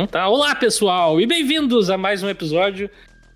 [0.00, 0.28] Então tá.
[0.30, 2.88] Olá, pessoal, e bem-vindos a mais um episódio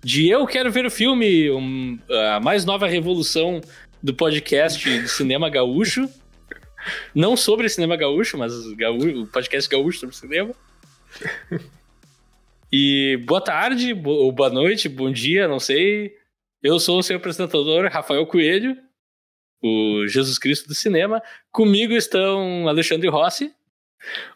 [0.03, 1.99] de Eu Quero Ver o Filme, um,
[2.33, 3.61] a mais nova revolução
[4.01, 6.09] do podcast de cinema gaúcho.
[7.13, 10.55] Não sobre cinema gaúcho, mas gaú o podcast gaúcho sobre cinema.
[12.71, 16.15] E boa tarde, bo boa noite, bom dia, não sei.
[16.63, 18.75] Eu sou o seu apresentador, Rafael Coelho,
[19.61, 21.21] o Jesus Cristo do cinema.
[21.51, 23.53] Comigo estão Alexandre Rossi.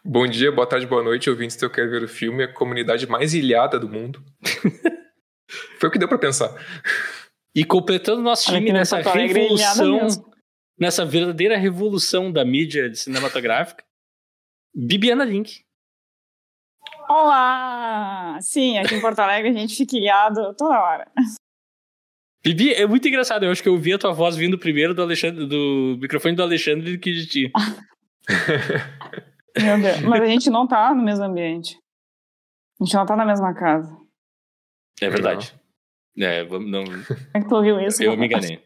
[0.04, 3.06] Bom dia, boa tarde, boa noite, ouvintes do Eu Quero Ver o Filme, a comunidade
[3.06, 4.22] mais ilhada do mundo.
[5.78, 6.54] Foi o que deu para pensar.
[7.54, 10.08] E completando nosso time nessa revolução,
[10.78, 13.84] nessa verdadeira revolução da mídia cinematográfica,
[14.74, 15.64] Bibiana Link.
[17.08, 18.38] Olá!
[18.40, 21.10] Sim, aqui em Porto Alegre a gente fica ilhado toda hora.
[22.42, 23.44] Bibi, é muito engraçado.
[23.44, 26.42] Eu acho que eu ouvi a tua voz vindo primeiro do Alexandre, do microfone do
[26.42, 27.52] Alexandre do que de ti.
[29.58, 31.78] Meu Deus, mas a gente não tá no mesmo ambiente.
[32.80, 33.96] A gente não tá na mesma casa.
[35.00, 35.54] É verdade.
[36.16, 36.26] Não.
[36.26, 36.84] É, não.
[36.84, 38.02] Como é que tu ouviu isso?
[38.02, 38.62] Eu me enganei.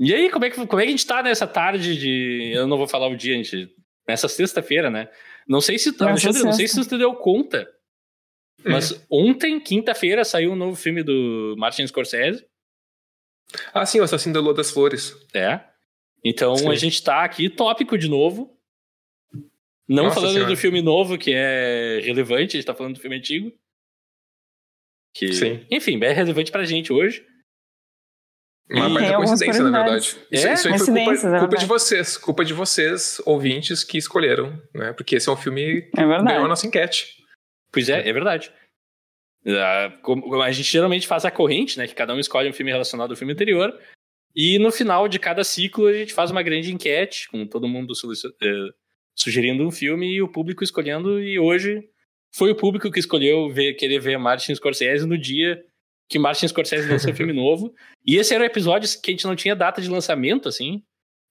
[0.00, 2.52] e aí, como é, que, como é que a gente tá nessa tarde de.
[2.54, 3.72] Eu não vou falar o dia, gente.
[4.08, 5.08] Nessa sexta-feira, né?
[5.48, 5.90] Não sei se.
[5.92, 6.46] Nessa Alexandre, sexta.
[6.46, 7.68] não sei se você deu conta.
[8.64, 9.28] Mas hum.
[9.28, 12.44] ontem, quinta-feira, saiu um novo filme do Martin Scorsese.
[13.72, 15.14] Ah, sim, o Assassino da Lua das Flores.
[15.34, 15.60] É.
[16.24, 16.70] Então sim.
[16.70, 18.54] a gente tá aqui tópico de novo.
[19.88, 20.50] Não Nossa falando senhora.
[20.50, 23.52] do filme novo, que é relevante, a gente tá falando do filme antigo.
[25.14, 25.64] Que, Sim.
[25.70, 27.24] enfim, é relevante pra gente hoje.
[28.70, 30.16] Uma baita é coincidência, na verdade.
[30.30, 30.52] Isso, é?
[30.54, 34.92] isso aí foi culpa, culpa de vocês, culpa de vocês, ouvintes, que escolheram, né?
[34.94, 37.22] Porque esse é um filme que é ganhou a nossa enquete.
[37.70, 38.50] Pois é, é verdade.
[39.46, 41.86] Uh, a gente geralmente faz a corrente, né?
[41.86, 43.78] Que cada um escolhe um filme relacionado ao filme anterior.
[44.34, 47.92] E no final de cada ciclo a gente faz uma grande enquete, com todo mundo
[47.92, 48.74] uh,
[49.14, 51.20] sugerindo um filme e o público escolhendo.
[51.22, 51.82] E hoje
[52.34, 55.62] foi o público que escolheu ver, querer ver Martin Scorsese no dia
[56.08, 57.74] que Martin Scorsese lançou um filme novo.
[58.06, 60.82] E esse era o episódio que a gente não tinha data de lançamento, assim.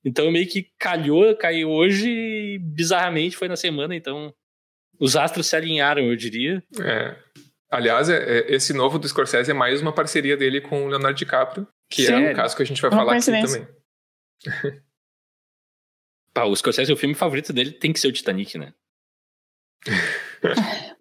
[0.05, 4.33] Então meio que calhou, caiu hoje e bizarramente foi na semana, então
[4.99, 6.61] os astros se alinharam, eu diria.
[6.81, 7.15] É.
[7.73, 11.17] Aliás, é, é, esse novo do Scorsese é mais uma parceria dele com o Leonardo
[11.17, 12.13] DiCaprio, que Sim.
[12.13, 13.67] é um caso que a gente vai uma falar aqui também.
[16.31, 18.75] Pá, o Scorsese, o filme favorito dele tem que ser o Titanic, né?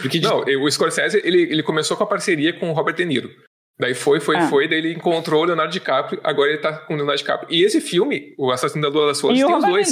[0.00, 3.30] Porque Não, o Scorsese, ele, ele começou com a parceria com o Robert De Niro.
[3.78, 4.48] Daí foi, foi, ah.
[4.48, 7.54] foi, daí ele encontrou o Leonardo DiCaprio, agora ele tá com o Leonardo DiCaprio.
[7.54, 9.90] E esse filme, O Assassino da Lua das Flores, tem os dois.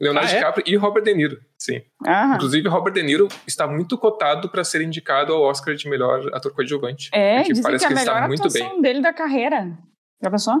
[0.00, 0.36] Leonardo ah, é?
[0.36, 1.80] DiCaprio e Robert De Niro, sim.
[2.04, 2.32] Ah.
[2.34, 6.52] Inclusive, Robert De Niro está muito cotado para ser indicado ao Oscar de melhor ator
[6.52, 7.10] coadjuvante.
[7.12, 8.82] É, dizem parece que, é a que melhor ele está muito bem.
[8.82, 9.72] dele da carreira.
[10.22, 10.54] Já pensou?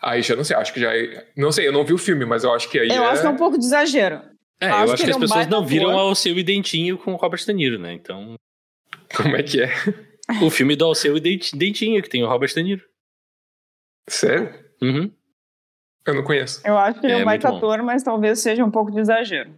[0.00, 0.96] Aí já não sei, acho que já.
[0.96, 2.88] É, não sei, eu não vi o filme, mas eu acho que aí.
[2.88, 3.06] Eu é...
[3.08, 4.20] acho que é um pouco de exagero.
[4.60, 7.12] É, eu acho, que, que as é um pessoas não viram ao seu Dentinho com
[7.12, 7.92] o Robert De Niro, né?
[7.92, 8.36] Então.
[9.16, 9.70] Como é que é?
[10.42, 12.84] o filme do Alceu e Dentinho, que tem o Robert De Niro.
[14.08, 14.54] Sério?
[14.82, 15.10] Uhum.
[16.08, 16.66] Eu não conheço.
[16.66, 18.98] Eu acho que ele é, é um baita ator, mas talvez seja um pouco de
[18.98, 19.52] exagero.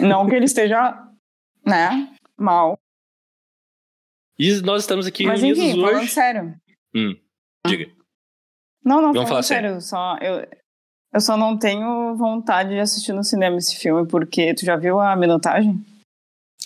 [0.00, 1.08] não que ele esteja,
[1.66, 2.78] né, mal.
[4.38, 5.80] E nós estamos aqui mas, enfim, hoje...
[5.80, 6.54] falando sério.
[6.94, 7.16] Hum,
[7.66, 7.90] diga.
[8.84, 9.68] Não, não, Vamos falar sério.
[9.68, 9.80] sério.
[9.82, 10.46] Só, eu,
[11.12, 15.00] eu só não tenho vontade de assistir no cinema esse filme, porque tu já viu
[15.00, 15.84] a minutagem?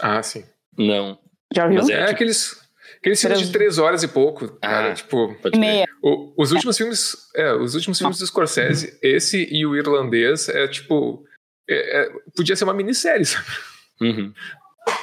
[0.00, 0.44] Ah, sim.
[0.76, 1.18] Não.
[1.52, 1.78] Já viu?
[1.78, 2.63] Mas é, é aqueles,
[3.04, 5.36] aqueles filmes de três horas e pouco, ah, cara, tipo...
[5.52, 5.86] E meia.
[6.02, 10.66] O, os últimos filmes, é, os últimos filmes do Scorsese, esse e o Irlandês, é
[10.66, 11.22] tipo...
[11.68, 13.46] É, é, podia ser uma minissérie, sabe?
[14.00, 14.32] Uhum.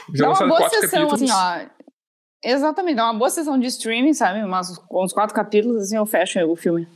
[0.10, 1.22] Dá uma boa sessão, capítulos.
[1.22, 1.70] assim, ó.
[2.44, 4.44] Exatamente, dá uma boa sessão de streaming, sabe?
[4.44, 6.88] Umas, uns quatro capítulos, assim, eu fecho o filme.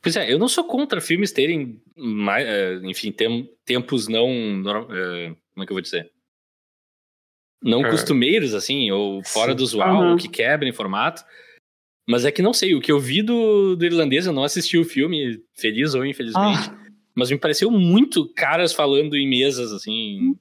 [0.00, 4.28] Pois é, eu não sou contra filmes terem, mais, eh, enfim, tem, tempos não.
[4.28, 6.13] Eh, como é que eu vou dizer?
[7.64, 7.90] Não é.
[7.90, 9.56] costumeiros, assim, ou fora Sim.
[9.56, 10.16] do usual, uhum.
[10.18, 11.24] que quebrem formato.
[12.06, 14.76] Mas é que não sei, o que eu vi do, do irlandês, eu não assisti
[14.76, 16.70] o filme, feliz ou infelizmente.
[16.70, 16.84] Ah.
[17.14, 20.36] Mas me pareceu muito caras falando em mesas, assim.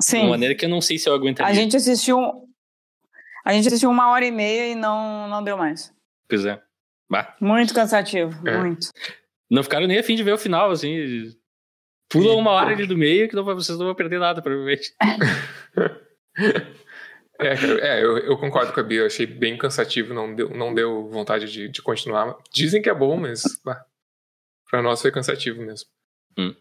[0.00, 0.18] Sim.
[0.18, 1.52] De uma maneira que eu não sei se eu aguentaria.
[1.52, 2.18] A gente assistiu.
[3.44, 5.92] A gente assistiu uma hora e meia e não, não deu mais.
[6.26, 6.58] Pois é.
[7.10, 7.36] Bah.
[7.38, 8.56] Muito cansativo, é.
[8.56, 8.88] muito.
[9.50, 11.30] Não ficaram nem afim de ver o final, assim.
[12.08, 14.94] Pula uma hora ali do meio que não, vocês não vão perder nada, provavelmente.
[17.36, 20.72] É, é eu, eu, concordo com a Bia, eu achei bem cansativo, não deu, não
[20.72, 22.38] deu vontade de, de continuar.
[22.52, 23.84] Dizem que é bom, mas bah,
[24.70, 25.88] pra nós foi cansativo mesmo.
[26.38, 26.54] Hum.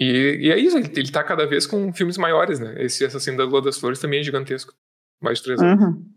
[0.00, 2.82] E, e, é isso, ele, ele tá cada vez com filmes maiores, né?
[2.82, 4.72] Esse Assassino da Lua das Flores também é gigantesco.
[5.20, 5.84] Mais de três anos.
[5.84, 6.14] Uhum.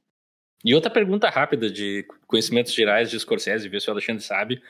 [0.64, 4.62] E outra pergunta rápida de conhecimentos gerais de Scorsese, ver se o Alexandre sabe.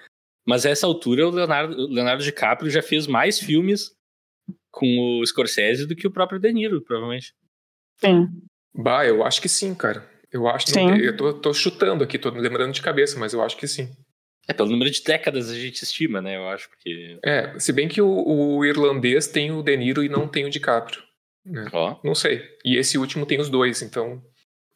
[0.48, 3.94] Mas a essa altura o Leonardo, o Leonardo DiCaprio já fez mais filmes
[4.72, 7.36] com o Scorsese do que o próprio De Niro, provavelmente.
[8.04, 8.28] Sim.
[8.74, 10.10] Bah, eu acho que sim, cara.
[10.32, 10.72] Eu acho que.
[10.72, 10.96] Sim.
[10.98, 13.90] eu tô, tô, chutando aqui, tô lembrando de cabeça, mas eu acho que sim.
[14.48, 16.38] É, pelo número de décadas a gente estima, né?
[16.38, 17.20] Eu acho que.
[17.24, 20.50] É, se bem que o, o irlandês tem o De Niro e não tem o
[20.50, 21.04] DiCaprio.
[21.46, 21.66] Né?
[21.74, 22.00] Oh.
[22.04, 22.42] Não sei.
[22.64, 24.24] E esse último tem os dois, então.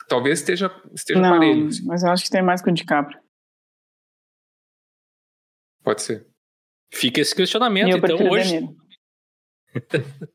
[0.08, 1.68] Talvez esteja, esteja não, parelho.
[1.68, 1.86] Assim.
[1.86, 3.20] Mas eu acho que tem mais com o DiCaprio.
[5.84, 6.28] Pode ser.
[6.92, 8.60] Fica esse questionamento, então, hoje.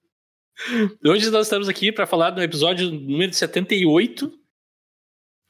[1.04, 4.32] hoje nós estamos aqui para falar do episódio número 78.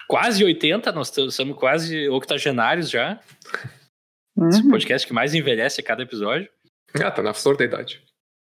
[0.09, 3.21] Quase 80, nós estamos quase octogenários já.
[4.37, 4.49] Uhum.
[4.49, 6.51] Esse podcast que mais envelhece a cada episódio.
[6.95, 8.03] Ah, tá na flor da idade.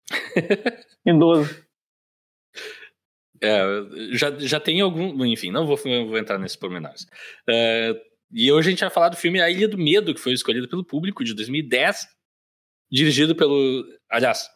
[1.06, 1.65] Idoso.
[3.44, 3.63] É,
[4.12, 5.25] já, já tem algum.
[5.25, 7.04] Enfim, não vou, vou entrar nesses pormenores.
[7.50, 8.00] Uh,
[8.31, 10.69] e hoje a gente vai falar do filme A Ilha do Medo, que foi escolhido
[10.69, 12.07] pelo público de 2010,
[12.89, 13.86] dirigido pelo.
[14.09, 14.47] Aliás,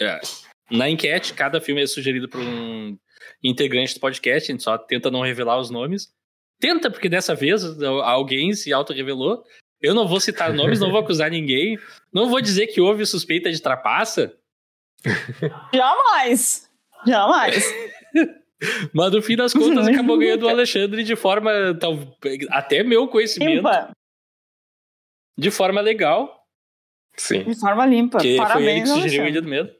[0.00, 0.20] é,
[0.70, 2.96] na enquete, cada filme é sugerido por um
[3.42, 6.12] integrante do podcast, a gente só tenta não revelar os nomes.
[6.60, 9.44] Tenta, porque dessa vez alguém se auto-revelou.
[9.80, 11.78] Eu não vou citar nomes, não vou acusar ninguém.
[12.12, 14.36] Não vou dizer que houve suspeita de trapaça.
[15.72, 16.68] Jamais!
[17.06, 17.74] Jamais!
[18.92, 21.50] Mas no fim das contas acabou ganhando o Alexandre de forma,
[22.50, 23.58] até meu conhecimento.
[23.58, 23.92] Limpa.
[25.36, 26.44] De forma legal.
[27.16, 27.44] Sim.
[27.44, 28.18] De forma limpa.
[28.18, 29.72] Que Parabéns, foi ele que sugeriu o Ilha do Medo.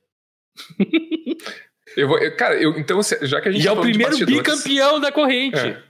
[1.96, 3.62] Eu vou, eu, cara, eu, então, já que a gente.
[3.62, 5.58] E tá é o primeiro bicampeão da corrente.
[5.58, 5.82] É.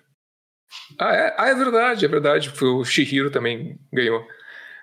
[0.99, 1.35] Ah, é?
[1.39, 2.51] ah, é verdade, é verdade.
[2.51, 4.21] Foi o Shihiro também ganhou.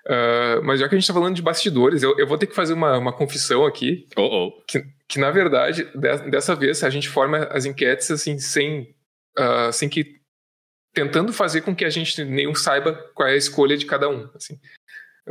[0.06, 2.54] Uh, mas já que a gente está falando de bastidores, eu, eu, vou ter que
[2.54, 4.06] fazer uma, uma confissão aqui.
[4.16, 4.62] Oh, oh.
[4.66, 8.94] Que, que, na verdade, de, dessa vez, a gente forma as enquetes assim, sem,
[9.38, 10.20] uh, sem que.
[10.94, 14.30] tentando fazer com que a gente nenhum saiba qual é a escolha de cada um.
[14.34, 14.58] Assim.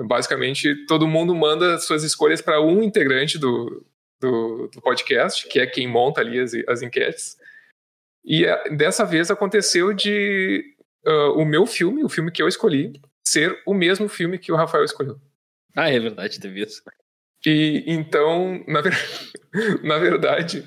[0.07, 3.85] Basicamente, todo mundo manda suas escolhas para um integrante do,
[4.25, 7.37] do, do, podcast, que é quem monta ali as, as enquetes.
[8.23, 10.63] E a, é, dessa vez aconteceu de
[11.05, 12.93] uh, o meu filme, o filme que eu escolhi,
[13.23, 15.19] ser o mesmo filme que o Rafael escolheu.
[15.75, 16.81] Ah, é verdade, teve isso.
[17.45, 18.93] E então, na, ver...
[19.83, 20.65] na verdade,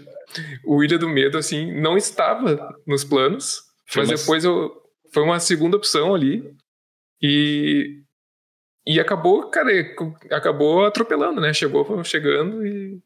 [0.65, 4.17] o Ilha do Medo, assim, não estava nos planos, foi mas uma...
[4.17, 4.83] depois eu...
[5.13, 6.55] foi uma segunda opção ali.
[7.21, 8.03] E,
[8.87, 9.71] e acabou, cara,
[10.31, 11.53] acabou atropelando, né?
[11.53, 13.03] Chegou chegando e,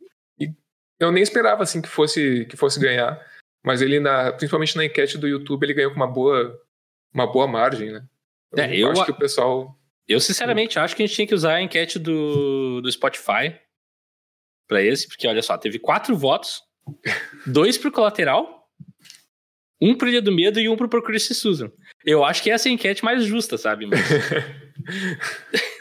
[1.09, 3.21] eu nem esperava assim que fosse que fosse ganhar,
[3.65, 6.61] mas ele na, principalmente na enquete do YouTube, ele ganhou com uma boa
[7.13, 8.05] uma boa margem, né?
[8.53, 9.79] Eu é, eu acho que o pessoal.
[10.09, 13.55] Eu, sinceramente, acho que a gente tinha que usar a enquete do, do Spotify
[14.69, 16.63] para esse, porque olha só, teve quatro votos:
[17.47, 18.69] dois pro colateral,
[19.81, 21.71] um pro Ilha do Medo e um pro Procure Susan.
[22.05, 23.87] Eu acho que essa é a enquete mais justa, sabe?
[23.87, 24.01] Mas...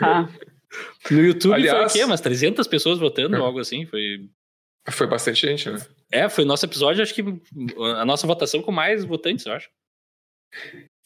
[0.02, 0.28] ah.
[1.10, 2.06] No YouTube Aliás, foi o quê?
[2.06, 3.40] Umas 300 pessoas votando, é.
[3.40, 3.86] algo assim?
[3.86, 4.30] Foi.
[4.89, 5.80] Foi bastante gente, né?
[6.12, 7.24] É, foi nosso episódio, acho que
[7.95, 9.69] a nossa votação com mais votantes, eu acho.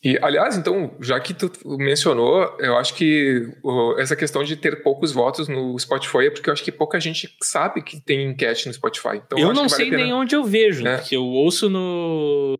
[0.03, 3.51] E, aliás, então, já que tu mencionou, eu acho que
[3.97, 7.35] essa questão de ter poucos votos no Spotify é porque eu acho que pouca gente
[7.41, 9.15] sabe que tem enquete no Spotify.
[9.15, 10.97] Então, eu, eu não sei vale nem onde eu vejo, né?
[10.97, 12.57] porque eu ouço no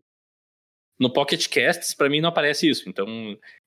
[0.98, 2.88] no Pocket Casts, para mim não aparece isso.
[2.88, 3.06] Então,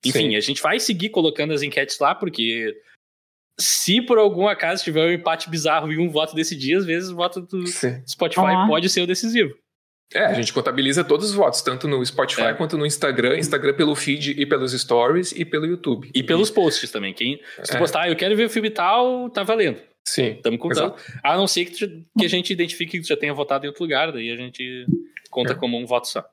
[0.04, 0.36] enfim, Sim.
[0.36, 2.76] a gente vai seguir colocando as enquetes lá, porque
[3.60, 7.16] se por algum acaso tiver um empate bizarro e um voto decidir, às vezes o
[7.16, 8.02] voto do Sim.
[8.08, 8.68] Spotify uhum.
[8.68, 9.54] pode ser o decisivo.
[10.14, 12.54] É, a gente contabiliza todos os votos, tanto no Spotify é.
[12.54, 16.10] quanto no Instagram, Instagram pelo feed e pelos stories e pelo YouTube.
[16.16, 17.14] E pelos posts também.
[17.14, 17.80] Quem, se tu é.
[17.80, 19.80] postar, ah, eu quero ver o filme tal, tá valendo.
[20.08, 20.32] Sim.
[20.32, 20.96] Estamos contando.
[20.96, 21.20] Exato.
[21.24, 23.68] A não ser que, tu, que, a gente identifique que tu já tenha votado em
[23.68, 24.88] outro lugar, daí a gente
[25.30, 25.56] conta é.
[25.56, 26.26] como um voto só.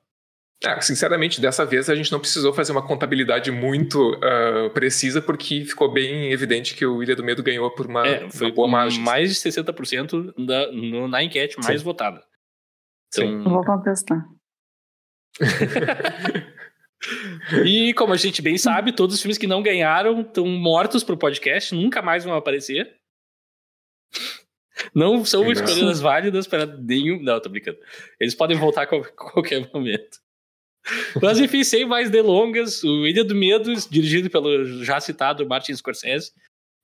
[0.63, 5.63] É, sinceramente, dessa vez a gente não precisou fazer uma contabilidade muito uh, precisa, porque
[5.63, 8.67] ficou bem evidente que o Ilha do Medo ganhou por uma, é, foi uma boa
[8.67, 8.99] margem.
[8.99, 11.85] Mais de 60% da, no, na enquete mais Sim.
[11.85, 12.23] votada.
[13.13, 13.43] Então...
[13.43, 14.25] Vou contestar.
[17.63, 21.17] e como a gente bem sabe, todos os filmes que não ganharam estão mortos pro
[21.17, 22.95] podcast, nunca mais vão aparecer.
[24.93, 27.21] Não são escolhas válidas para nenhum.
[27.21, 27.77] Não, tô brincando.
[28.19, 30.17] Eles podem voltar a qualquer momento.
[31.21, 36.31] Mas enfim, sem mais delongas, o Ilha do Medo, dirigido pelo já citado Martin Scorsese,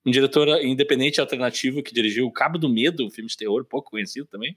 [0.06, 3.90] um diretor independente alternativo que dirigiu O Cabo do Medo, um filme de terror pouco
[3.90, 4.56] conhecido também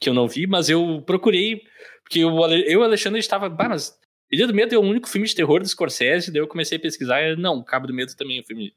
[0.00, 1.62] que eu não vi, mas eu procurei,
[2.02, 3.98] porque eu, eu e o Alexandre estava, bah, mas
[4.30, 6.80] Ilha do Medo é o único filme de terror do Scorsese, daí eu comecei a
[6.80, 8.74] pesquisar, e, não, Cabo do Medo também é um filme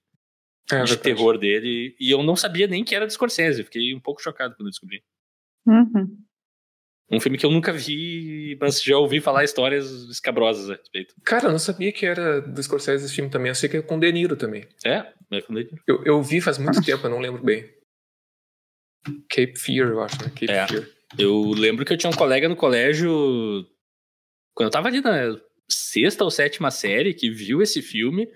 [0.71, 3.99] é, de terror dele, e eu não sabia nem que era do Scorsese, fiquei um
[3.99, 5.03] pouco chocado quando eu descobri.
[5.65, 6.17] Uhum.
[7.09, 11.15] Um filme que eu nunca vi, mas já ouvi falar histórias escabrosas a respeito.
[11.23, 13.49] Cara, eu não sabia que era do Scorsese esse filme também.
[13.49, 14.67] Eu sei que é com De Niro também.
[14.85, 15.05] É?
[15.31, 15.81] É com De Niro.
[15.87, 17.63] Eu, eu vi faz muito tempo, eu não lembro bem.
[19.29, 20.29] Cape Fear, eu acho, né?
[20.29, 20.67] Cape é.
[20.67, 20.89] Fear.
[21.17, 23.65] Eu lembro que eu tinha um colega no colégio,
[24.53, 28.29] quando eu tava ali na sexta ou sétima série, que viu esse filme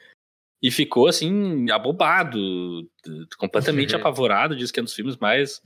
[0.63, 2.39] e ficou, assim, abobado,
[3.37, 5.61] completamente apavorado, diz que é um dos filmes mais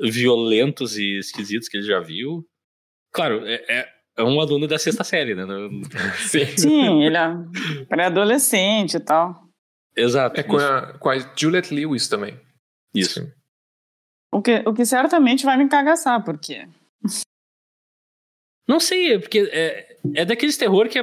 [0.00, 2.46] violentos e esquisitos que ele já viu.
[3.12, 5.44] Claro, é, é, é um aluno da sexta série, né?
[6.28, 9.48] Sim, Sim ele é pré-adolescente e tal.
[9.96, 10.38] Exato.
[10.38, 12.38] É com a, com a Juliette Lewis também.
[12.94, 13.32] Isso.
[14.32, 16.68] O que, o que certamente vai me cagaçar, por quê?
[18.68, 21.02] Não sei, porque é, é daqueles terror que é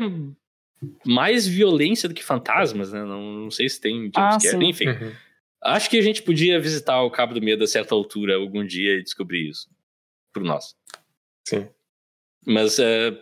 [1.05, 3.03] mais violência do que fantasmas, né?
[3.03, 4.87] Não, não sei se tem ah, Enfim.
[4.87, 5.11] Uhum.
[5.63, 8.93] Acho que a gente podia visitar o Cabo do Medo a certa altura algum dia
[8.93, 9.69] e descobrir isso.
[10.33, 10.75] Por nós.
[11.47, 11.67] Sim.
[12.45, 13.17] Mas, uh,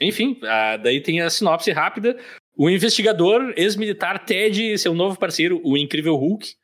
[0.00, 2.18] enfim, uh, daí tem a sinopse rápida.
[2.56, 6.54] O investigador, ex-militar Ted e seu novo parceiro, o incrível Hulk,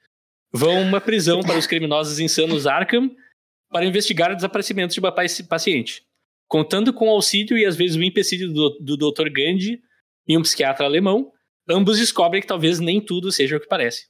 [0.53, 3.15] vão a uma prisão para os criminosos insanos Arkham
[3.71, 6.05] para investigar o desaparecimento de uma paciente.
[6.49, 9.29] Contando com o auxílio e às vezes o empecilho do, do Dr.
[9.29, 9.81] Gandhi
[10.27, 11.33] e um psiquiatra alemão,
[11.69, 14.09] ambos descobrem que talvez nem tudo seja o que parece.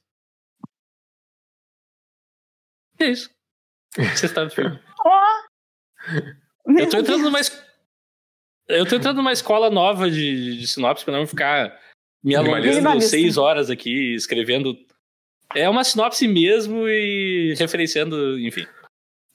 [2.99, 3.29] É isso.
[3.95, 4.79] Você está no filme.
[6.67, 7.39] Eu tô entrando numa,
[8.67, 11.79] eu tô entrando numa escola nova de, de sinopse pra não ficar
[12.23, 14.77] me alongando seis horas aqui escrevendo.
[15.55, 18.67] É uma sinopse mesmo e referenciando, enfim.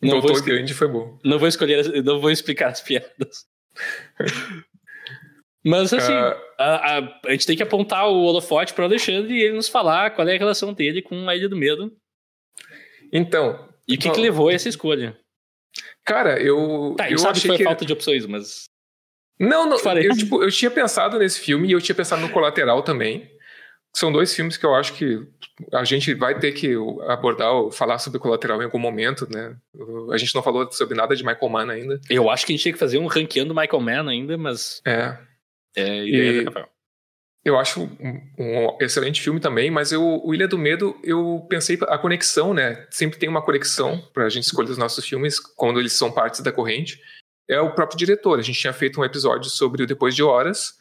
[0.03, 1.19] Não Doutor vou Grande foi bom.
[1.25, 3.47] Não vou escolher, não vou explicar as piadas.
[5.65, 6.37] Mas assim, uh...
[6.59, 9.69] a, a, a, gente tem que apontar o holofote para o Alexandre e ele nos
[9.69, 11.97] falar qual é a relação dele com a Ilha do Medo.
[13.13, 13.69] Então.
[13.87, 15.19] E o que, que levou a essa escolha?
[16.05, 16.95] Cara, eu.
[16.97, 17.65] Tá, eu sabe que foi que...
[17.65, 18.65] falta de opções, mas.
[19.39, 19.77] Não, não.
[19.97, 23.31] Eu, tipo, eu tinha pensado nesse filme e eu tinha pensado no Colateral também.
[23.95, 25.21] São dois filmes que eu acho que
[25.73, 26.75] a gente vai ter que
[27.09, 29.55] abordar ou falar sobre Colateral em algum momento, né?
[30.11, 32.01] A gente não falou sobre nada de Michael Mann ainda.
[32.09, 34.81] Eu acho que a gente tinha que fazer um ranqueando Michael Mann ainda, mas.
[34.87, 35.19] É.
[35.77, 36.72] É ideia e...
[37.45, 41.77] Eu acho um, um, excelente filme também, mas eu, o Ilha do Medo, eu pensei
[41.89, 42.87] a conexão, né?
[42.89, 46.41] Sempre tem uma conexão para a gente escolher os nossos filmes quando eles são partes
[46.41, 47.01] da corrente.
[47.49, 48.39] É o próprio diretor.
[48.39, 50.75] A gente tinha feito um episódio sobre o Depois de Horas,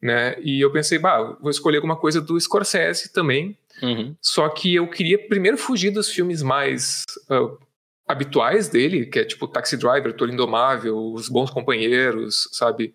[0.00, 0.36] né?
[0.40, 3.58] E eu pensei, bah, vou escolher alguma coisa do Scorsese também.
[3.82, 4.14] Uhum.
[4.22, 7.58] Só que eu queria primeiro fugir dos filmes mais uh,
[8.06, 12.94] habituais dele, que é tipo Taxi Driver, Toro Indomável, Os Bons Companheiros, sabe?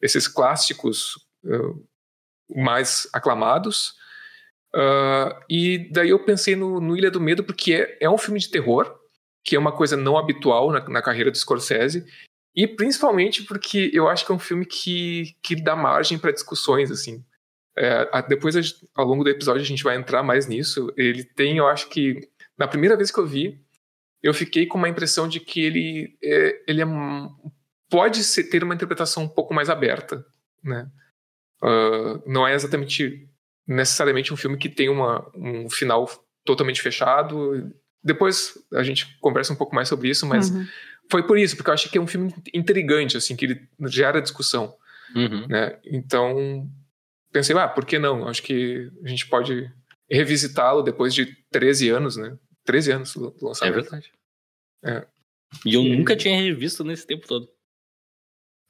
[0.00, 1.16] Esses clássicos.
[1.44, 1.90] Uh,
[2.48, 3.94] mais aclamados.
[4.74, 8.40] Uh, e daí eu pensei no, no, Ilha do Medo, porque é, é um filme
[8.40, 8.98] de terror,
[9.44, 12.04] que é uma coisa não habitual na, na carreira do Scorsese,
[12.54, 16.90] e principalmente porque eu acho que é um filme que, que dá margem para discussões,
[16.90, 17.24] assim.
[17.76, 18.54] É, depois,
[18.94, 20.92] ao longo do episódio, a gente vai entrar mais nisso.
[20.96, 23.58] Ele tem, eu acho que, na primeira vez que eu vi,
[24.22, 26.86] eu fiquei com uma impressão de que ele, é, ele é,
[27.90, 30.24] pode ser, ter uma interpretação um pouco mais aberta,
[30.62, 30.88] né?
[31.62, 33.28] Uh, não é exatamente
[33.66, 36.08] necessariamente um filme que tem uma, um final
[36.44, 37.72] totalmente fechado.
[38.02, 40.66] Depois a gente conversa um pouco mais sobre isso, mas uhum.
[41.10, 44.20] foi por isso, porque eu acho que é um filme intrigante, assim, que ele gera
[44.20, 44.74] discussão.
[45.14, 45.46] Uhum.
[45.46, 45.78] Né?
[45.84, 46.68] Então,
[47.32, 48.26] pensei, ah, por que não?
[48.26, 49.70] Acho que a gente pode
[50.10, 52.36] revisitá-lo depois de 13 anos, né?
[52.64, 53.78] 13 anos do lançamento.
[53.78, 54.12] É verdade.
[54.84, 55.06] É.
[55.64, 55.96] E eu e...
[55.96, 57.48] nunca tinha revisto nesse tempo todo.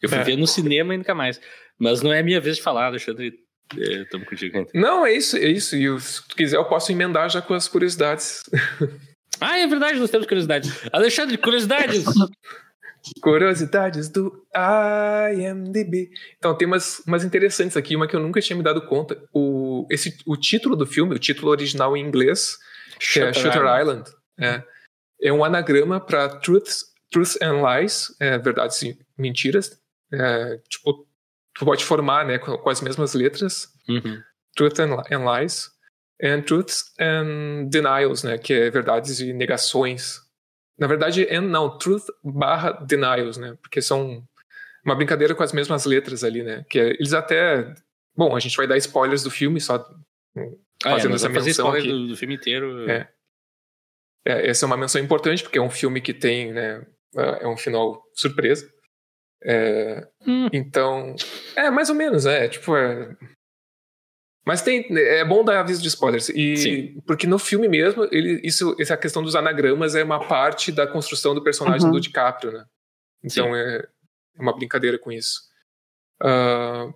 [0.02, 0.24] Eu fui é.
[0.24, 1.40] ver no cinema e nunca mais.
[1.78, 3.32] Mas não é minha vez de falar, Alexandre.
[3.76, 4.66] Estamos é, contigo.
[4.74, 5.76] Não, é isso, é isso.
[5.76, 8.42] E se tu quiser, eu posso emendar já com as curiosidades.
[9.40, 10.70] ah, é verdade, nós temos curiosidades.
[10.92, 12.04] Alexandre, curiosidades!
[13.20, 14.46] Curiosidades do
[15.34, 16.10] IMDB.
[16.38, 19.20] Então, tem umas, umas interessantes aqui, uma que eu nunca tinha me dado conta.
[19.34, 22.58] O, esse, o título do filme, o título original em inglês,
[23.00, 24.62] que é Shooter Island, é,
[25.20, 26.68] é um anagrama para Truth,
[27.10, 29.81] Truth and Lies, é, verdades e mentiras,
[30.12, 31.06] é, tipo,
[31.54, 34.22] tu pode formar né, com, com as mesmas letras, uhum.
[34.54, 35.70] truth and, and, lies,
[36.22, 40.20] and truths and denials, né, que é verdades e negações.
[40.78, 44.22] Na verdade, and não, truth barra denials, né, porque são
[44.84, 47.74] uma brincadeira com as mesmas letras ali, né, que é, eles até,
[48.16, 49.78] bom, a gente vai dar spoilers do filme só
[50.82, 51.88] fazendo ah, é, essa menção aqui.
[51.88, 52.90] Do, do filme inteiro.
[52.90, 53.08] É.
[54.24, 54.48] é.
[54.48, 58.02] essa é uma menção importante porque é um filme que tem, né, é um final
[58.14, 58.68] surpresa.
[59.44, 60.48] É, hum.
[60.52, 61.14] Então,
[61.56, 62.76] é mais ou menos, é tipo.
[62.76, 63.16] É...
[64.44, 67.00] Mas tem, é bom dar aviso de spoilers e Sim.
[67.06, 71.32] porque no filme mesmo ele, isso, essa questão dos anagramas é uma parte da construção
[71.32, 71.92] do personagem uhum.
[71.92, 72.64] do DiCaprio, né?
[73.22, 73.86] Então é
[74.36, 75.42] uma brincadeira com isso.
[76.20, 76.92] Uh,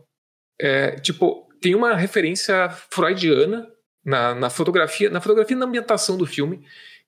[0.61, 3.69] é, tipo, tem uma referência freudiana
[4.05, 6.65] na, na fotografia, na fotografia e na ambientação do filme,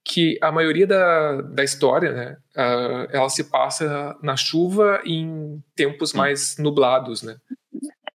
[0.09, 6.15] que a maioria da, da história, né, uh, ela se passa na chuva em tempos
[6.15, 7.37] mais nublados, né?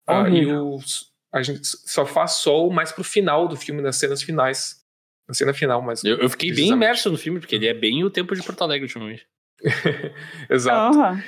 [0.10, 4.24] Uh, e os, a gente só faz sol mais pro final do filme, nas cenas
[4.24, 4.80] finais.
[5.28, 6.04] Na cena final, mas.
[6.04, 8.64] Eu, eu fiquei bem imerso no filme, porque ele é bem o tempo de Porto
[8.64, 9.28] Alegre ultimamente.
[10.50, 10.98] Exato.
[10.98, 11.22] Uhum.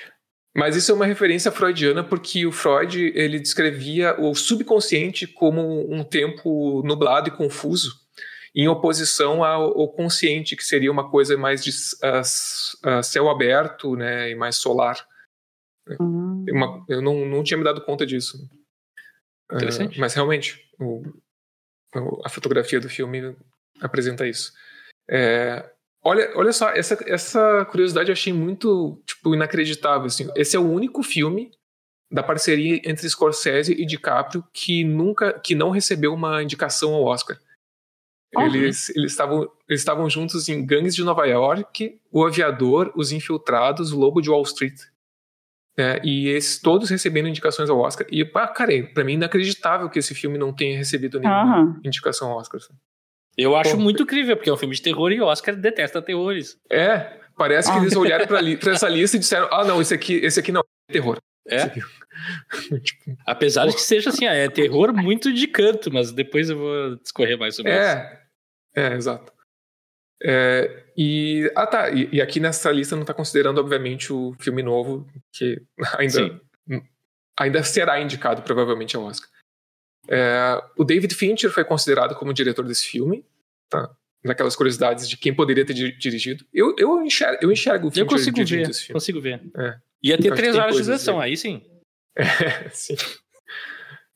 [0.56, 6.04] Mas isso é uma referência freudiana porque o Freud ele descrevia o subconsciente como um
[6.04, 8.03] tempo nublado e confuso,
[8.56, 14.30] em oposição ao, consciente, que seria uma coisa mais de uh, uh, céu aberto né,
[14.30, 15.08] e mais solar.
[16.00, 16.46] Uhum.
[16.50, 18.38] Uma, eu não, não tinha me dado conta disso.
[19.52, 19.98] Interessante.
[19.98, 21.02] Uh, mas realmente, o,
[22.24, 23.36] a fotografia do filme
[23.82, 24.54] apresenta isso.
[25.10, 25.70] É,
[26.04, 30.06] olha, olha só, essa, essa curiosidade eu achei muito tipo, inacreditável.
[30.06, 30.30] Assim.
[30.36, 31.52] Esse é o único filme
[32.12, 37.40] da parceria entre Scorsese e DiCaprio que nunca, que não recebeu uma indicação ao Oscar.
[38.36, 38.46] Uhum.
[38.46, 43.92] Eles, eles, estavam, eles estavam juntos em Gangues de Nova York, O Aviador, Os Infiltrados,
[43.92, 44.80] O Lobo de Wall Street.
[45.78, 48.06] É, e esses todos recebendo indicações ao Oscar.
[48.12, 51.80] E, pá, cara, pra mim é inacreditável que esse filme não tenha recebido nenhuma uhum.
[51.84, 52.62] indicação ao Oscar.
[53.38, 56.02] Eu acho Pô, muito incrível, porque é um filme de terror e o Oscar detesta
[56.02, 56.58] terrores.
[56.70, 59.94] É, parece que eles olharam pra, li, pra essa lista e disseram: ah, não, esse
[59.94, 61.18] aqui, esse aqui não é terror.
[61.48, 61.68] É.
[62.80, 66.58] tipo, Apesar de que seja assim, ah, é terror muito de canto, mas depois eu
[66.58, 67.86] vou discorrer mais sobre é, isso.
[67.86, 68.23] É,
[68.76, 69.32] exato.
[70.26, 74.64] É, e, ah tá, e, e, aqui nessa lista não está considerando, obviamente, o filme
[74.64, 75.62] novo, que
[76.00, 76.42] ainda,
[77.38, 79.30] ainda será indicado provavelmente ao Oscar.
[80.08, 83.26] É, o David Fincher foi considerado como diretor desse filme,
[83.70, 83.90] tá?
[84.24, 86.46] Naquelas curiosidades de quem poderia ter dirigido.
[86.54, 88.94] Eu, eu, enxergo, eu enxergo o Fincher eu consigo ver, esse filme.
[88.94, 89.42] Consigo ver.
[89.58, 89.78] É.
[90.02, 91.62] Ia ter três horas de direção, aí sim.
[92.16, 92.96] É, sim.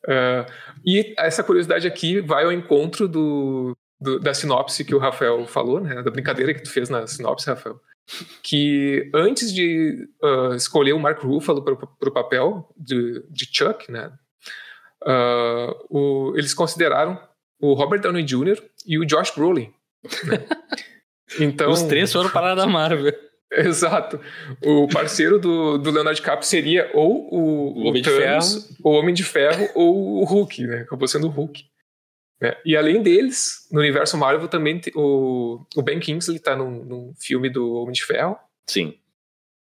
[0.05, 0.45] Uh,
[0.85, 5.79] e essa curiosidade aqui vai ao encontro do, do, da sinopse que o Rafael falou,
[5.79, 6.01] né?
[6.01, 7.79] Da brincadeira que tu fez na sinopse, Rafael.
[8.41, 14.11] Que antes de uh, escolher o Mark Ruffalo para o papel de, de Chuck, né?
[15.05, 17.19] uh, o, eles consideraram
[17.59, 18.61] o Robert Downey Jr.
[18.85, 19.73] e o Josh Brolin.
[20.25, 20.45] Né?
[21.41, 23.13] Então, Os três foram parar da Marvel.
[23.51, 24.17] Exato.
[24.63, 28.89] O parceiro do, do Leonardo DiCaprio seria ou o, o Homem Thanos, de Ferro, o
[28.91, 30.77] Homem de Ferro ou o Hulk, né?
[30.83, 31.65] Acabou sendo o Hulk.
[32.41, 32.61] É.
[32.63, 37.49] E além deles, no universo Marvel também o, o Ben Kingsley tá num, num filme
[37.49, 38.37] do Homem de Ferro.
[38.67, 38.99] Sim.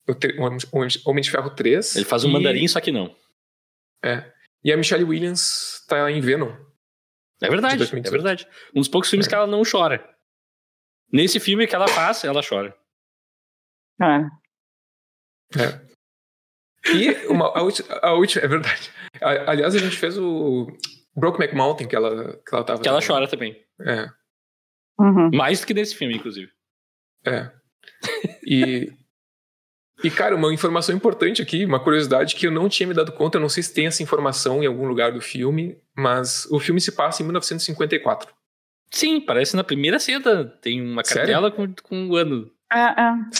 [0.06, 1.96] O, o Homem de Ferro 3.
[1.96, 2.32] Ele faz um e...
[2.32, 3.14] mandarim, só que não.
[4.04, 4.30] É.
[4.62, 6.52] E a Michelle Williams tá em Venom.
[7.40, 8.48] É verdade, é verdade.
[8.74, 9.28] Um dos poucos filmes é.
[9.28, 10.04] que ela não chora.
[11.10, 12.76] Nesse filme que ela faz, ela chora.
[14.00, 14.28] Ah.
[15.56, 15.88] É.
[16.92, 18.90] E uma, a, última, a última, é verdade.
[19.20, 20.66] aliás, a gente fez o
[21.18, 22.80] Brokeback Mountain, que ela, que ela tava.
[22.80, 23.56] Que ela chora também.
[23.80, 24.08] É.
[24.98, 25.30] Uhum.
[25.32, 26.50] Mais do que nesse filme, inclusive.
[27.26, 27.50] É.
[28.44, 28.92] E,
[30.02, 33.36] e, cara, uma informação importante aqui, uma curiosidade que eu não tinha me dado conta,
[33.36, 36.80] eu não sei se tem essa informação em algum lugar do filme, mas o filme
[36.80, 38.32] se passa em 1954.
[38.90, 40.46] Sim, parece na primeira cena.
[40.62, 42.50] Tem uma cartela com, com um ano.
[42.70, 43.30] Ah, ah.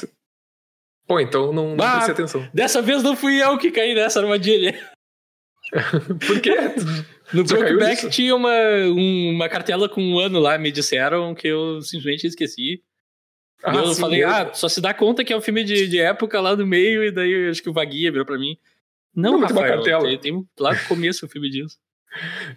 [1.06, 2.48] Pô, então não, não ah, prestei atenção.
[2.52, 4.78] Dessa vez não fui eu que caí nessa armadilha.
[6.26, 6.54] Por quê?
[7.32, 8.54] No Brokeback tinha uma,
[8.86, 12.82] um, uma cartela com um ano lá, me disseram que eu simplesmente esqueci.
[13.62, 15.98] Ah, eu sim, falei, ah, só se dá conta que é um filme de, de
[15.98, 18.56] época lá no meio, e daí acho que o Vaguia virou pra mim.
[19.14, 21.76] Não, não Rafael, tem, tem lá no começo o filme disso.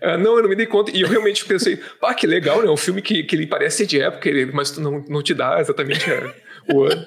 [0.01, 0.91] Uh, não, eu não me dei conta.
[0.95, 2.69] E eu realmente pensei, ah, que legal, né?
[2.69, 5.60] Um filme que, que ele parece ser de época, ele, mas não, não te dá
[5.60, 6.36] exatamente é,
[6.73, 7.05] o ano.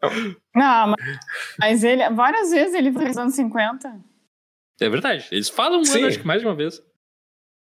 [0.54, 1.18] Não, mas,
[1.58, 4.00] mas ele, várias vezes ele foi nos anos 50.
[4.80, 5.26] É verdade.
[5.32, 6.80] Eles falam um ano, acho que mais de uma vez.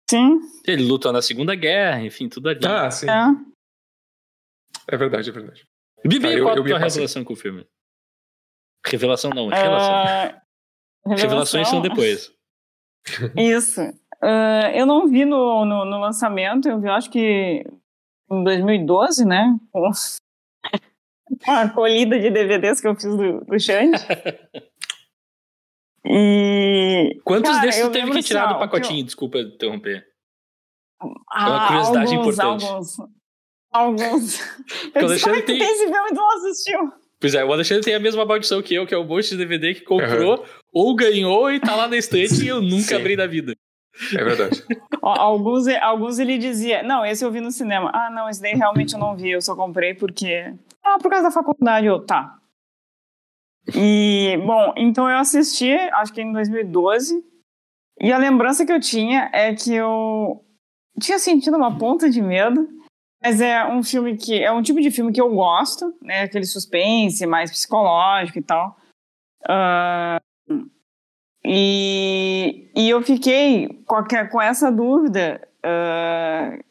[0.10, 0.40] Sim.
[0.66, 2.60] Ele lutou na Segunda Guerra, enfim, tudo ali.
[2.66, 3.06] Ah, sim.
[3.08, 3.50] É.
[4.92, 5.68] É verdade, é verdade.
[6.04, 7.68] Bibi, ah, qual a tua revelação com o filme?
[8.86, 10.40] Revelação não, relação.
[11.06, 12.34] Uh, Revelações são depois.
[13.38, 13.82] Isso.
[13.82, 17.64] Uh, eu não vi no, no, no, lançamento, eu vi acho que
[18.32, 19.56] em 2012, né?
[19.72, 19.92] Com
[21.48, 23.98] a colhida de DVDs que eu fiz do, do Xande.
[26.06, 27.20] E.
[27.24, 29.02] Quantos cara, desses teve que tirar do pacotinho?
[29.02, 29.06] Eu...
[29.06, 30.06] Desculpa interromper.
[31.32, 32.66] Ah, é uma curiosidade alguns, importante.
[32.66, 32.98] Alguns.
[33.72, 34.40] Alguns.
[34.96, 35.58] Eu Alexandre tem...
[35.58, 36.92] esse filme não assistiu.
[37.20, 39.38] Pois é, o Alexandre tem a mesma maldição que eu, que é o monte de
[39.38, 40.46] DVD que comprou uhum.
[40.74, 42.96] ou ganhou e tá lá na estante e eu nunca Sim.
[42.96, 43.54] abri na vida.
[44.16, 44.64] É verdade.
[45.02, 47.92] alguns, alguns ele dizia, não, esse eu vi no cinema.
[47.94, 50.54] Ah, não, esse daí realmente eu não vi, eu só comprei porque...
[50.82, 51.86] Ah, por causa da faculdade.
[51.86, 52.39] Eu, tá.
[53.76, 57.24] E, bom, então eu assisti, acho que em 2012,
[58.02, 60.44] e a lembrança que eu tinha é que eu
[61.00, 62.68] tinha sentido uma ponta de medo,
[63.22, 66.22] mas é um filme que é um tipo de filme que eu gosto, né?
[66.22, 68.78] Aquele suspense mais psicológico e tal.
[69.44, 70.70] Uh,
[71.44, 75.46] e, e eu fiquei com, a, com essa dúvida.
[75.60, 76.64] Uh,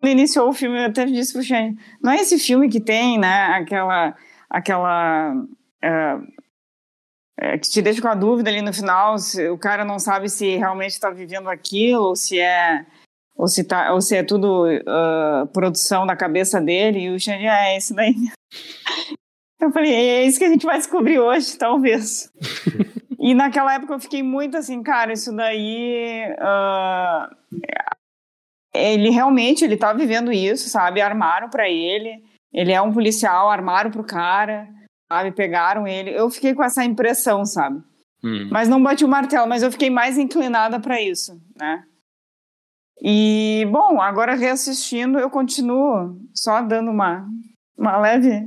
[0.00, 3.18] quando iniciou o filme, eu até disse pro Shane, não é esse filme que tem,
[3.18, 3.44] né?
[3.56, 4.16] Aquela.
[4.48, 6.39] aquela uh,
[7.40, 10.28] é, que te deixa com a dúvida ali no final, se o cara não sabe
[10.28, 12.84] se realmente está vivendo aquilo, ou se é
[13.34, 17.46] ou se, tá, ou se é tudo uh, produção da cabeça dele, e o Xande,
[17.46, 18.14] ah, é esse daí.
[19.58, 22.30] Eu falei, é isso que a gente vai descobrir hoje, talvez.
[23.18, 26.24] e naquela época eu fiquei muito assim, cara, isso daí.
[26.32, 27.36] Uh,
[28.72, 31.02] ele realmente ele tá vivendo isso, sabe?
[31.02, 32.22] Armaram para ele.
[32.50, 34.66] Ele é um policial, armaram pro cara
[35.10, 35.32] sabe?
[35.32, 36.10] Pegaram ele.
[36.10, 37.82] Eu fiquei com essa impressão, sabe?
[38.22, 38.48] Hum.
[38.50, 41.84] Mas não bati o martelo, mas eu fiquei mais inclinada para isso, né?
[43.02, 47.26] E, bom, agora reassistindo, eu continuo só dando uma,
[47.76, 48.44] uma leve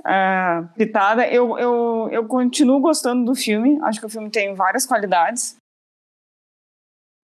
[0.00, 1.26] uh, pitada.
[1.26, 5.56] Eu, eu, eu continuo gostando do filme, acho que o filme tem várias qualidades.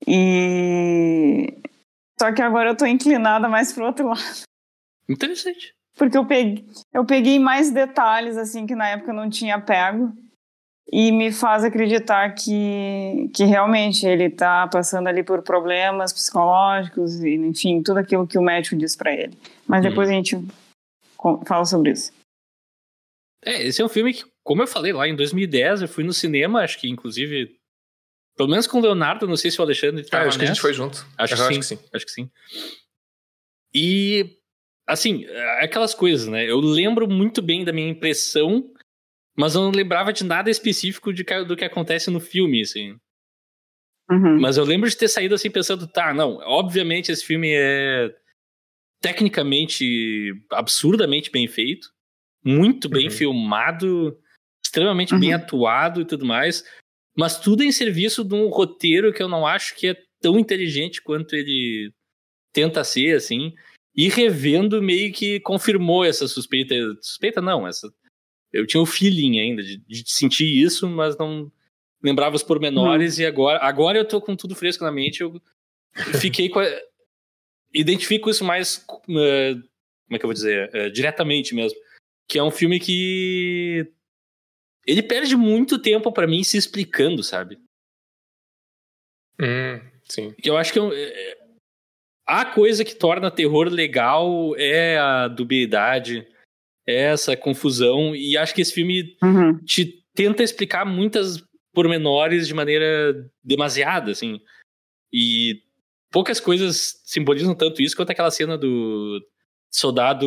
[0.06, 1.56] E.
[2.18, 4.42] Só que agora eu tô inclinada mais pro outro lado.
[5.08, 5.72] Interessante.
[5.96, 10.12] Porque eu peguei, eu peguei mais detalhes, assim, que na época eu não tinha pego.
[10.92, 17.34] E me faz acreditar que, que realmente ele está passando ali por problemas psicológicos e,
[17.34, 19.36] enfim, tudo aquilo que o médico diz para ele.
[19.66, 19.90] Mas uhum.
[19.90, 20.38] depois a gente
[21.44, 22.12] fala sobre isso.
[23.44, 26.12] É, esse é um filme que, como eu falei lá em 2010, eu fui no
[26.12, 27.56] cinema, acho que inclusive
[28.36, 30.38] pelo menos com o Leonardo, não sei se o Alexandre estava ah, acho nessa.
[30.38, 31.06] que a gente foi junto.
[31.16, 31.78] Acho, que, sim, acho que sim.
[31.92, 32.30] Acho que sim.
[33.74, 34.36] E
[34.86, 36.48] assim, é aquelas coisas, né?
[36.48, 38.70] Eu lembro muito bem da minha impressão,
[39.36, 42.96] mas eu não lembrava de nada específico de, do que acontece no filme, assim.
[44.10, 44.40] Uhum.
[44.40, 48.14] Mas eu lembro de ter saído assim pensando, tá, não, obviamente esse filme é
[49.02, 51.88] tecnicamente absurdamente bem feito,
[52.44, 53.10] muito bem uhum.
[53.10, 54.16] filmado,
[54.64, 55.20] extremamente uhum.
[55.20, 56.64] bem atuado e tudo mais,
[57.16, 61.02] mas tudo em serviço de um roteiro que eu não acho que é tão inteligente
[61.02, 61.92] quanto ele
[62.52, 63.54] tenta ser, assim.
[63.96, 66.74] E revendo, meio que confirmou essa suspeita.
[67.00, 67.90] Suspeita não, essa.
[68.52, 71.50] Eu tinha o feeling ainda de, de sentir isso, mas não
[72.02, 73.18] lembrava os pormenores.
[73.18, 73.22] Hum.
[73.22, 75.22] E agora, agora eu tô com tudo fresco na mente.
[75.22, 75.40] Eu
[76.20, 76.60] fiquei com.
[76.60, 76.66] A,
[77.72, 78.76] identifico isso mais.
[78.86, 79.62] Uh,
[80.06, 80.70] como é que eu vou dizer?
[80.74, 81.78] Uh, diretamente mesmo.
[82.28, 83.90] Que é um filme que.
[84.86, 87.58] Ele perde muito tempo para mim se explicando, sabe?
[89.40, 90.32] Hum, sim.
[90.32, 91.35] Que eu acho que é,
[92.26, 96.26] a coisa que torna terror legal é a dubiedade,
[96.86, 98.16] é essa confusão.
[98.16, 99.58] E acho que esse filme uhum.
[99.64, 104.40] te tenta explicar muitas pormenores de maneira demasiada, assim.
[105.12, 105.60] E
[106.10, 109.20] poucas coisas simbolizam tanto isso quanto aquela cena do
[109.70, 110.26] soldado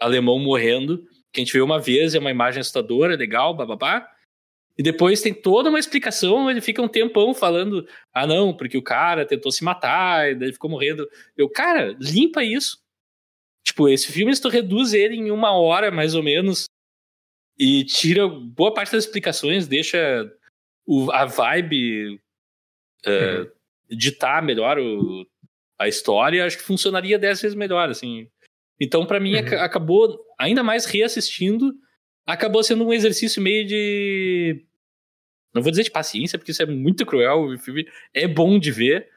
[0.00, 4.06] alemão morrendo, que a gente vê uma vez, é uma imagem assustadora, legal, bababá.
[4.78, 8.82] E depois tem toda uma explicação, ele fica um tempão falando: ah, não, porque o
[8.82, 11.08] cara tentou se matar, e daí ficou morrendo.
[11.36, 12.78] Eu, cara, limpa isso.
[13.64, 16.66] Tipo, esse filme, se tu reduz ele em uma hora, mais ou menos,
[17.58, 20.30] e tira boa parte das explicações, deixa
[20.86, 22.20] o, a vibe
[23.06, 23.50] uh, uhum.
[23.90, 25.26] ditar melhor o,
[25.78, 28.28] a história, acho que funcionaria dez vezes melhor, assim.
[28.78, 29.58] Então, para mim, uhum.
[29.58, 31.74] acabou, ainda mais reassistindo,
[32.26, 34.64] acabou sendo um exercício meio de.
[35.54, 37.44] Não vou dizer de paciência, porque isso é muito cruel.
[37.44, 39.08] O filme é bom de ver,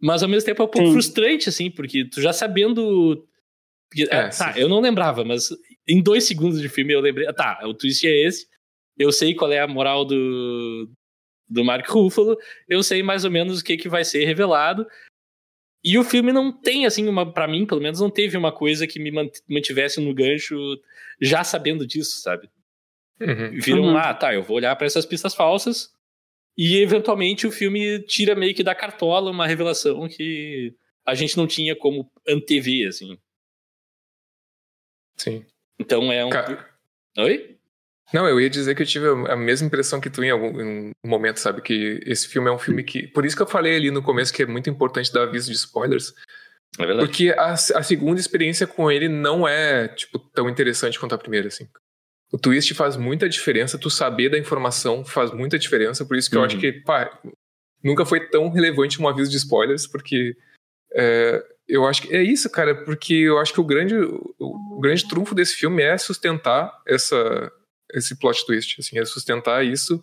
[0.00, 0.92] mas ao mesmo tempo é um pouco Sim.
[0.92, 3.26] frustrante, assim, porque tu já sabendo.
[3.96, 5.48] É, é, tá, eu não lembrava, mas
[5.88, 7.26] em dois segundos de filme eu lembrei.
[7.32, 8.46] Tá, o twist é esse.
[8.96, 10.88] Eu sei qual é a moral do,
[11.48, 12.36] do Mark Ruffalo.
[12.68, 14.86] Eu sei mais ou menos o que, que vai ser revelado.
[15.82, 18.86] E o filme não tem, assim, uma, para mim, pelo menos, não teve uma coisa
[18.86, 19.10] que me
[19.48, 20.56] mantivesse no gancho
[21.20, 22.50] já sabendo disso, sabe?
[23.20, 23.50] Uhum.
[23.52, 23.92] Viram uhum.
[23.92, 25.92] lá, ah, tá, eu vou olhar para essas pistas falsas
[26.56, 30.74] e eventualmente o filme tira meio que da cartola uma revelação que
[31.06, 33.18] a gente não tinha como antever, assim.
[35.16, 35.44] Sim.
[35.78, 36.30] Então é um.
[37.18, 37.58] Oi?
[38.12, 40.92] Não, eu ia dizer que eu tive a mesma impressão que tu em algum em
[41.04, 41.62] um momento, sabe?
[41.62, 43.06] Que esse filme é um filme que.
[43.08, 45.56] Por isso que eu falei ali no começo que é muito importante dar aviso de
[45.56, 46.12] spoilers.
[46.78, 47.06] É verdade.
[47.06, 51.48] Porque a, a segunda experiência com ele não é, tipo, tão interessante quanto a primeira,
[51.48, 51.68] assim.
[52.32, 56.36] O twist faz muita diferença, tu saber da informação faz muita diferença, por isso que
[56.36, 56.42] uhum.
[56.42, 56.60] eu acho uhum.
[56.60, 57.18] que, pá,
[57.82, 60.36] nunca foi tão relevante um aviso de spoilers, porque
[60.94, 64.80] é, eu acho que é isso, cara, porque eu acho que o grande, o, o
[64.80, 67.50] grande trunfo desse filme é sustentar essa
[67.94, 70.02] esse plot twist, assim, é sustentar isso.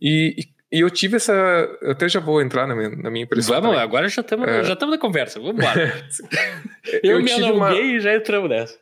[0.00, 0.34] E,
[0.72, 1.32] e, eu tive essa.
[1.80, 3.54] Eu até já vou entrar na minha, na minha impressão.
[3.54, 3.82] Vamos, também.
[3.82, 4.64] agora já estamos é...
[4.64, 6.08] já na conversa, vamos embora.
[7.02, 7.74] eu, eu me alonguei uma...
[7.74, 8.78] e já entramos nessa.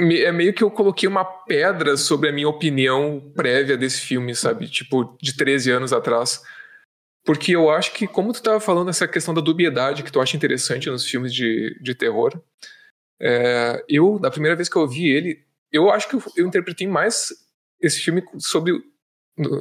[0.00, 4.68] É meio que eu coloquei uma pedra sobre a minha opinião prévia desse filme, sabe?
[4.68, 6.42] Tipo, de 13 anos atrás.
[7.24, 10.36] Porque eu acho que, como tu estava falando, essa questão da dubiedade que tu acha
[10.36, 12.38] interessante nos filmes de, de terror,
[13.20, 16.86] é, eu, da primeira vez que eu vi ele, eu acho que eu, eu interpretei
[16.86, 17.28] mais
[17.80, 18.72] esse filme sobre,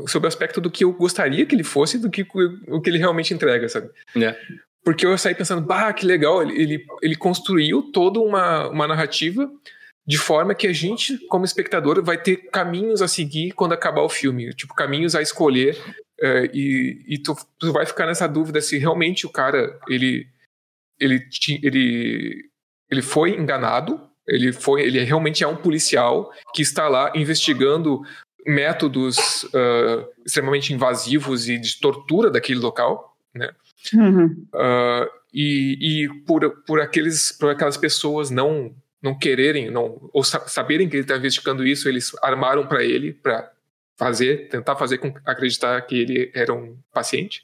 [0.08, 2.26] sobre o aspecto do que eu gostaria que ele fosse do que
[2.68, 3.90] o que ele realmente entrega, sabe?
[4.16, 4.36] É.
[4.84, 9.52] Porque eu saí pensando, bah, que legal, ele, ele, construiu toda uma, uma narrativa
[10.08, 14.10] de forma que a gente, como espectador, vai ter caminhos a seguir quando acabar o
[14.10, 15.78] filme, tipo, caminhos a escolher,
[16.22, 20.26] uh, e, e tu, tu, vai ficar nessa dúvida se realmente o cara, ele,
[20.98, 21.28] ele,
[21.62, 22.50] ele,
[22.90, 28.02] ele foi enganado, ele, foi, ele realmente é um policial que está lá investigando
[28.46, 33.50] métodos uh, extremamente invasivos e de tortura daquele local, né?
[33.94, 34.46] Uhum.
[34.54, 40.90] Uh, e, e por, por, aqueles, por aquelas pessoas não não quererem, não, ou saberem
[40.90, 43.52] que ele está investigando isso, eles armaram para ele, para
[43.96, 47.44] fazer, tentar fazer com acreditar que ele era um paciente,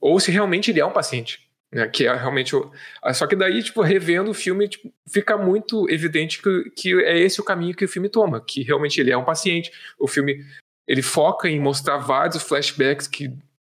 [0.00, 1.45] ou se realmente ele é um paciente,
[1.76, 5.36] né, que é realmente o, ah, só que daí tipo revendo o filme tipo, fica
[5.36, 9.12] muito evidente que, que é esse o caminho que o filme toma, que realmente ele
[9.12, 9.70] é um paciente.
[9.98, 10.44] O filme
[10.88, 13.30] ele foca em mostrar vários flashbacks que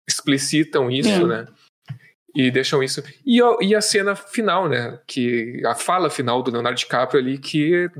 [0.08, 1.46] explicitam isso, né?
[2.34, 3.02] e deixam isso.
[3.26, 5.00] E, e a cena final, né?
[5.06, 7.90] Que a fala final do Leonardo DiCaprio ali que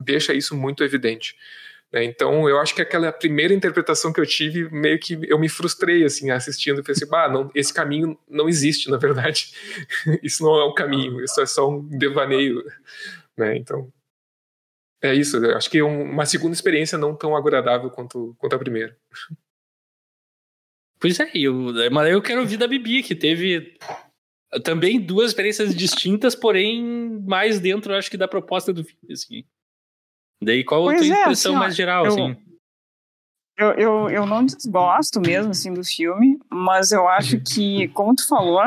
[0.00, 1.34] deixa isso muito evidente.
[1.92, 2.04] Né?
[2.04, 6.04] Então, eu acho que aquela primeira interpretação que eu tive, meio que eu me frustrei,
[6.04, 6.82] assim, assistindo.
[6.82, 9.52] Pensei, assim, bah, não, esse caminho não existe, na verdade.
[10.22, 12.62] isso não é um caminho, isso é só um devaneio.
[13.36, 13.56] Né?
[13.56, 13.90] Então,
[15.02, 15.36] é isso.
[15.38, 18.96] Eu acho que é uma segunda experiência não tão agradável quanto, quanto a primeira.
[21.00, 21.54] Pois é, eu,
[21.92, 23.78] mas eu quero ouvir da Bibi, que teve
[24.64, 26.82] também duas experiências distintas, porém
[27.24, 29.44] mais dentro, acho que, da proposta do filme, assim.
[30.42, 32.36] Daí, qual pois a tua é, impressão assim, mais geral, eu, assim?
[33.56, 37.42] Eu, eu, eu não desgosto mesmo, assim, do filme, mas eu acho uhum.
[37.44, 38.62] que, como tu falou,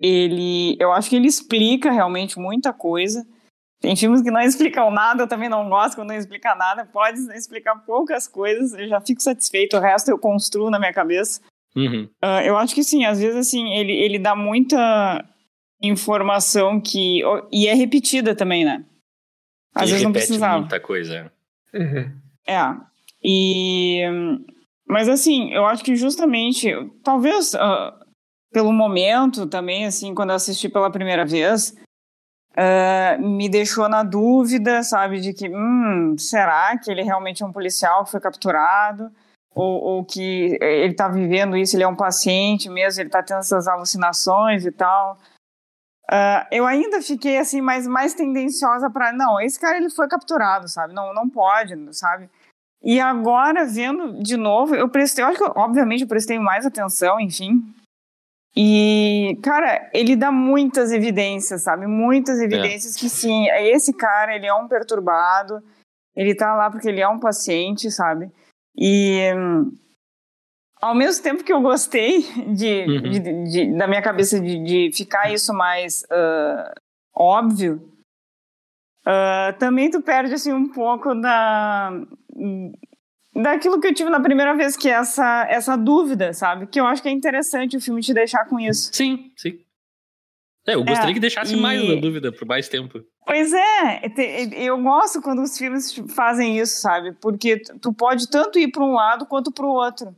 [0.00, 3.26] ele, eu acho que ele explica realmente muita coisa.
[3.80, 6.84] Tem filmes que não explicam nada, eu também não gosto quando não explica nada.
[6.84, 11.40] Pode explicar poucas coisas, eu já fico satisfeito, o resto eu construo na minha cabeça.
[11.74, 12.08] Uhum.
[12.22, 15.24] Uh, eu acho que sim, às vezes assim, ele, ele dá muita
[15.82, 17.22] informação que.
[17.50, 18.84] E é repetida também, né?
[19.74, 20.58] Às ele vezes não precisava.
[20.60, 21.32] muita coisa.
[21.74, 22.12] Uhum.
[22.46, 22.76] É.
[23.22, 24.02] E.
[24.86, 26.70] Mas assim, eu acho que justamente,
[27.02, 27.92] talvez uh,
[28.52, 31.74] pelo momento também, assim, quando eu assisti pela primeira vez,
[32.52, 37.52] uh, me deixou na dúvida, sabe, de que, hum, será que ele realmente é um
[37.52, 39.10] policial que foi capturado?
[39.54, 43.40] ou, ou que ele está vivendo isso, ele é um paciente mesmo, ele está tendo
[43.40, 45.18] essas alucinações e tal.
[46.12, 50.68] Uh, eu ainda fiquei assim mais mais tendenciosa para não, esse cara ele foi capturado,
[50.68, 50.92] sabe?
[50.92, 52.28] Não não pode, sabe?
[52.82, 57.18] E agora vendo de novo, eu prestei, eu acho que obviamente eu prestei mais atenção,
[57.18, 57.62] enfim.
[58.54, 61.86] E cara, ele dá muitas evidências, sabe?
[61.86, 62.44] Muitas é.
[62.44, 62.98] evidências é.
[62.98, 65.62] que sim, esse cara ele é um perturbado,
[66.14, 68.30] ele tá lá porque ele é um paciente, sabe?
[68.76, 69.32] E
[70.82, 72.22] ao mesmo tempo que eu gostei
[72.54, 73.02] de, uhum.
[73.02, 76.74] de, de da minha cabeça de, de ficar isso mais uh,
[77.14, 77.88] óbvio,
[79.06, 81.92] uh, também tu perde assim um pouco da
[83.34, 86.66] daquilo que eu tive na primeira vez, que é essa, essa dúvida, sabe?
[86.66, 88.90] Que eu acho que é interessante o filme te deixar com isso.
[88.92, 89.58] Sim, sim.
[90.66, 91.60] É, eu gostaria é, que deixasse e...
[91.60, 93.00] mais na dúvida por mais tempo.
[93.24, 94.02] Pois é,
[94.54, 97.12] eu gosto quando os filmes fazem isso, sabe?
[97.12, 100.14] Porque tu pode tanto ir para um lado quanto para o outro.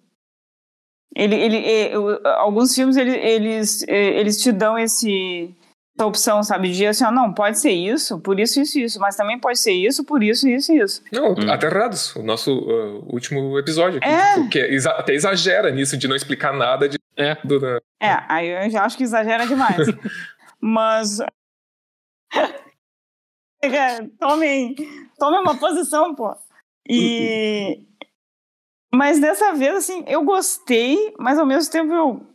[1.14, 1.90] Ele, ele,
[2.37, 5.55] alguns filmes eles, eles te dão esse,
[5.96, 6.72] essa opção, sabe?
[6.72, 9.72] De assim, ó, não, pode ser isso, por isso, isso, isso, mas também pode ser
[9.72, 11.03] isso, por isso, isso, isso.
[11.12, 11.50] Não, hum.
[11.50, 14.35] Aterrados, o nosso uh, último episódio, aqui, é.
[14.35, 16.98] Tipo, que exa até exagera nisso de não explicar nada de.
[17.16, 17.37] É.
[17.44, 17.64] Do,
[18.03, 19.87] é, aí eu já acho que exagera demais.
[20.61, 21.18] mas
[24.18, 24.74] tomem,
[25.16, 26.35] tomem uma posição, pô.
[26.88, 27.87] E.
[28.94, 32.26] Mas dessa vez, assim, eu gostei, mas ao mesmo tempo eu.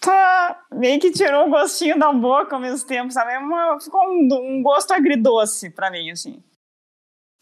[0.00, 3.32] Tá, meio que tirou o gostinho da boca ao mesmo tempo, sabe?
[3.32, 6.42] É ficou um, um gosto agridoce pra mim, assim.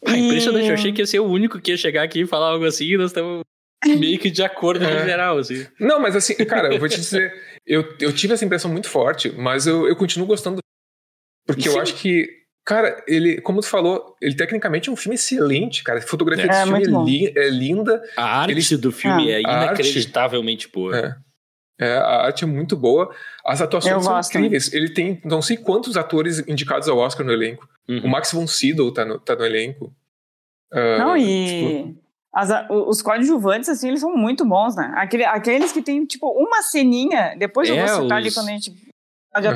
[0.06, 2.50] Ah, impressionante, eu achei que ia ser o único que ia chegar aqui e falar
[2.50, 3.42] algo assim e nós estamos
[3.84, 5.00] meio que de acordo é.
[5.00, 5.66] no geral, assim.
[5.78, 7.32] Não, mas assim, cara, eu vou te dizer,
[7.66, 10.60] eu, eu tive essa impressão muito forte, mas eu, eu continuo gostando
[11.44, 11.70] porque Sim.
[11.70, 15.98] eu acho que Cara, ele, como tu falou, ele tecnicamente é um filme excelente, cara.
[15.98, 18.02] A fotografia é, desse filme é, li, é, linda.
[18.16, 20.96] A arte ele, do filme é inacreditavelmente arte, boa.
[20.96, 21.16] É.
[21.80, 23.12] É, a arte é muito boa.
[23.44, 24.30] As atuações Eu são gosto.
[24.30, 24.72] incríveis.
[24.72, 27.68] Ele tem não sei quantos atores indicados ao Oscar no elenco.
[27.88, 28.02] Uhum.
[28.04, 29.92] O Max von Sydow tá no, tá no elenco.
[30.72, 32.02] Uh, não, e tipo...
[32.32, 34.92] as, os coadjuvantes, assim, eles são muito bons, né?
[34.94, 38.12] Aquele, aqueles que tem, tipo, uma ceninha, depois eu vou é, citar os...
[38.12, 38.70] ali quando a gente
[39.32, 39.52] fala de uhum.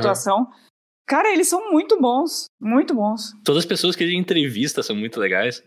[1.07, 3.33] Cara, eles são muito bons, muito bons.
[3.45, 5.63] Todas as pessoas que ele entrevista são muito legais.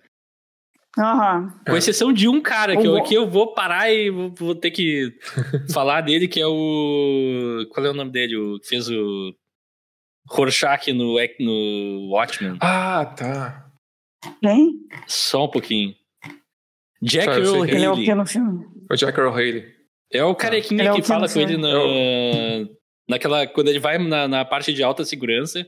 [0.97, 1.49] Uhum.
[1.65, 4.71] Com exceção de um cara que eu, aqui eu vou parar e vou, vou ter
[4.71, 5.15] que
[5.71, 7.65] falar dele, que é o.
[7.69, 8.36] Qual é o nome dele?
[8.36, 9.34] O que fez o.
[10.28, 12.58] Rorschach no, no Watchmen.
[12.62, 13.71] Ah, tá.
[14.41, 14.88] Quem?
[15.08, 15.95] Só um pouquinho.
[17.02, 17.75] Jack Earl Haley.
[17.75, 18.65] Ele é o que no filme?
[18.91, 19.80] O Jack Earl Haley.
[20.12, 21.69] É o carequinha é que fala com ele na,
[23.09, 23.47] naquela.
[23.47, 25.65] Quando ele vai na, na parte de alta segurança.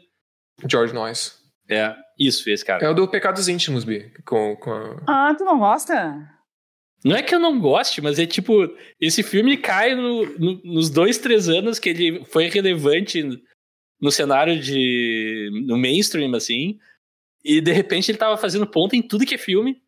[0.69, 1.33] George Noyce.
[1.69, 2.85] É, isso, esse cara.
[2.85, 4.11] É o do Pecados Íntimos, Bi.
[4.25, 5.03] Com, com a...
[5.07, 6.17] Ah, tu não gosta?
[7.03, 8.53] Não é que eu não goste, mas é tipo,
[8.99, 13.23] esse filme cai no, no, nos dois, três anos que ele foi relevante
[13.99, 15.49] no cenário de.
[15.65, 16.77] no mainstream, assim.
[17.43, 19.81] E de repente ele tava fazendo ponta em tudo que é filme.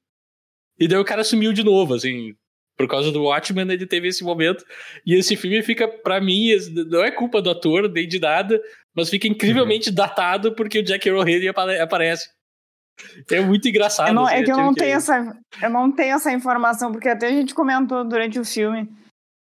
[0.80, 2.36] E daí o cara sumiu de novo, assim.
[2.78, 4.66] Por causa do Watchmen, ele teve esse momento.
[5.06, 6.50] E esse filme fica, para mim,
[6.90, 8.60] não é culpa do ator, nem de nada,
[8.96, 9.96] mas fica incrivelmente uhum.
[9.96, 12.30] datado porque o Jack Haley aparece.
[13.32, 14.14] É muito engraçado.
[14.14, 17.28] Não, assim, é que eu não, tenho essa, eu não tenho essa informação, porque até
[17.28, 18.90] a gente comentou durante o filme.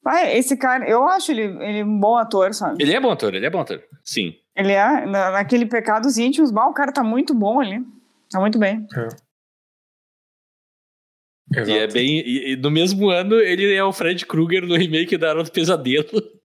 [0.03, 2.81] Pai, esse cara, eu acho ele, ele um bom ator, sabe?
[2.81, 3.81] Ele é bom ator, ele é bom ator.
[4.03, 4.33] Sim.
[4.55, 7.79] Ele é, naquele Pecados Íntimos, bah, o cara tá muito bom ali.
[8.31, 8.85] Tá muito bem.
[8.97, 9.07] É.
[11.53, 12.19] E é bem.
[12.19, 15.51] E, e, no mesmo ano, ele é o Fred Krueger no remake da Hora do
[15.51, 16.07] Pesadelo.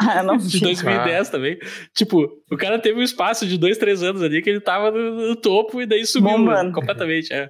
[0.00, 1.30] Ah, não de 2010 ah.
[1.30, 1.56] também.
[1.94, 5.28] Tipo, o cara teve um espaço de dois, três anos ali que ele tava no,
[5.28, 7.32] no topo e daí sumiu Bom, completamente.
[7.32, 7.48] É.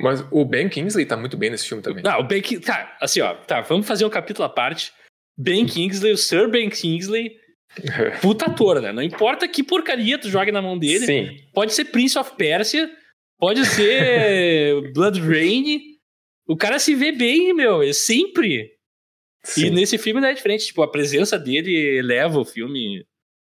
[0.00, 2.02] Mas o Ben Kingsley tá muito bem nesse filme também.
[2.02, 2.64] Não, o Ben Kingsley.
[2.64, 3.34] Tá, assim, ó.
[3.34, 4.92] Tá, vamos fazer um capítulo à parte.
[5.36, 7.36] Ben Kingsley, o Sir Ben Kingsley.
[8.22, 8.92] Puta ator, né?
[8.92, 11.04] Não importa que porcaria tu joga na mão dele.
[11.04, 11.36] Sim.
[11.52, 12.90] Pode ser Prince of Persia,
[13.38, 15.80] pode ser Blood Rain.
[16.46, 17.82] O cara se vê bem, meu.
[17.82, 18.70] É sempre.
[19.44, 19.66] Sim.
[19.66, 23.06] E nesse filme não é diferente, tipo, a presença dele eleva o filme,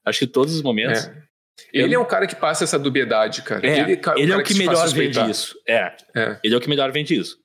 [0.05, 1.05] acho que todos os momentos.
[1.05, 1.29] É.
[1.73, 1.99] Ele Eu...
[1.99, 3.65] é um cara que passa essa dubiedade, cara.
[3.65, 5.59] É, ele, é ele é o que, que melhor vende isso.
[5.67, 5.95] É.
[6.15, 6.39] é.
[6.43, 7.37] Ele é o que melhor vende isso.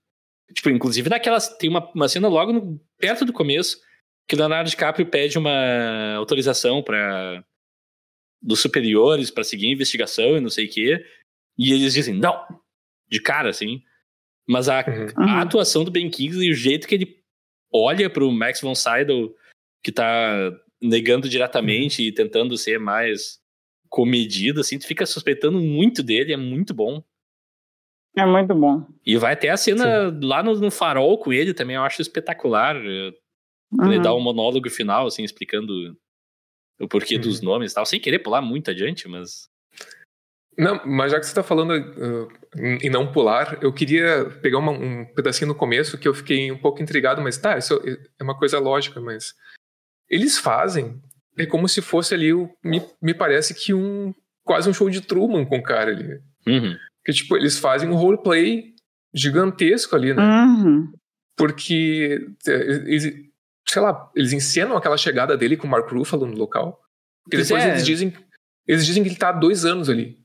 [0.52, 1.48] Tipo, inclusive naquelas.
[1.56, 3.78] Tem uma, uma cena logo no, perto do começo
[4.26, 7.44] que Leonardo DiCaprio pede uma autorização para
[8.40, 11.04] dos superiores para seguir a investigação e não sei o quê.
[11.56, 12.44] E eles dizem, não,
[13.08, 13.82] de cara, assim.
[14.46, 15.28] Mas a, uhum.
[15.28, 17.24] a atuação do Ben Kingsley e o jeito que ele
[17.72, 19.34] olha pro Max von Sydow,
[19.82, 23.40] que tá negando diretamente e tentando ser mais
[23.88, 27.02] comedido, assim, tu fica suspeitando muito dele, é muito bom.
[28.16, 28.86] É muito bom.
[29.04, 30.20] E vai até a cena Sim.
[30.22, 32.76] lá no, no, farol com ele também, eu acho espetacular.
[32.76, 33.92] Uhum.
[33.92, 35.96] Ele dá um monólogo final, assim, explicando
[36.80, 37.20] o porquê uhum.
[37.22, 39.48] dos nomes e tal, sem querer pular muito adiante, mas
[40.58, 42.28] não, mas já que você está falando uh,
[42.82, 46.58] em não pular, eu queria pegar uma, um pedacinho no começo que eu fiquei um
[46.58, 47.80] pouco intrigado, mas tá, isso
[48.18, 49.34] é uma coisa lógica, mas
[50.08, 51.00] eles fazem
[51.36, 54.14] é como se fosse ali, me, me parece que um
[54.44, 56.20] quase um show de Truman com o cara ali.
[56.46, 56.76] Uhum.
[57.04, 58.74] Que tipo, eles fazem um roleplay
[59.12, 60.22] gigantesco ali, né?
[60.22, 60.92] Uhum.
[61.36, 63.12] Porque, é, eles,
[63.66, 66.80] sei lá, eles encenam aquela chegada dele com o Mark Ruffalo no local.
[67.24, 67.70] Porque depois é.
[67.70, 68.12] eles dizem,
[68.66, 70.18] eles dizem que ele tá há dois anos ali.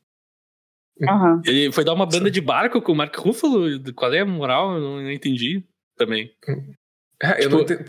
[1.02, 1.42] Uhum.
[1.46, 3.94] Ele foi dar uma banda de barco com o Mark Ruffalo?
[3.94, 4.76] Qual é a moral?
[4.76, 5.64] Eu não, entendi
[5.98, 6.32] também.
[7.22, 7.84] É, tipo, eu não entendi.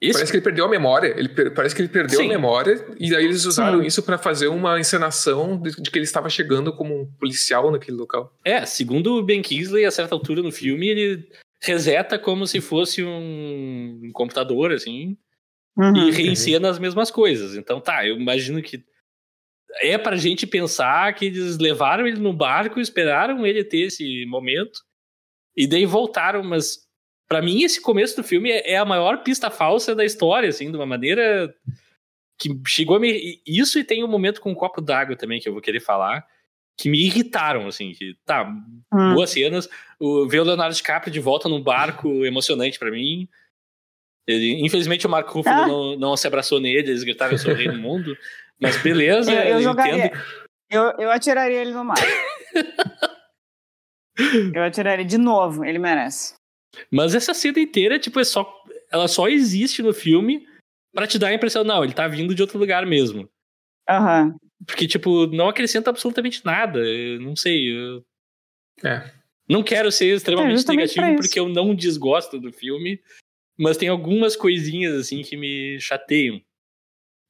[0.00, 0.12] Esse...
[0.12, 1.08] Parece que ele perdeu a memória.
[1.18, 2.26] Ele parece que ele perdeu Sim.
[2.26, 3.86] a memória e aí eles usaram Sim.
[3.86, 7.96] isso para fazer uma encenação de, de, que ele estava chegando como um policial naquele
[7.96, 8.32] local.
[8.44, 11.28] É, segundo o Ben Kingsley, a certa altura no filme, ele
[11.60, 15.16] reseta como se fosse um, um computador, assim,
[15.76, 15.96] uhum.
[15.96, 16.72] e reencena uhum.
[16.72, 17.56] as mesmas coisas.
[17.56, 18.84] Então, tá, eu imagino que
[19.76, 24.80] é pra gente pensar que eles levaram ele no barco, esperaram ele ter esse momento,
[25.56, 26.86] e daí voltaram, mas
[27.28, 30.70] para mim esse começo do filme é, é, a maior pista falsa da história, assim,
[30.70, 31.54] de uma maneira
[32.38, 33.42] que chegou a me...
[33.46, 36.24] Isso e tem um momento com um copo d'água também que eu vou querer falar,
[36.78, 39.14] que me irritaram, assim, que, tá, hum.
[39.14, 39.68] boas cenas,
[40.00, 43.28] o, ver o Leonardo DiCaprio de volta num barco emocionante para mim,
[44.28, 45.66] ele, infelizmente o Marco Ruffalo ah.
[45.66, 48.16] não, não se abraçou nele, eles gritaram eu sou o rei do mundo,
[48.60, 50.12] mas beleza, eu, eu, jogaria,
[50.70, 51.96] eu, eu atiraria ele no mar.
[54.54, 56.34] eu atiraria de novo, ele merece.
[56.90, 58.54] Mas essa cena inteira, tipo, é só.
[58.90, 60.46] Ela só existe no filme
[60.94, 63.28] para te dar a impressão, não, ele tá vindo de outro lugar mesmo.
[63.88, 64.24] Aham.
[64.24, 64.36] Uhum.
[64.66, 66.80] Porque, tipo, não acrescenta absolutamente nada.
[66.80, 67.72] Eu não sei.
[67.72, 68.04] Eu...
[68.84, 69.10] É.
[69.48, 73.00] Não quero ser extremamente é negativo porque eu não desgosto do filme,
[73.58, 76.40] mas tem algumas coisinhas, assim, que me chateiam.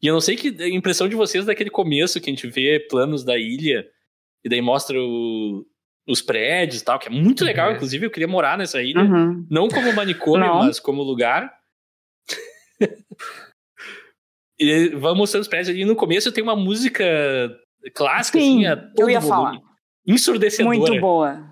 [0.01, 2.79] E eu não sei que a impressão de vocês daquele começo que a gente vê
[2.89, 3.87] planos da ilha
[4.45, 5.67] e daí mostra o,
[6.07, 7.77] os prédios e tal, que é muito legal, uhum.
[7.77, 9.47] inclusive eu queria morar nessa ilha, uhum.
[9.51, 10.59] não como manicômio, não.
[10.59, 11.53] mas como lugar.
[14.59, 17.05] e vamos mostrando os prédios ali no começo tem uma música
[17.95, 19.59] clássica, Sim, assim, eu ia volume.
[19.59, 19.69] Falar.
[20.07, 20.77] Ensurdecedora.
[20.77, 21.49] Muito boa.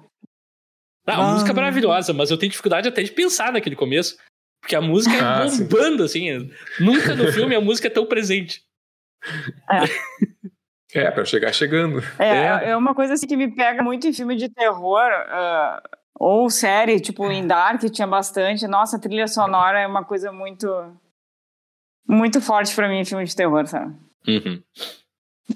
[1.07, 4.17] Ah, a música é maravilhosa, mas eu tenho dificuldade até de pensar naquele começo.
[4.67, 6.51] Porque a música é ah, bombando, assim.
[6.81, 8.63] Nunca no filme a música é tão presente.
[9.71, 10.99] É.
[10.99, 12.01] É, pra chegar chegando.
[12.19, 12.77] É, é, é.
[12.77, 17.31] uma coisa assim que me pega muito em filme de terror, uh, ou série, tipo
[17.31, 18.67] em Dark tinha bastante.
[18.67, 20.67] Nossa, a trilha sonora é uma coisa muito.
[22.09, 23.95] muito forte pra mim em filme de terror, sabe?
[24.27, 24.61] Uhum.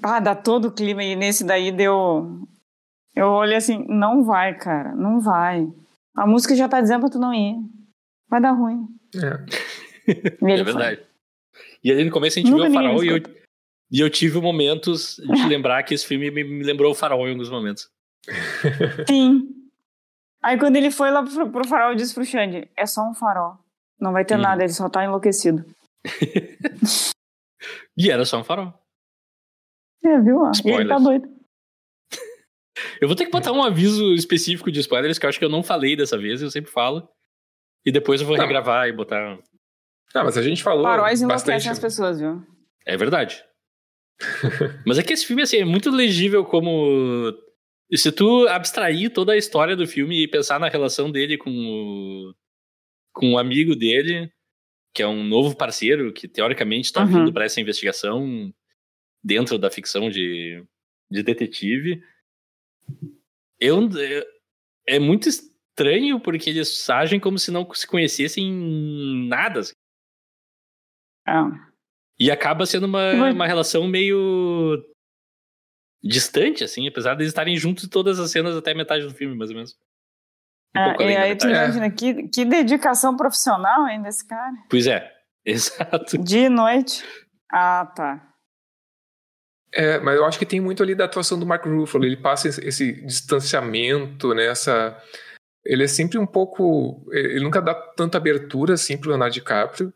[0.01, 2.47] Ah, dá todo o clima, e nesse daí deu.
[3.13, 5.67] Eu olhei assim, não vai, cara, não vai.
[6.15, 7.57] A música já tá dizendo pra tu não ir.
[8.29, 8.87] Vai dar ruim.
[9.15, 11.01] É, é verdade.
[11.83, 13.17] E ali no começo a gente Nunca viu o farol e eu,
[13.91, 17.31] e eu tive momentos de lembrar que esse filme me, me lembrou o farol em
[17.31, 17.89] alguns momentos.
[19.07, 19.49] Sim.
[20.41, 23.13] Aí quando ele foi lá pro, pro farol, eu disse pro Xande, é só um
[23.13, 23.57] farol.
[23.99, 24.41] Não vai ter hum.
[24.41, 25.65] nada, ele só tá enlouquecido.
[27.97, 28.73] e era só um farol.
[30.03, 30.41] É, viu?
[30.65, 31.29] E ele tá doido.
[32.99, 35.49] Eu vou ter que botar um aviso específico de spoilers, que eu acho que eu
[35.49, 37.07] não falei dessa vez, eu sempre falo.
[37.85, 38.43] E depois eu vou não.
[38.43, 39.39] regravar e botar.
[40.13, 40.83] Ah, mas a gente falou.
[40.83, 42.45] Faróis enlouquecem as pessoas, viu?
[42.85, 43.43] É verdade.
[44.85, 47.33] mas é que esse filme assim, é muito legível como.
[47.93, 52.33] Se tu abstrair toda a história do filme e pensar na relação dele com o,
[53.13, 54.31] com o amigo dele,
[54.93, 57.07] que é um novo parceiro que teoricamente está uhum.
[57.07, 58.53] vindo para essa investigação
[59.23, 60.63] dentro da ficção de,
[61.09, 62.01] de detetive.
[63.59, 63.89] Eu,
[64.87, 65.27] é muito
[65.81, 68.51] estranho porque eles agem como se não se conhecessem
[69.27, 69.61] nada.
[69.61, 69.73] Assim.
[71.27, 71.49] Ah.
[72.19, 74.83] E acaba sendo uma, uma relação meio
[76.03, 79.35] distante, assim, apesar de eles estarem juntos em todas as cenas até metade do filme,
[79.35, 79.77] mais ou menos.
[80.75, 84.55] Um ah, e aí tu imagina, que, que dedicação profissional ainda esse cara.
[84.69, 85.11] Pois é,
[85.45, 86.17] exato.
[86.17, 87.03] Dia e noite.
[87.51, 88.27] Ah, tá.
[89.73, 92.05] É, mas eu acho que tem muito ali da atuação do Mark Ruffalo.
[92.05, 94.45] Ele passa esse, esse distanciamento, né?
[94.45, 94.97] Essa,
[95.65, 97.05] ele é sempre um pouco.
[97.11, 99.93] Ele nunca dá tanta abertura assim pro Leonardo DiCaprio.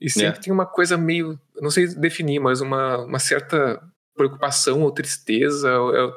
[0.00, 0.42] E sempre é.
[0.42, 1.38] tem uma coisa meio.
[1.60, 3.80] Não sei definir, mas uma, uma certa
[4.14, 5.70] preocupação ou tristeza.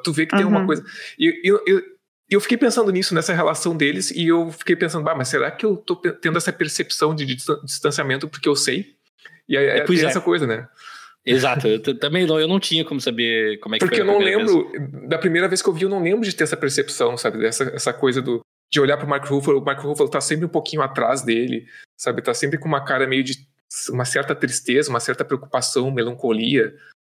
[0.04, 0.40] Tu vê que uhum.
[0.40, 0.66] tem uma uhum.
[0.66, 0.84] coisa.
[1.18, 1.82] E eu, eu,
[2.28, 5.64] eu fiquei pensando nisso, nessa relação deles, e eu fiquei pensando, bah, mas será que
[5.64, 7.24] eu tô tendo essa percepção de
[7.64, 8.94] distanciamento porque eu sei?
[9.48, 10.04] E aí é, tem é.
[10.04, 10.68] essa coisa, né?
[11.24, 14.12] Exato, eu também não, eu não tinha como saber como é que Porque foi eu
[14.12, 15.08] não lembro, vez.
[15.08, 17.38] da primeira vez que eu vi, eu não lembro de ter essa percepção, sabe?
[17.38, 18.40] Dessa essa coisa do,
[18.70, 21.66] de olhar pro Mark Ruffalo, o Mark Ruffalo tá sempre um pouquinho atrás dele,
[21.96, 22.22] sabe?
[22.22, 23.46] Tá sempre com uma cara meio de
[23.90, 26.74] uma certa tristeza, uma certa preocupação, melancolia,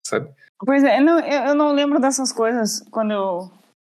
[0.07, 0.31] sabe?
[0.65, 3.51] Pois é, não, eu não lembro dessas coisas quando eu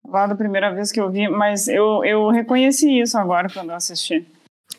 [0.07, 3.77] lá da primeira vez que eu vi, mas eu, eu reconheci isso agora quando eu
[3.77, 4.27] assisti.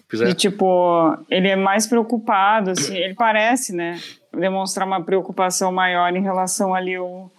[0.07, 0.25] Pois é.
[0.25, 3.99] De, tipo, ele é mais preocupado, assim, ele parece, né,
[4.31, 7.31] demonstrar uma preocupação maior em relação ali ao,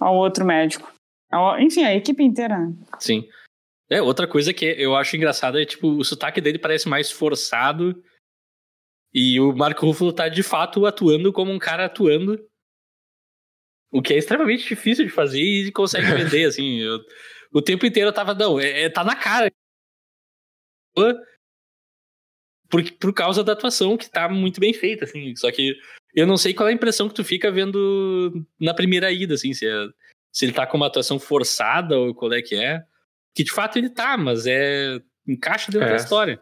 [0.00, 0.90] ao outro médico.
[1.58, 2.56] Enfim, a equipe inteira.
[2.58, 2.72] Né?
[2.98, 3.28] Sim.
[3.88, 8.02] É, outra coisa que eu acho engraçada é, tipo, o sotaque dele parece mais forçado
[9.14, 12.38] e o Marco Ruffalo tá, de fato, atuando como um cara atuando.
[13.90, 16.80] O que é extremamente difícil de fazer e consegue vender, assim.
[16.80, 16.98] Eu,
[17.52, 19.50] o tempo inteiro eu tava, não, é, é, tá na cara.
[22.68, 25.34] Por, por causa da atuação, que tá muito bem feita, assim.
[25.36, 25.74] Só que
[26.14, 29.54] eu não sei qual é a impressão que tu fica vendo na primeira ida, assim,
[29.54, 29.88] se, é,
[30.32, 32.84] se ele tá com uma atuação forçada ou qual é que é.
[33.36, 34.98] Que de fato ele tá, mas é.
[35.28, 35.90] encaixa dentro é.
[35.90, 36.40] da história.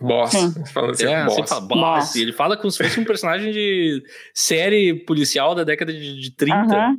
[0.00, 0.32] Boss.
[0.72, 1.48] Falando assim, é, boss.
[1.48, 1.80] Fala, boss.
[1.80, 2.16] boss.
[2.16, 4.02] Ele fala como se fosse um personagem de
[4.32, 6.56] série policial da década de, de 30.
[6.56, 6.98] Uhum.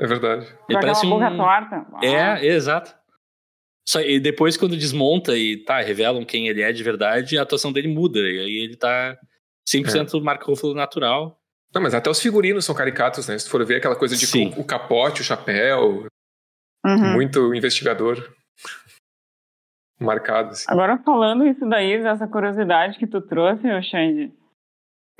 [0.00, 0.46] É verdade.
[0.68, 1.10] Ele parece um...
[1.10, 1.86] boca torta.
[2.02, 2.94] É, exato.
[3.86, 7.70] Só, e depois, quando desmonta e tá, revelam quem ele é de verdade, a atuação
[7.70, 8.18] dele muda.
[8.18, 9.18] E aí ele tá
[9.68, 10.22] 100% é.
[10.22, 11.38] Marco Ruffalo natural.
[11.74, 13.36] Não, mas até os figurinos são caricatos, né?
[13.36, 16.06] Se for ver aquela coisa de o capote, o chapéu,
[16.84, 17.14] Uhum.
[17.14, 18.16] Muito investigador
[19.98, 20.50] marcado.
[20.50, 20.66] Assim.
[20.68, 24.32] Agora, falando isso daí, dessa curiosidade que tu trouxe, Xande,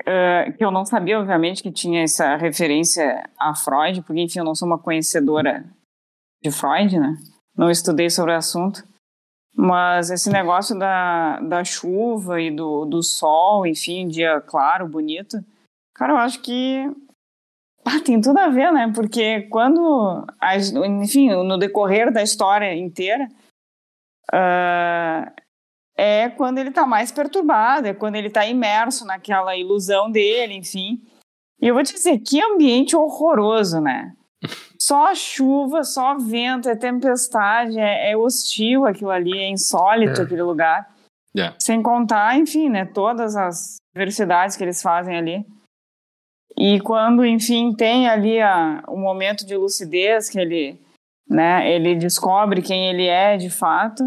[0.03, 4.45] uh, que eu não sabia, obviamente, que tinha essa referência a Freud, porque, enfim, eu
[4.45, 5.65] não sou uma conhecedora
[6.43, 7.17] de Freud, né?
[7.57, 8.83] Não estudei sobre o assunto.
[9.57, 15.37] Mas esse negócio da, da chuva e do, do sol, enfim, dia claro, bonito,
[15.95, 16.83] cara, eu acho que
[17.87, 18.91] Ah, tem tudo a ver, né?
[18.95, 20.25] Porque quando,
[21.01, 23.29] enfim, no decorrer da história inteira,
[24.33, 25.31] uh,
[25.95, 30.99] é quando ele está mais perturbado, é quando ele está imerso naquela ilusão dele, enfim.
[31.61, 34.13] E eu vou te dizer, que ambiente horroroso, né?
[34.79, 40.23] Só chuva, só vento, é tempestade, é, é hostil aquilo ali, é insólito é.
[40.23, 40.87] aquele lugar.
[41.35, 41.55] Yeah.
[41.59, 45.45] Sem contar, enfim, né, todas as diversidades que eles fazem ali.
[46.57, 50.79] E quando, enfim, tem ali a, um momento de lucidez que ele,
[51.29, 54.03] né, ele descobre quem ele é de fato.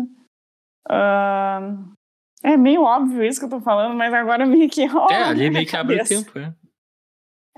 [0.88, 1.94] Uh,
[2.42, 4.86] é meio óbvio isso que eu tô falando, mas agora meio que.
[4.94, 6.55] Oh, é, ali meio que abre o tempo, é.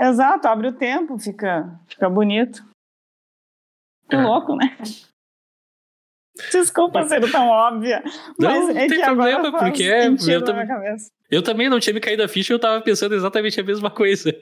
[0.01, 2.64] Exato, abre o tempo, fica, fica bonito.
[4.09, 4.22] Que é.
[4.22, 4.76] louco, né?
[6.51, 8.03] Desculpa ser tão óbvia.
[8.38, 10.66] Não, mas é tem problema, porque eu, também,
[11.30, 13.91] eu também não tinha me caído a ficha e eu tava pensando exatamente a mesma
[13.91, 14.34] coisa.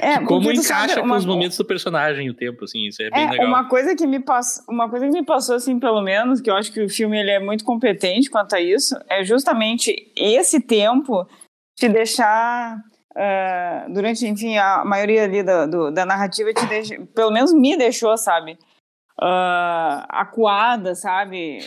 [0.00, 1.14] É, como encaixa sabe, uma...
[1.14, 3.46] com os momentos do personagem o tempo, assim, isso é bem é, legal.
[3.46, 6.56] Uma coisa que me passou, uma coisa que me passou, assim, pelo menos, que eu
[6.56, 11.28] acho que o filme ele é muito competente quanto a isso, é justamente esse tempo
[11.76, 12.78] te deixar
[13.12, 17.76] uh, durante, enfim, a maioria ali da, do, da narrativa te deixa, pelo menos me
[17.76, 18.52] deixou, sabe,
[19.20, 21.58] uh, acuada, sabe,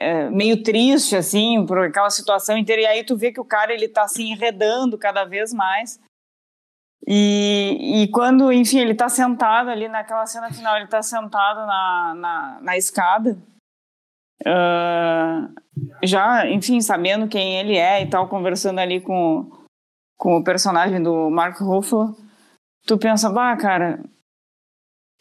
[0.00, 3.72] é, meio triste, assim, por aquela situação inteira, e aí tu vê que o cara,
[3.72, 6.00] ele tá se enredando cada vez mais,
[7.06, 12.14] e, e quando, enfim, ele tá sentado ali naquela cena final, ele tá sentado na,
[12.14, 13.38] na, na escada,
[14.42, 15.54] uh,
[16.02, 19.50] já, enfim, sabendo quem ele é e tal, conversando ali com,
[20.18, 22.16] com o personagem do Mark Ruffalo,
[22.86, 24.02] tu pensa, bah, cara,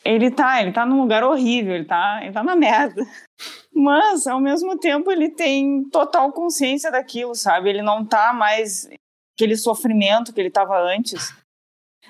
[0.03, 3.03] ele tá, ele tá num lugar horrível, ele tá, ele tá na merda.
[3.73, 7.69] Mas, ao mesmo tempo, ele tem total consciência daquilo, sabe?
[7.69, 8.89] Ele não tá mais
[9.35, 11.31] aquele sofrimento que ele tava antes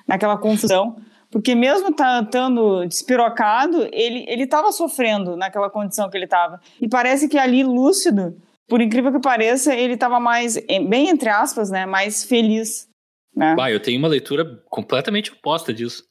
[0.08, 0.96] naquela confusão.
[1.30, 6.60] Porque mesmo estando despirocado, ele ele estava sofrendo naquela condição que ele estava.
[6.82, 8.36] E parece que ali, lúcido,
[8.68, 12.88] por incrível que pareça, ele estava mais, bem entre aspas, né, mais feliz.
[13.36, 13.56] Né?
[13.56, 16.04] Bah, eu tenho uma leitura completamente oposta disso.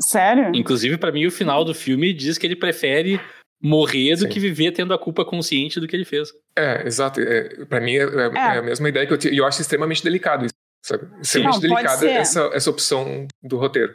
[0.00, 0.50] Sério?
[0.54, 3.20] Inclusive, para mim, o final do filme diz que ele prefere
[3.62, 4.28] morrer do Sim.
[4.28, 6.30] que viver tendo a culpa consciente do que ele fez.
[6.56, 7.20] É, exato.
[7.20, 9.32] É, para mim, é, é, é, a mesma ideia que eu tinha.
[9.32, 10.54] E eu acho extremamente delicado isso.
[10.84, 11.08] Sabe?
[11.22, 13.94] Extremamente delicada essa, essa opção do roteiro.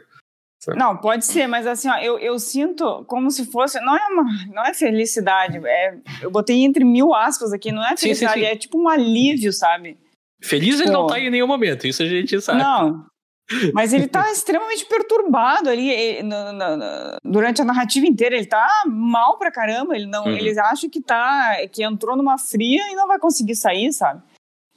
[0.58, 0.76] Sabe?
[0.76, 3.80] Não, pode ser, mas assim, ó, eu, eu sinto como se fosse.
[3.80, 5.60] Não é uma, não é felicidade.
[5.64, 8.52] É, eu botei entre mil aspas aqui, não é felicidade, sim, sim, sim.
[8.52, 9.96] é tipo um alívio, sabe?
[10.42, 12.58] Feliz tipo, ele não tá em nenhum momento, isso a gente sabe.
[12.58, 13.06] Não.
[13.72, 16.86] Mas ele tá extremamente perturbado ali no, no, no,
[17.24, 18.36] durante a narrativa inteira.
[18.36, 19.94] Ele tá mal pra caramba.
[19.94, 20.36] Ele não, uhum.
[20.36, 24.22] eles acham que tá, que entrou numa fria e não vai conseguir sair, sabe?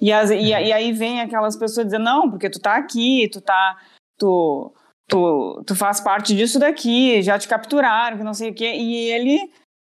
[0.03, 3.39] E, as, e, e, aí vem aquelas pessoas dizendo, não, porque tu tá aqui, tu
[3.39, 3.77] tá.
[4.19, 4.73] Tu,
[5.07, 8.73] tu, tu faz parte disso daqui, já te capturaram, que não sei o quê.
[8.73, 9.39] E ele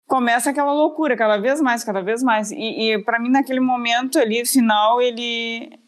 [0.09, 2.51] começa aquela loucura, cada vez mais, cada vez mais.
[2.51, 5.79] E, e para mim, naquele momento ali, final, ele.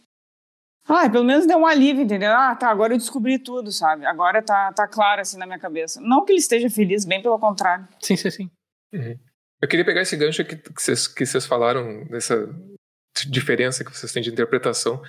[0.86, 2.30] Ah, pelo menos deu um alívio, entendeu?
[2.30, 4.06] Ah, tá, agora eu descobri tudo, sabe?
[4.06, 6.00] Agora tá, tá claro assim na minha cabeça.
[6.00, 7.88] Não que ele esteja feliz, bem pelo contrário.
[8.00, 8.50] Sim, sim, sim.
[8.94, 9.18] Uhum.
[9.60, 12.48] Eu queria pegar esse gancho que, que, vocês, que vocês falaram, dessa
[13.28, 15.02] diferença que vocês têm de interpretação.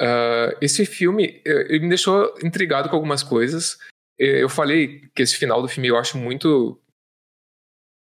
[0.00, 3.78] Uh, esse filme ele me deixou intrigado com algumas coisas.
[4.18, 6.80] Eu falei que esse final do filme eu acho muito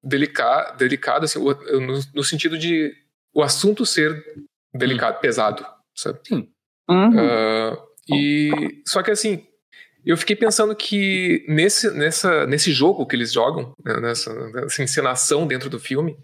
[0.03, 2.93] delicado, delicado assim, no, no sentido de
[3.33, 4.25] o assunto ser
[4.75, 5.21] delicado, hum.
[5.21, 5.67] pesado,
[5.97, 6.21] sabe?
[6.27, 6.53] Sim.
[6.91, 7.17] Uhum.
[7.17, 9.47] Uh, e só que assim,
[10.05, 15.47] eu fiquei pensando que nesse, nessa, nesse jogo que eles jogam, né, nessa, nessa encenação
[15.47, 16.19] dentro do filme,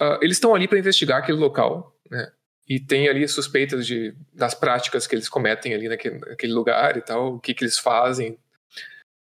[0.00, 2.30] Uh, eles estão ali para investigar aquele local, né?
[2.68, 7.02] E tem ali suspeitas de, das práticas que eles cometem ali naquele, naquele lugar e
[7.02, 8.38] tal, o que, que eles fazem.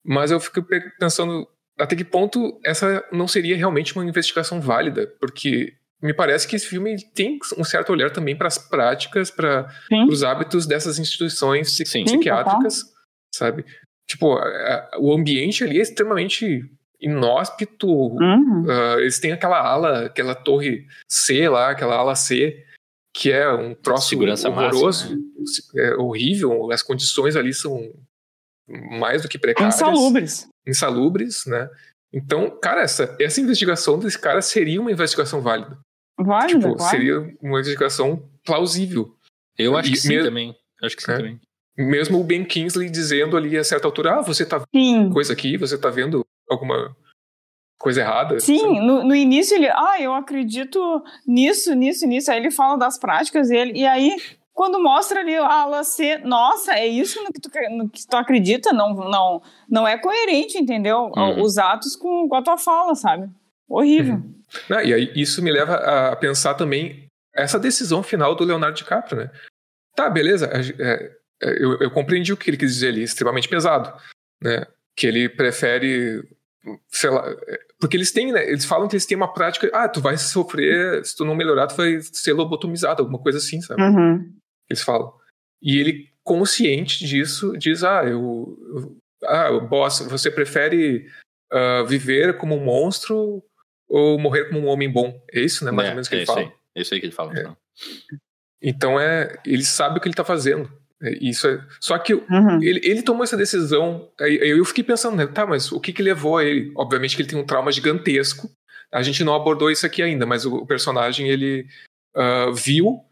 [0.04, 0.64] Mas eu fico
[0.98, 1.48] pensando
[1.78, 6.66] até que ponto essa não seria realmente uma investigação válida, porque me parece que esse
[6.66, 9.68] filme tem um certo olhar também para as práticas, para
[10.08, 12.04] os hábitos dessas instituições Sim.
[12.04, 12.82] psiquiátricas,
[13.34, 13.64] sabe?
[14.06, 16.70] Tipo, a, a, o ambiente ali é extremamente
[17.04, 17.86] inóspito.
[17.86, 18.64] Uhum.
[18.64, 22.64] Uh, eles têm aquela ala, aquela torre C lá, aquela ala C,
[23.14, 25.88] que é um troço Segurança horroroso, máxima, né?
[25.88, 26.72] é horrível.
[26.72, 27.92] As condições ali são
[28.98, 29.76] mais do que precárias.
[29.76, 30.48] Insalubres.
[30.66, 31.68] Insalubres, né?
[32.12, 35.78] Então, cara, essa, essa investigação desse cara seria uma investigação válida.
[36.18, 39.14] Válida, tipo, Seria uma investigação plausível.
[39.58, 40.56] Eu acho e que sim também.
[40.82, 41.16] Acho que sim é.
[41.16, 41.40] também.
[41.76, 45.56] Mesmo o Ben Kingsley dizendo ali a certa altura, ah, você tá vendo coisa aqui,
[45.56, 46.96] você tá vendo alguma
[47.78, 48.40] coisa errada.
[48.40, 52.30] Sim, no, no, início ele, ah, eu acredito nisso, nisso, nisso.
[52.30, 54.16] Aí ele fala das práticas e, ele, e aí
[54.54, 58.72] quando mostra ali a Lacê, nossa, é isso no que tu, no que tu acredita?
[58.72, 61.10] Não, não, não é coerente, entendeu?
[61.14, 61.42] Uhum.
[61.42, 63.28] Os atos com, com a tua fala, sabe?
[63.68, 64.14] Horrível.
[64.14, 64.34] Uhum.
[64.70, 69.18] Não, e aí isso me leva a pensar também essa decisão final do Leonardo DiCaprio,
[69.18, 69.30] né?
[69.96, 71.10] Tá, beleza, é, é,
[71.42, 73.92] eu, eu compreendi o que ele quis dizer ali, extremamente pesado,
[74.40, 74.64] né?
[74.96, 76.22] Que ele prefere
[76.88, 78.48] sei lá, é, porque eles têm, né?
[78.48, 81.66] Eles falam que eles têm uma prática, ah, tu vai sofrer, se tu não melhorar,
[81.66, 83.82] tu vai ser lobotomizado, alguma coisa assim, sabe?
[83.82, 84.32] Uhum.
[84.68, 85.12] Eles falam.
[85.60, 91.06] E ele, consciente disso, diz, ah, eu, eu ah, boss, você prefere
[91.52, 93.42] uh, viver como um monstro
[93.88, 95.20] ou morrer como um homem bom?
[95.32, 95.70] É isso, né?
[95.70, 96.40] Mais é, ou menos que é ele fala.
[96.40, 96.52] Aí.
[96.74, 97.32] É isso aí que ele fala.
[97.32, 97.40] É.
[97.40, 97.56] Então.
[98.62, 100.70] então é, ele sabe o que ele tá fazendo.
[101.04, 102.62] É, isso é, só que uhum.
[102.62, 104.08] ele, ele, tomou essa decisão.
[104.18, 106.72] Aí, eu fiquei pensando, né, tá, mas o que, que levou a ele?
[106.74, 108.50] Obviamente que ele tem um trauma gigantesco.
[108.90, 111.66] A gente não abordou isso aqui ainda, mas o, o personagem ele
[112.16, 113.04] uh, viu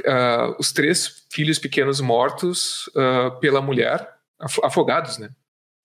[0.00, 4.08] uh, os três filhos pequenos mortos uh, pela mulher,
[4.62, 5.30] afogados, né?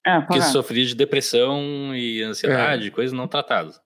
[0.06, 2.91] É, que sofria de depressão e ansiedade, é.
[2.91, 3.82] coisas não tratadas.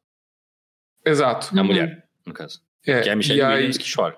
[1.05, 1.49] Exato.
[1.51, 1.65] A uhum.
[1.65, 2.61] mulher, no caso.
[2.85, 4.17] É, que é a Michelle Williams que chora.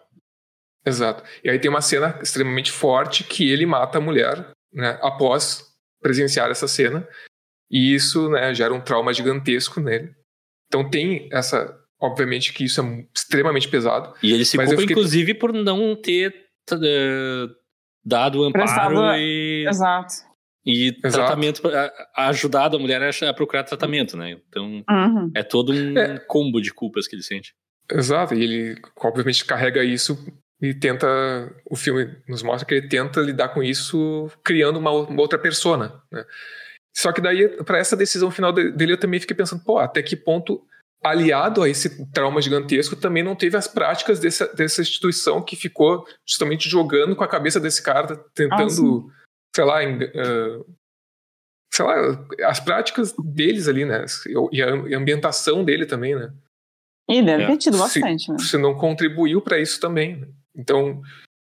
[0.86, 1.24] Exato.
[1.44, 5.64] E aí tem uma cena extremamente forte que ele mata a mulher, né, após
[6.02, 7.08] presenciar essa cena.
[7.72, 10.14] E isso, né, gera um trauma gigantesco nele.
[10.68, 14.14] Então tem essa, obviamente que isso é extremamente pesado.
[14.22, 14.86] E ele se culpa, fiquei...
[14.86, 16.34] inclusive, por não ter
[16.72, 17.56] uh,
[18.06, 19.18] dado amparo Prestava...
[19.18, 19.66] e...
[19.68, 20.14] Exato.
[20.68, 21.14] E Exato.
[21.14, 21.62] tratamento,
[22.16, 24.32] ajudado a mulher a procurar tratamento, né?
[24.50, 25.32] Então, uhum.
[25.36, 26.18] é todo um é.
[26.28, 27.54] combo de culpas que ele sente.
[27.92, 30.18] Exato, e ele obviamente carrega isso
[30.62, 31.08] e tenta.
[31.70, 36.02] O filme nos mostra que ele tenta lidar com isso criando uma, outra persona.
[36.12, 36.26] Né?
[36.96, 40.16] Só que daí, para essa decisão final dele, eu também fiquei pensando, pô, até que
[40.16, 40.66] ponto,
[41.04, 46.08] aliado a esse trauma gigantesco, também não teve as práticas dessa, dessa instituição que ficou
[46.26, 50.76] justamente jogando com a cabeça desse cara, tentando, ah, sei lá, uh,
[51.74, 54.06] sei lá, as práticas deles ali, né?
[54.52, 56.32] E a ambientação dele também, né?
[57.10, 57.48] E deve é.
[57.48, 58.38] ter tido bastante, se, né?
[58.40, 60.26] Se não contribuiu para isso também.
[60.58, 61.02] Então,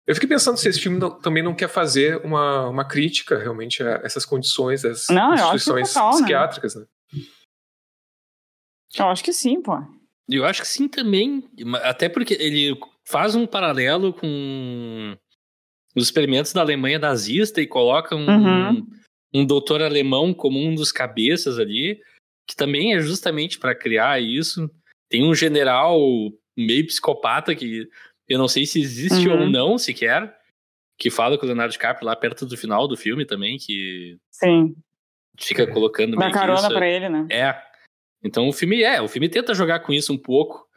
[0.07, 3.83] eu fiquei pensando se esse filme não, também não quer fazer uma, uma crítica realmente
[3.83, 6.17] a essas condições das não, instituições total, né?
[6.17, 6.87] psiquiátricas, né?
[7.13, 7.23] né?
[8.97, 9.79] Eu acho que sim, pô.
[10.29, 11.45] Eu acho que sim também,
[11.83, 15.17] até porque ele faz um paralelo com
[15.95, 18.71] os experimentos da Alemanha nazista e coloca um, uhum.
[18.71, 18.87] um,
[19.35, 22.01] um doutor alemão como um dos cabeças ali,
[22.47, 24.71] que também é justamente para criar isso.
[25.09, 25.99] Tem um general
[26.57, 27.89] meio psicopata que
[28.29, 29.41] eu não sei se existe uhum.
[29.41, 30.37] ou não sequer,
[30.99, 34.75] que fala com o Leonardo DiCaprio lá perto do final do filme também, que Sim.
[35.39, 36.75] fica colocando Dá carona isso.
[36.75, 37.27] pra ele, né?
[37.31, 37.63] É.
[38.23, 40.69] Então o filme é, o filme tenta jogar com isso um pouco.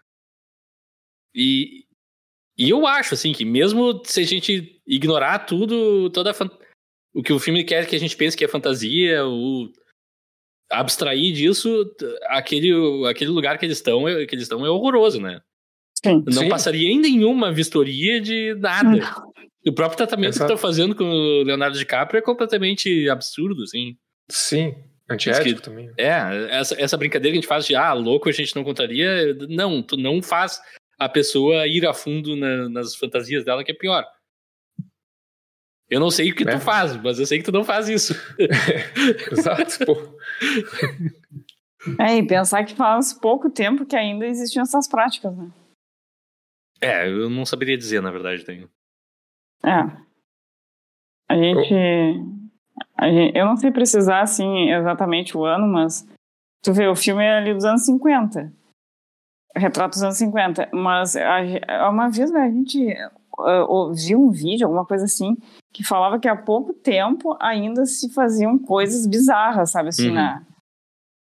[1.34, 1.86] E,
[2.58, 6.32] e eu acho, assim, que mesmo se a gente ignorar tudo, toda
[7.14, 9.72] o que o filme quer que a gente pense que é fantasia, o
[10.70, 11.93] abstrair disso,
[12.28, 12.72] aquele,
[13.08, 15.41] aquele lugar que eles estão, que eles estão é horroroso, né?
[16.04, 16.49] Sim, não sim.
[16.49, 18.89] passaria em nenhuma vistoria de nada.
[18.89, 19.32] Não.
[19.68, 20.47] O próprio tratamento Exato.
[20.47, 23.95] que estão fazendo com o Leonardo DiCaprio é completamente absurdo, assim.
[24.28, 24.74] Sim,
[25.08, 25.91] antiético que, também.
[25.97, 29.36] É, essa, essa brincadeira que a gente faz de, ah, louco a gente não contaria.
[29.47, 30.60] Não, tu não faz
[30.97, 34.04] a pessoa ir a fundo na, nas fantasias dela, que é pior.
[35.88, 36.54] Eu não sei o que né?
[36.54, 38.16] tu faz, mas eu sei que tu não faz isso.
[39.32, 40.18] Exato, pô.
[41.99, 45.52] É, e pensar que faz pouco tempo que ainda existiam essas práticas, né?
[46.82, 48.70] É, eu não saberia dizer, na verdade, tenho.
[49.64, 50.02] É.
[51.30, 51.74] A gente,
[52.98, 53.38] a gente.
[53.38, 56.08] Eu não sei precisar, assim, exatamente o ano, mas.
[56.64, 58.52] Tu vê, o filme é ali dos anos 50.
[59.56, 60.70] Retrato dos anos 50.
[60.74, 62.94] Mas a, uma vez a gente
[63.40, 65.38] uh, viu um vídeo, alguma coisa assim,
[65.74, 70.16] que falava que há pouco tempo ainda se faziam coisas bizarras, sabe, assim, uhum.
[70.16, 70.46] na,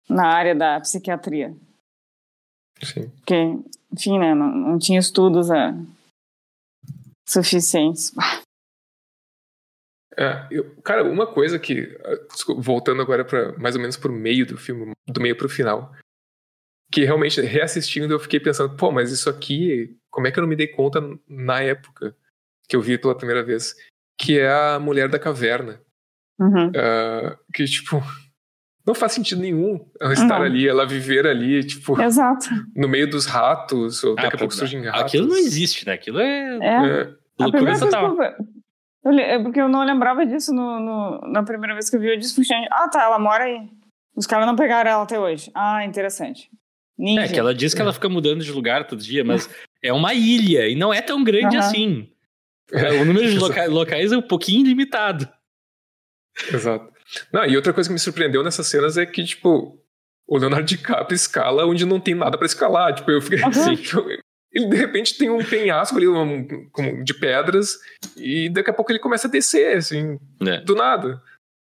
[0.09, 1.55] na área da psiquiatria.
[2.81, 3.09] Sim.
[3.09, 3.59] Porque,
[3.91, 5.73] enfim, né, não, não tinha estudos é,
[7.27, 8.13] suficientes.
[10.17, 11.95] É, eu, cara, uma coisa que,
[12.57, 15.93] voltando agora para mais ou menos pro meio do filme, do meio pro final,
[16.91, 20.49] que realmente reassistindo eu fiquei pensando, pô, mas isso aqui, como é que eu não
[20.49, 22.15] me dei conta na época
[22.67, 23.75] que eu vi pela primeira vez?
[24.19, 25.79] Que é a Mulher da Caverna.
[26.39, 26.69] Uhum.
[26.69, 27.97] Uh, que, tipo,
[28.87, 32.01] não faz sentido nenhum ela estar ali, ela viver ali, tipo.
[32.01, 32.47] Exato.
[32.73, 35.01] No meio dos ratos, ou daqui ah, a pouco surgem ratos.
[35.01, 35.93] Aquilo não existe, né?
[35.93, 36.57] Aquilo é.
[36.61, 37.01] É.
[37.01, 37.13] é.
[37.37, 38.15] Loucura total.
[39.19, 42.07] É porque eu não lembrava disso no, no, na primeira vez que eu vi.
[42.11, 43.59] Eu disse ah, tá, ela mora aí.
[44.15, 45.51] Os caras não pegaram ela até hoje.
[45.53, 46.49] Ah, interessante.
[46.97, 47.21] Ninja.
[47.21, 49.49] É, que ela diz que ela fica mudando de lugar todo dia, mas
[49.83, 51.61] é uma ilha e não é tão grande uhum.
[51.61, 52.09] assim.
[52.69, 55.25] É, o número de loca locais é um pouquinho limitado.
[56.51, 56.91] Exato.
[57.31, 59.79] Não, e outra coisa que me surpreendeu nessas cenas é que, tipo,
[60.27, 62.93] o Leonardo DiCaprio escala onde não tem nada para escalar.
[62.93, 63.47] Tipo, eu fiquei uhum.
[63.47, 63.77] assim,
[64.51, 67.77] ele de repente tem um penhasco ali um, de pedras
[68.15, 70.61] e daqui a pouco ele começa a descer, assim, é.
[70.61, 71.21] do nada.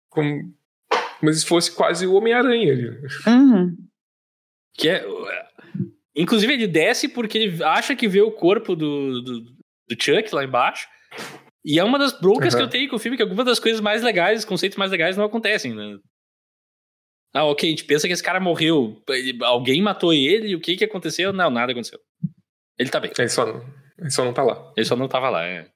[0.10, 0.54] Como,
[1.20, 2.90] como se fosse quase o Homem-Aranha ali.
[3.28, 3.78] Uhum.
[4.74, 5.06] Que é,
[6.16, 10.44] inclusive ele desce porque ele acha que vê o corpo do, do, do Chuck lá
[10.44, 10.88] embaixo.
[11.66, 12.60] E é uma das broncas uhum.
[12.60, 14.92] que eu tenho com o filme, que algumas das coisas mais legais, os conceitos mais
[14.92, 15.98] legais não acontecem, né?
[17.34, 19.02] Ah, ok, a gente pensa que esse cara morreu.
[19.42, 21.34] Alguém matou ele, o que que aconteceu?
[21.34, 22.00] Não, nada aconteceu.
[22.78, 23.12] Ele tá bem.
[23.18, 23.48] Ele só,
[23.98, 24.72] ele só não tá lá.
[24.78, 25.68] Ele só não tava lá, é.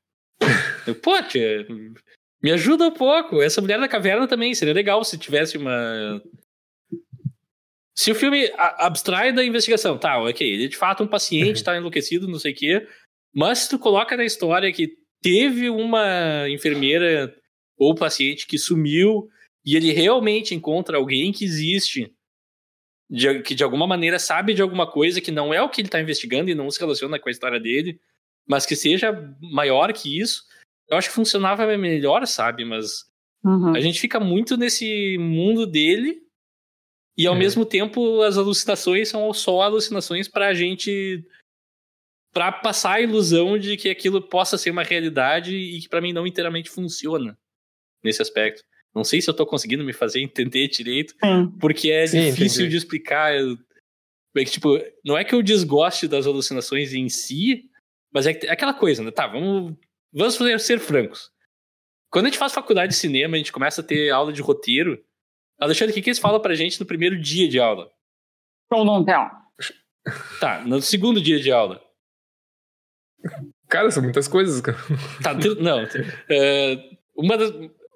[1.01, 1.65] Pô, tia,
[2.41, 3.41] me ajuda um pouco.
[3.41, 4.53] Essa mulher da caverna também.
[4.53, 6.21] Seria legal se tivesse uma.
[7.97, 11.63] Se o filme abstrai da investigação, tá, ok, ele é de fato um paciente, uhum.
[11.63, 12.87] tá enlouquecido, não sei o quê.
[13.35, 17.35] Mas se tu coloca na história que teve uma enfermeira
[17.77, 19.29] ou paciente que sumiu
[19.65, 22.13] e ele realmente encontra alguém que existe,
[23.09, 25.87] de, que de alguma maneira sabe de alguma coisa que não é o que ele
[25.87, 27.99] está investigando e não se relaciona com a história dele,
[28.47, 29.11] mas que seja
[29.41, 30.43] maior que isso,
[30.89, 32.65] eu acho que funcionava melhor, sabe?
[32.65, 33.05] Mas
[33.43, 33.75] uhum.
[33.75, 36.21] a gente fica muito nesse mundo dele
[37.17, 37.37] e ao é.
[37.37, 41.23] mesmo tempo as alucinações são só alucinações para a gente
[42.31, 46.13] para passar a ilusão de que aquilo possa ser uma realidade e que para mim
[46.13, 47.37] não inteiramente funciona
[48.03, 48.63] nesse aspecto.
[48.93, 51.51] Não sei se eu tô conseguindo me fazer entender direito, Sim.
[51.59, 52.69] porque é Sim, difícil entendi.
[52.69, 53.33] de explicar.
[53.33, 57.69] É que, tipo, não é que eu desgoste das alucinações em si,
[58.13, 59.11] mas é, é aquela coisa, né?
[59.11, 59.75] Tá, vamos,
[60.13, 61.31] vamos fazer, ser francos.
[62.11, 65.03] Quando a gente faz faculdade de cinema, a gente começa a ter aula de roteiro.
[65.59, 67.91] Alexandre, o que, que eles falam pra gente no primeiro dia de aula?
[68.71, 69.15] Show não tem.
[70.39, 71.83] Tá, no segundo dia de aula.
[73.67, 74.77] Cara, são muitas coisas, cara.
[75.21, 75.83] Tá, não.
[75.83, 77.35] Uh, uma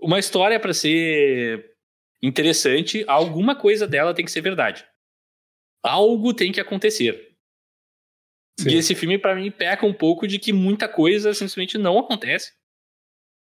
[0.04, 1.72] uma história para ser
[2.22, 4.86] interessante, alguma coisa dela tem que ser verdade.
[5.82, 7.34] Algo tem que acontecer.
[8.60, 8.70] Sim.
[8.70, 12.54] E esse filme, para mim, peca um pouco de que muita coisa simplesmente não acontece.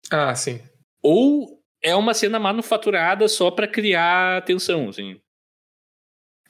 [0.09, 0.61] Ah, sim.
[1.01, 5.19] Ou é uma cena manufaturada só para criar tensão, assim.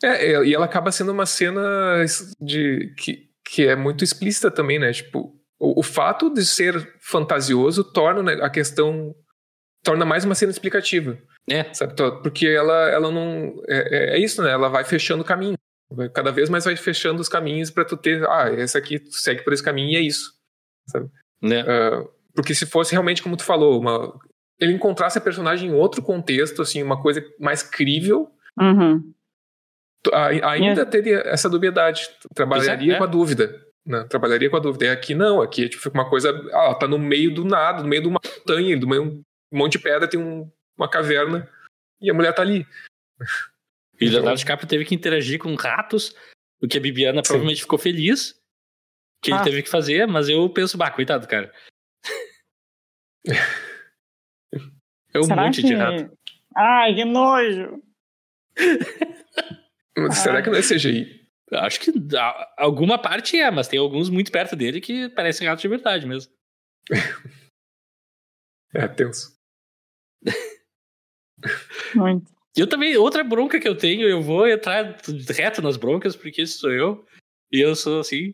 [0.03, 2.03] É, é, e ela acaba sendo uma cena
[2.39, 4.91] de que, que é muito explícita também, né?
[4.91, 9.13] Tipo, o, o fato de ser fantasioso torna né, a questão
[9.83, 11.17] torna mais uma cena explicativa.
[11.47, 11.71] É.
[11.73, 11.93] Sabe?
[12.23, 13.53] Porque ela, ela não.
[13.67, 14.51] É, é, é isso, né?
[14.51, 15.55] Ela vai fechando o caminho.
[16.13, 18.27] Cada vez mais vai fechando os caminhos para tu ter.
[18.27, 20.33] Ah, esse aqui segue por esse caminho e é isso.
[20.87, 21.07] Sabe?
[21.41, 21.61] Né?
[21.61, 24.11] Uh, porque se fosse realmente como tu falou, uma,
[24.59, 28.29] ele encontrasse a personagem em outro contexto, assim, uma coisa mais crível.
[28.59, 29.13] Uhum.
[30.13, 30.85] Ainda é.
[30.85, 32.09] teria essa dubiedade.
[32.33, 33.65] Trabalharia é, com a dúvida.
[33.85, 34.03] Né?
[34.09, 34.85] Trabalharia com a dúvida.
[34.85, 36.29] E aqui não, aqui é tipo uma coisa.
[36.53, 39.57] Ah, ela tá no meio do nada, no meio de uma montanha, do meio um
[39.57, 41.49] monte de pedra, tem um, uma caverna
[42.01, 42.65] e a mulher tá ali.
[43.99, 46.13] E o Leonardo então DiCaprio teve que interagir com ratos,
[46.61, 47.29] o que a Bibiana Sim.
[47.29, 48.35] provavelmente ficou feliz
[49.21, 49.35] que ah.
[49.35, 51.51] ele teve que fazer, mas eu penso, bah, coitado, cara.
[55.13, 55.67] é um será monte que...
[55.67, 56.15] de rato.
[56.55, 57.81] Ai, que nojo!
[59.97, 61.25] Mas será que não é CGI?
[61.53, 61.91] Acho que
[62.57, 66.31] alguma parte é, mas tem alguns muito perto dele que parecem ratos de verdade mesmo.
[68.73, 69.35] é tenso.
[71.93, 72.33] Muito.
[72.55, 74.97] Eu também, outra bronca que eu tenho, eu vou entrar
[75.29, 77.05] reto nas broncas, porque esse sou eu,
[77.51, 78.33] e eu sou assim.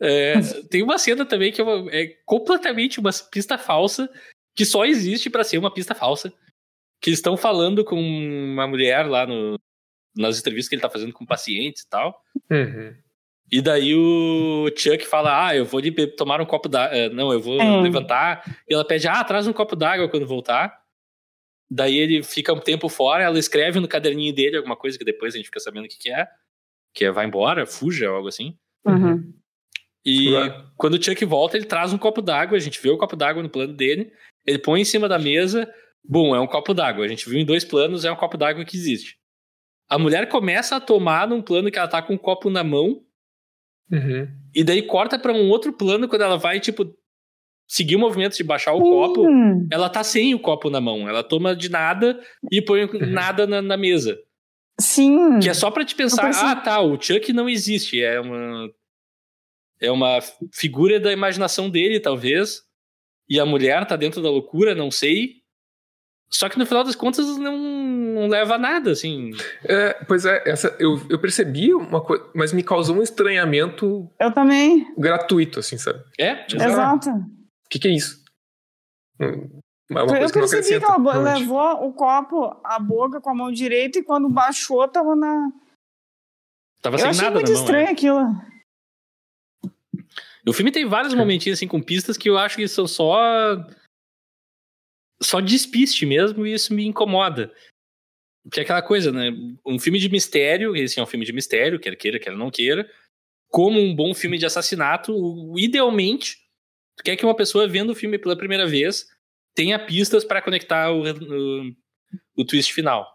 [0.00, 0.34] É,
[0.68, 4.10] tem uma cena também que é, é completamente uma pista falsa,
[4.54, 6.32] que só existe para ser uma pista falsa.
[7.00, 9.58] Que estão falando com uma mulher lá no,
[10.16, 12.22] nas entrevistas que ele tá fazendo com pacientes e tal.
[12.50, 12.94] Uhum.
[13.50, 15.80] E daí o Chuck fala: Ah, eu vou
[16.16, 16.96] tomar um copo d'água.
[16.96, 17.80] É, não, eu vou é.
[17.82, 18.42] levantar.
[18.68, 20.80] E ela pede: Ah, traz um copo d'água quando voltar.
[21.70, 25.34] Daí ele fica um tempo fora, ela escreve no caderninho dele alguma coisa que depois
[25.34, 26.26] a gente fica sabendo o que, que é.
[26.94, 28.56] Que é vai embora, fuja, algo assim.
[28.86, 29.32] Uhum.
[30.04, 30.30] E
[30.76, 33.42] quando o Chuck volta, ele traz um copo d'água, a gente vê o copo d'água
[33.42, 34.12] no plano dele,
[34.44, 35.72] ele põe em cima da mesa,
[36.04, 37.04] bom, é um copo d'água.
[37.04, 39.16] A gente viu em dois planos, é um copo d'água que existe.
[39.92, 43.02] A mulher começa a tomar num plano que ela tá com um copo na mão,
[43.92, 44.26] uhum.
[44.54, 46.96] e daí corta para um outro plano quando ela vai, tipo,
[47.68, 49.26] seguir o movimento de baixar o copo,
[49.70, 51.06] ela tá sem o copo na mão.
[51.06, 52.18] Ela toma de nada
[52.50, 53.04] e põe uhum.
[53.04, 54.18] nada na, na, mesa.
[54.80, 55.38] Sim.
[55.40, 58.02] Que é só para te pensar, ah, tá, o Chuck não existe.
[58.02, 58.70] É uma.
[59.78, 60.20] É uma
[60.54, 62.62] figura da imaginação dele, talvez.
[63.28, 65.41] E a mulher tá dentro da loucura, não sei.
[66.34, 69.32] Só que no final das contas não, não leva a nada, assim.
[69.64, 74.10] É, pois é, essa, eu, eu percebi uma coisa, mas me causou um estranhamento.
[74.18, 74.92] Eu também.
[74.96, 76.02] Gratuito, assim, sabe?
[76.18, 76.46] É?
[76.52, 77.10] Exato
[77.72, 78.22] que, que é isso?
[79.18, 79.24] É
[79.90, 84.02] uma eu percebi que ela levou o copo à boca com a mão direita e
[84.02, 85.50] quando baixou tava na.
[86.82, 87.62] Tava sem eu nada muito na mão.
[87.62, 87.92] estranho né?
[87.92, 88.52] aquilo.
[90.46, 93.56] O filme tem vários momentinhos assim com pistas que eu acho que são só.
[95.22, 97.52] Só despiste mesmo e isso me incomoda.
[98.50, 99.30] Que é aquela coisa, né?
[99.64, 102.90] Um filme de mistério, esse é um filme de mistério, quer queira, quer não queira.
[103.48, 105.12] Como um bom filme de assassinato,
[105.56, 106.38] idealmente,
[106.96, 109.06] tu quer que uma pessoa vendo o filme pela primeira vez
[109.54, 111.72] tenha pistas para conectar o, o,
[112.36, 113.06] o, twist final.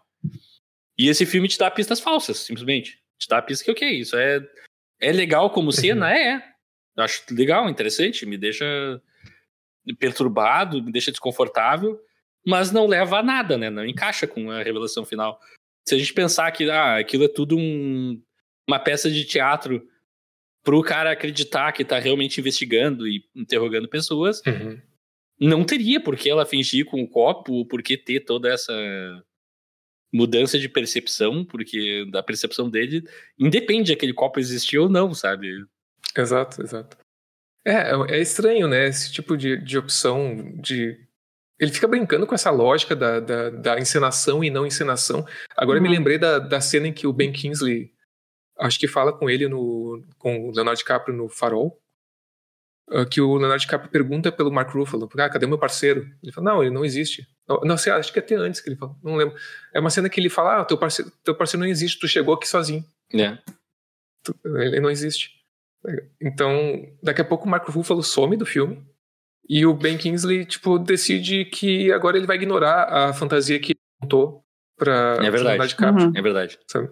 [0.96, 2.98] E esse filme te dá pistas falsas, simplesmente.
[3.18, 4.40] Te dá pistas que, ok, isso é,
[5.00, 6.06] é legal como cena?
[6.06, 6.12] Uhum.
[6.12, 6.42] É, é.
[6.96, 8.64] Eu acho legal, interessante, me deixa
[9.94, 11.98] perturbado, me deixa desconfortável,
[12.46, 13.70] mas não leva a nada, né?
[13.70, 15.40] Não encaixa com a revelação final.
[15.86, 18.20] Se a gente pensar que ah, aquilo é tudo um,
[18.68, 19.86] uma peça de teatro
[20.62, 24.78] pro cara acreditar que tá realmente investigando e interrogando pessoas, uhum
[25.40, 28.72] não teria por que ela fingir com o copo, por que ter toda essa
[30.12, 33.04] mudança de percepção, porque da percepção dele
[33.38, 35.64] independe de aquele copo existir ou não, sabe?
[36.16, 36.96] Exato, exato.
[37.64, 38.86] É, é estranho, né?
[38.86, 40.98] Esse tipo de, de opção de.
[41.58, 45.26] Ele fica brincando com essa lógica da, da, da encenação e não encenação.
[45.56, 45.84] Agora uhum.
[45.84, 47.92] eu me lembrei da, da cena em que o Ben Kingsley
[48.58, 51.80] acho que fala com ele no com o Leonardo DiCaprio no Farol
[52.90, 56.08] ah, que o Leonardo DiCaprio pergunta pelo Mark Ruffalo, ah, cadê meu parceiro?
[56.22, 57.26] Ele fala, não, ele não existe.
[57.62, 59.34] Não, sei, acho que até antes que ele fala, não lembro.
[59.74, 62.34] É uma cena que ele fala, ah, teu parceiro, teu parceiro não existe, tu chegou
[62.34, 62.84] aqui sozinho.
[63.12, 63.38] É.
[64.44, 65.37] Ele não existe.
[66.20, 68.84] Então, daqui a pouco o Mark Ruffalo some do filme
[69.48, 73.80] e o Ben Kingsley, tipo, decide que agora ele vai ignorar a fantasia que ele
[74.02, 74.42] montou
[74.76, 75.44] pra é verdade.
[75.44, 76.06] Leonardo DiCaprio.
[76.06, 76.12] Uhum.
[76.14, 76.58] É verdade.
[76.70, 76.90] Sabe?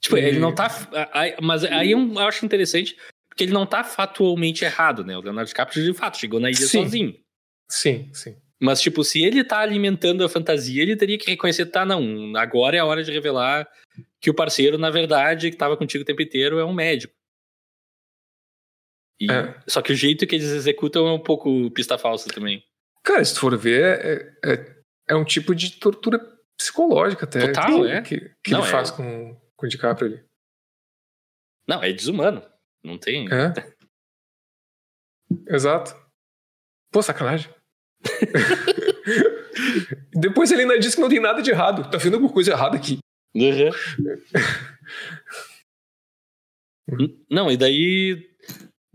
[0.00, 0.20] Tipo, e...
[0.20, 0.68] ele não tá.
[1.42, 2.96] Mas aí eu acho interessante
[3.28, 5.16] porque ele não tá fatualmente errado, né?
[5.16, 6.82] O Leonardo DiCaprio, de fato, chegou na ilha sim.
[6.82, 7.14] sozinho.
[7.70, 8.36] Sim, sim.
[8.60, 12.76] Mas, tipo, se ele tá alimentando a fantasia, ele teria que reconhecer, tá, não, agora
[12.76, 13.68] é a hora de revelar
[14.20, 17.14] que o parceiro, na verdade, que tava contigo o tempo inteiro, é um médico.
[19.20, 19.54] E, é.
[19.66, 22.64] Só que o jeito que eles executam é um pouco pista falsa também.
[23.02, 24.76] Cara, se tu for ver, é, é,
[25.08, 26.18] é um tipo de tortura
[26.58, 27.46] psicológica até.
[27.46, 28.02] Total, que, é.
[28.02, 28.96] Que, que não, ele faz é.
[28.96, 30.24] com, com o DiCaprio ali.
[31.66, 32.42] Não, é desumano.
[32.82, 33.28] Não tem.
[33.32, 33.52] É.
[35.48, 35.94] Exato.
[36.90, 37.50] Pô, sacanagem.
[40.14, 41.90] Depois ele ainda disse que não tem nada de errado.
[41.90, 42.98] Tá vendo alguma coisa errada aqui.
[43.34, 43.70] Uhum.
[47.30, 48.28] não, e daí.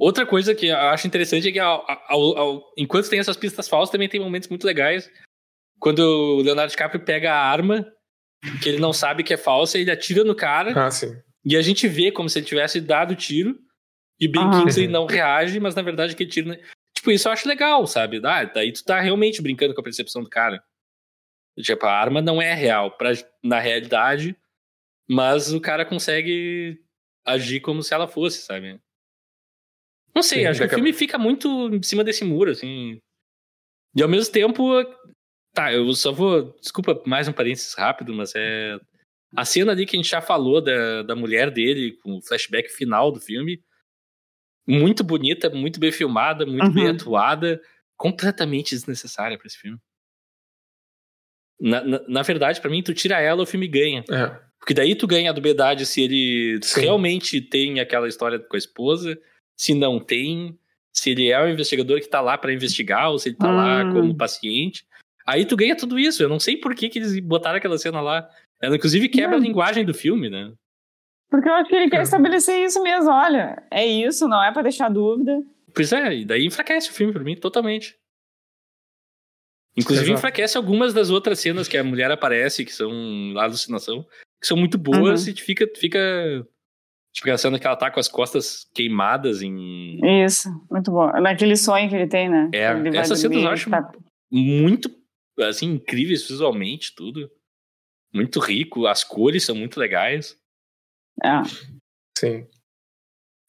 [0.04, 3.70] Outra coisa que eu acho interessante é que ao, ao, ao, enquanto tem essas pistas
[3.70, 5.10] falsas, também tem momentos muito legais.
[5.80, 7.90] Quando o Leonardo DiCaprio pega a arma,
[8.62, 10.88] que ele não sabe que é falsa, ele atira no cara.
[10.88, 11.16] Ah, sim.
[11.46, 13.58] E a gente vê como se ele tivesse dado o tiro.
[14.20, 14.66] E Ben uhum.
[14.66, 16.60] Kingsley não reage, mas na verdade que tira.
[16.94, 18.20] Tipo, isso eu acho legal, sabe?
[18.26, 20.62] Ah, daí tu tá realmente brincando com a percepção do cara.
[21.60, 24.36] Tipo, a arma não é real pra, na realidade,
[25.10, 26.78] mas o cara consegue
[27.26, 28.82] agir como se ela fosse, sabe?
[30.16, 33.00] Não sei, Sim, acho que o filme fica muito em cima desse muro, assim.
[33.96, 34.84] E ao mesmo tempo.
[35.54, 36.56] Tá, eu só vou.
[36.60, 38.78] Desculpa, mais um parênteses rápido, mas é.
[39.36, 42.70] A cena ali que a gente já falou da, da mulher dele, com o flashback
[42.70, 43.64] final do filme,
[44.68, 46.74] muito bonita, muito bem filmada, muito uhum.
[46.74, 47.60] bem atuada,
[47.98, 49.80] completamente desnecessária para esse filme.
[51.60, 54.04] Na, na, na verdade, para mim, tu tira ela, o filme ganha.
[54.12, 54.40] É.
[54.60, 56.82] Porque daí tu ganha a dubedade se ele Sim.
[56.82, 59.20] realmente tem aquela história com a esposa,
[59.56, 60.58] se não tem,
[60.92, 63.56] se ele é o investigador que tá lá para investigar, ou se ele tá hum.
[63.56, 64.86] lá como paciente.
[65.26, 66.22] Aí tu ganha tudo isso.
[66.22, 68.30] Eu não sei por que, que eles botaram aquela cena lá.
[68.62, 69.44] Ela, inclusive, quebra não.
[69.44, 70.54] a linguagem do filme, né?
[71.30, 73.10] Porque eu acho que ele quer estabelecer isso mesmo.
[73.10, 75.42] Olha, é isso, não é para deixar dúvida.
[75.74, 77.98] Pois é, e daí enfraquece o filme pra mim totalmente.
[79.76, 80.20] Inclusive Exato.
[80.20, 82.92] enfraquece algumas das outras cenas que a mulher aparece, que são
[83.38, 84.06] alucinação,
[84.40, 85.34] que são muito boas uhum.
[85.34, 86.48] e fica, fica.
[87.14, 90.00] Tipo, a cena que ela tá com as costas queimadas em.
[90.26, 91.08] Isso, muito bom.
[91.22, 92.50] Naquele sonho que ele tem, né?
[92.52, 93.92] É, essas cenas eu acho tá...
[94.32, 94.90] muito,
[95.42, 97.30] assim, incríveis visualmente, tudo.
[98.12, 100.36] Muito rico, as cores são muito legais.
[101.24, 101.42] É.
[102.18, 102.48] Sim.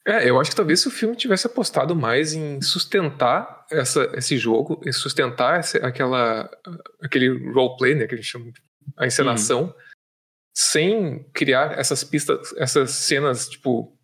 [0.07, 4.37] É, eu acho que talvez se o filme tivesse apostado mais em sustentar essa, esse
[4.37, 6.47] jogo, em sustentar essa, aquela,
[7.01, 8.51] aquele roleplay, né, que a gente chama
[8.95, 9.73] a encenação, uhum.
[10.55, 13.97] Sem criar essas pistas, essas cenas, tipo,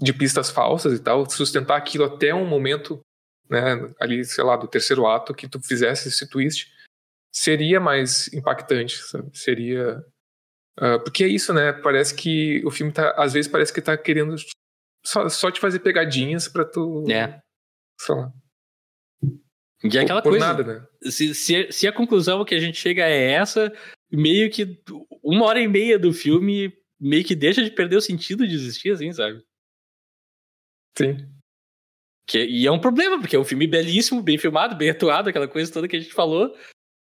[0.00, 3.00] de pistas falsas e tal, sustentar aquilo até um momento,
[3.48, 6.72] né, ali, sei lá, do terceiro ato, que tu fizesse esse twist,
[7.32, 9.36] seria mais impactante, sabe?
[9.36, 10.02] Seria
[10.80, 11.74] Uh, porque é isso, né?
[11.74, 13.10] Parece que o filme tá.
[13.18, 14.34] Às vezes parece que tá querendo
[15.04, 17.04] só, só te fazer pegadinhas pra tu.
[17.10, 17.38] É.
[18.00, 18.32] Sei lá.
[19.84, 20.46] E é aquela por coisa.
[20.46, 20.86] nada, né?
[21.10, 23.70] Se, se, se a conclusão que a gente chega é essa,
[24.10, 24.80] meio que
[25.22, 28.92] uma hora e meia do filme meio que deixa de perder o sentido de existir,
[28.92, 29.42] assim, sabe?
[30.96, 31.16] Sim.
[32.26, 35.48] Que, e é um problema, porque é um filme belíssimo, bem filmado, bem atuado, aquela
[35.48, 36.54] coisa toda que a gente falou.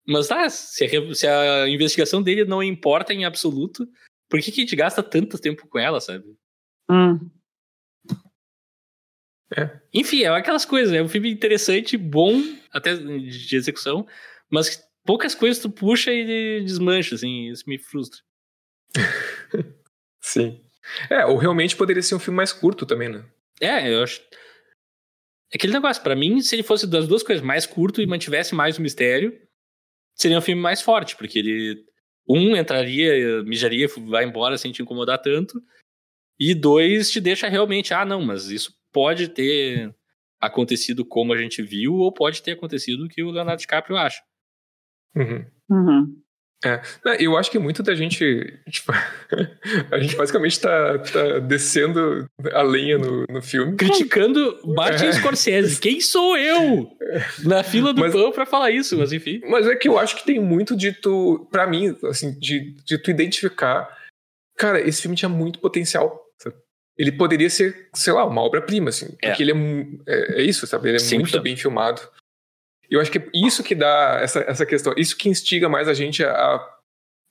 [0.08, 3.86] Mas tá, se a, se a investigação dele não importa em absoluto,
[4.30, 6.24] por que, que a gente gasta tanto tempo com ela, sabe?
[6.90, 7.30] Hum.
[9.56, 9.80] É.
[9.94, 10.94] Enfim, é aquelas coisas.
[10.94, 12.42] É um filme interessante, bom,
[12.72, 14.08] até de execução,
[14.50, 18.20] mas poucas coisas tu puxa e desmancha, assim, isso me frustra.
[20.22, 20.62] Sim.
[21.10, 23.26] É, ou realmente poderia ser um filme mais curto também, né?
[23.60, 24.22] É, eu acho.
[25.54, 28.78] Aquele negócio, para mim, se ele fosse das duas coisas mais curto e mantivesse mais
[28.78, 29.38] o mistério,
[30.16, 31.86] seria um filme mais forte, porque ele.
[32.28, 35.62] Um, entraria, mijaria, vai embora sem te incomodar tanto.
[36.40, 39.94] E dois, te deixa realmente, ah, não, mas isso pode ter
[40.40, 44.22] acontecido como a gente viu, ou pode ter acontecido o que o Leonardo DiCaprio acha.
[45.16, 45.46] Uhum.
[45.70, 46.22] Uhum.
[46.64, 46.80] É,
[47.20, 48.24] eu acho que muito da gente,
[48.70, 48.94] tipo,
[49.92, 53.76] a gente basicamente tá, tá descendo a lenha no, no filme.
[53.76, 55.12] Criticando Martin é.
[55.14, 55.82] Scorsese.
[55.82, 56.88] Quem sou eu
[57.44, 59.42] na fila do mas, pão pra falar isso, mas enfim.
[59.50, 63.00] Mas é que eu acho que tem muito de tu, pra mim, assim, de, de
[63.00, 63.90] tu identificar,
[64.56, 66.24] cara, esse filme tinha muito potencial.
[66.38, 66.56] Sabe?
[66.96, 69.30] Ele poderia ser, sei lá, uma obra-prima, assim, é.
[69.30, 69.56] porque ele é,
[70.08, 70.90] é, é, isso, sabe?
[70.90, 72.02] Ele é Sim, muito bem filmado.
[72.92, 75.94] Eu acho que é isso que dá essa, essa questão, isso que instiga mais a
[75.94, 76.70] gente a,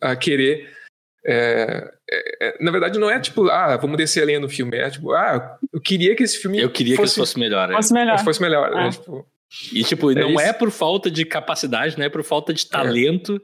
[0.00, 0.74] a querer.
[1.22, 4.78] É, é, é, na verdade, não é tipo, ah, vamos descer a linha no filme.
[4.78, 6.58] É tipo, ah, eu queria que esse filme.
[6.58, 7.70] Eu queria fosse, que fosse melhor.
[7.70, 7.74] É.
[7.74, 8.24] Fosse melhor.
[8.24, 8.70] Fosse melhor.
[8.70, 8.90] Né?
[8.90, 9.26] Tipo,
[9.72, 10.40] e, tipo, não isso.
[10.40, 13.38] é por falta de capacidade, não é por falta de talento.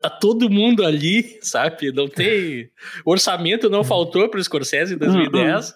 [0.00, 1.92] Tá todo mundo ali, sabe?
[1.92, 2.68] Não tem.
[3.04, 5.74] O orçamento não faltou para o Scorsese em 2010.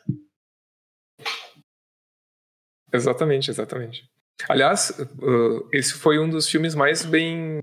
[2.93, 4.09] Exatamente, exatamente.
[4.49, 7.61] Aliás, uh, esse foi um dos filmes mais bem,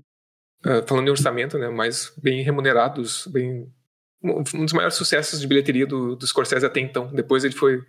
[0.64, 3.70] uh, falando em orçamento, né, mais bem remunerados, bem
[4.24, 7.12] um dos maiores sucessos de bilheteria do, do Scorsese até então.
[7.12, 7.82] Depois ele foi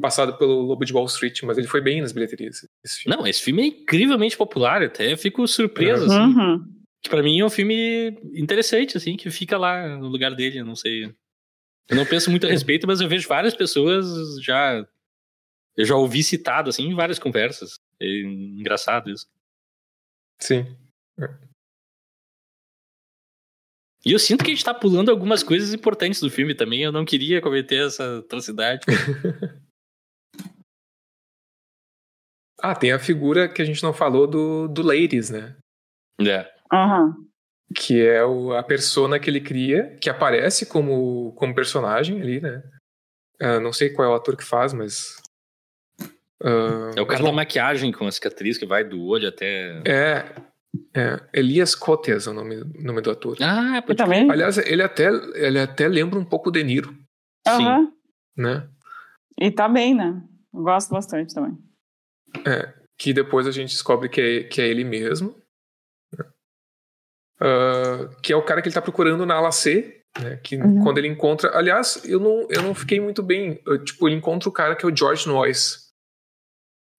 [0.00, 2.66] passado pelo Lobo de Wall Street, mas ele foi bem nas bilheterias.
[2.84, 6.18] Esse Não, esse filme é incrivelmente popular, até fico surpreso, assim.
[6.18, 6.64] Uhum.
[7.02, 10.64] Que pra mim é um filme interessante, assim, que fica lá no lugar dele, eu
[10.64, 11.04] não sei.
[11.88, 14.06] Eu não penso muito a respeito, mas eu vejo várias pessoas
[14.42, 14.84] já.
[15.76, 17.78] Eu já ouvi citado, assim, em várias conversas.
[18.00, 19.26] É engraçado isso.
[20.40, 20.76] Sim.
[24.04, 26.82] E eu sinto que a gente tá pulando algumas coisas importantes do filme também.
[26.82, 28.86] Eu não queria cometer essa atrocidade.
[32.60, 35.56] ah, tem a figura que a gente não falou do, do Ladies, né?
[36.20, 36.50] É.
[36.72, 37.28] Uhum.
[37.74, 42.62] Que é o, a persona que ele cria, que aparece como, como personagem ali, né?
[43.40, 45.20] Uh, não sei qual é o ator que faz, mas
[46.42, 49.82] Uh, é o cara da maquiagem com a cicatriz que vai do olho até.
[49.86, 50.48] É.
[50.94, 53.36] É, Elias Cotes é o nome, nome do ator.
[53.40, 54.30] Ah, pode também.
[54.30, 56.90] Aliás, ele até, ele até lembra um pouco o De Niro.
[57.46, 57.56] Uhum.
[57.56, 57.92] Sim.
[58.36, 58.68] Né?
[59.40, 60.22] E tá bem, né?
[60.52, 61.56] Eu gosto bastante também.
[62.46, 65.34] É, que depois a gente descobre que é, que é ele mesmo.
[67.40, 70.36] Uh, que é o cara que ele tá procurando na ala C, né?
[70.36, 70.82] Que uhum.
[70.82, 71.56] quando ele encontra.
[71.56, 73.60] Aliás, eu não, eu não fiquei muito bem.
[73.66, 75.87] Eu, tipo, ele encontra o cara que é o George Noyce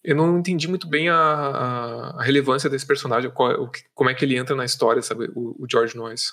[0.04, 4.14] eu não entendi muito bem a, a, a relevância desse personagem, qual, o, como é
[4.14, 5.30] que ele entra na história, sabe?
[5.36, 6.32] O, o George Noyce.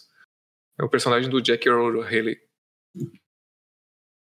[0.78, 2.38] É o personagem do Jack Earl Haley.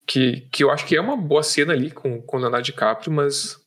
[0.05, 3.11] Que, que eu acho que é uma boa cena ali com, com o Leonardo DiCaprio,
[3.11, 3.57] mas.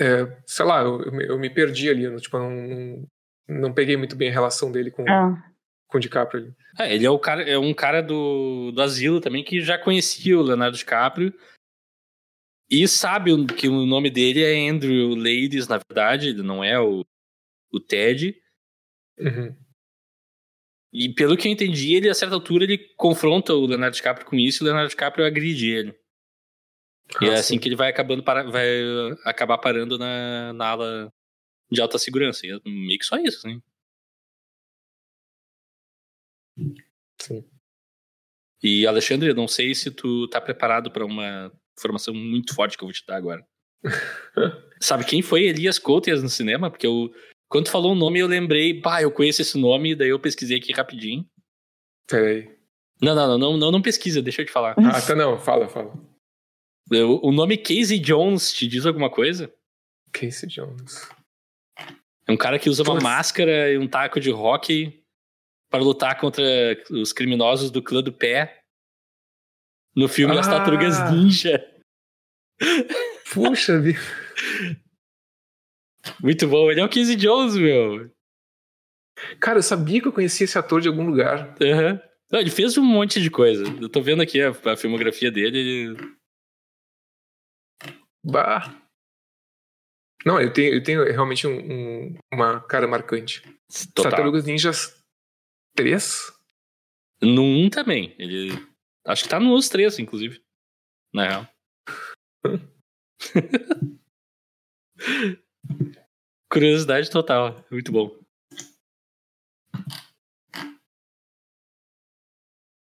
[0.00, 2.16] É, sei lá, eu, eu me perdi ali.
[2.20, 3.08] Tipo, eu não,
[3.48, 5.42] não peguei muito bem a relação dele com, ah.
[5.88, 6.54] com o DiCaprio ali.
[6.78, 10.38] É, ele é, o cara, é um cara do, do asilo também que já conhecia
[10.38, 11.34] o Leonardo DiCaprio
[12.70, 17.04] e sabe que o nome dele é Andrew Ladies, na verdade, ele não é o,
[17.72, 18.40] o Ted.
[19.18, 19.56] Uhum.
[20.92, 24.36] E pelo que eu entendi, ele a certa altura ele confronta o Leonardo DiCaprio com
[24.36, 25.98] isso e o Leonardo DiCaprio agride ele.
[27.16, 27.58] Ah, e é assim sim.
[27.58, 28.68] que ele vai acabando para, vai
[29.24, 31.12] acabar parando na, na ala
[31.70, 32.46] de alta segurança.
[32.46, 33.60] E é meio que só isso, assim.
[37.18, 37.44] Sim.
[38.62, 42.84] E Alexandre, eu não sei se tu tá preparado para uma informação muito forte que
[42.84, 43.46] eu vou te dar agora.
[44.80, 46.70] Sabe quem foi Elias Coutias no cinema?
[46.70, 47.12] Porque eu,
[47.48, 50.58] quando tu falou o nome, eu lembrei, pá, eu conheço esse nome, daí eu pesquisei
[50.58, 51.26] aqui rapidinho.
[52.06, 52.50] Peraí.
[53.00, 54.74] Não, não, não, não, não pesquisa, deixa eu te falar.
[54.78, 55.92] Ah, tá não, fala, fala.
[56.90, 59.52] O, o nome Casey Jones te diz alguma coisa?
[60.12, 61.08] Casey Jones.
[62.26, 65.02] É um cara que usa uma máscara e um taco de hockey
[65.70, 66.42] para lutar contra
[66.90, 68.59] os criminosos do clã do pé
[69.94, 70.40] no filme ah.
[70.40, 71.64] As Tartarugas Ninja.
[73.32, 74.00] Puxa vida.
[76.22, 78.10] Muito bom, ele é o Casey Jones, meu.
[79.38, 81.54] Cara, eu sabia que eu conhecia esse ator de algum lugar.
[81.60, 82.00] Uhum.
[82.30, 83.64] Não, ele fez um monte de coisa.
[83.80, 85.58] Eu tô vendo aqui a, a filmografia dele.
[85.58, 86.16] Ele...
[88.24, 88.80] Bah.
[90.24, 93.42] Não, ele tem, ele tem realmente um, um, uma cara marcante.
[93.94, 94.10] Total.
[94.10, 95.02] Tartarugas Ninjas
[95.76, 96.32] 3?
[97.22, 98.14] No 1 também.
[98.18, 98.69] Ele.
[99.10, 100.40] Acho que tá nos 3, inclusive.
[101.12, 101.48] Na real.
[106.48, 107.64] Curiosidade total.
[107.72, 108.16] Muito bom.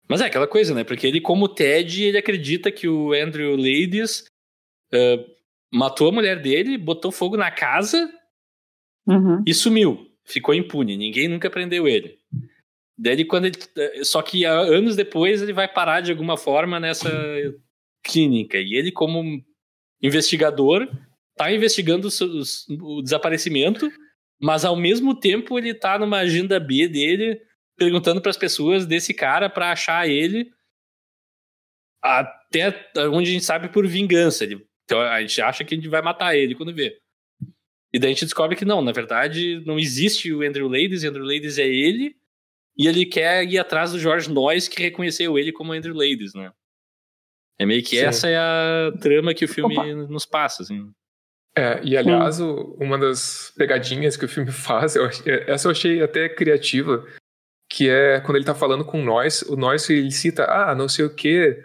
[0.06, 0.84] Mas é aquela coisa, né?
[0.84, 4.26] Porque ele, como Ted, ele acredita que o Andrew Ladies
[4.92, 5.24] uh,
[5.72, 8.12] matou a mulher dele, botou fogo na casa
[9.06, 9.42] uhum.
[9.46, 10.14] e sumiu.
[10.26, 10.98] Ficou impune.
[10.98, 12.21] Ninguém nunca prendeu ele.
[12.98, 17.10] Daí, quando ele, eh, só que anos depois ele vai parar de alguma forma nessa
[18.04, 18.58] clínica.
[18.58, 19.42] E ele, como
[20.02, 20.88] investigador,
[21.36, 23.90] tá investigando o, o desaparecimento,
[24.40, 27.40] mas ao mesmo tempo ele tá numa agenda B dele,
[27.76, 30.50] perguntando para as pessoas desse cara para achar ele
[32.02, 32.74] até
[33.10, 34.44] onde a gente sabe por vingança.
[34.44, 36.98] Ele, então a gente acha que a gente vai matar ele quando vê.
[37.94, 41.24] E daí a gente descobre que não, na verdade não existe o Andrew Ladies, Andrew
[41.24, 42.16] Ladies é ele,
[42.76, 46.52] e ele quer ir atrás do George Noyes, que reconheceu ele como Andrew Ladies, né?
[47.58, 48.04] É meio que Sim.
[48.04, 49.86] essa é a trama que o filme Opa.
[49.86, 50.90] nos passa, assim.
[51.56, 52.76] É, e aliás, hum.
[52.80, 55.06] uma das pegadinhas que o filme faz, eu,
[55.46, 57.06] essa eu achei até criativa,
[57.70, 60.88] que é quando ele tá falando com o Noyes, o Noyes ele cita, ah, não
[60.88, 61.64] sei o que,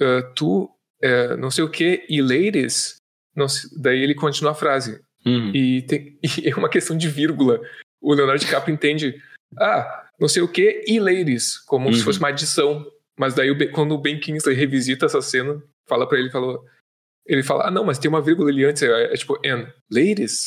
[0.00, 0.64] uh, tu,
[1.02, 2.96] uh, não sei o que, e ladies,
[3.34, 3.46] não,
[3.80, 5.00] daí ele continua a frase.
[5.24, 5.52] Uhum.
[5.54, 7.60] E, tem, e é uma questão de vírgula.
[8.00, 9.22] O Leonardo DiCaprio entende,
[9.58, 11.92] ah, não sei o que, e ladies, como uhum.
[11.92, 12.86] se fosse uma adição.
[13.18, 16.62] Mas daí, quando o Ben Kingsley revisita essa cena, fala para ele, falou,
[17.26, 20.46] ele fala, ah, não, mas tem uma vírgula ali antes, é, é tipo, and ladies,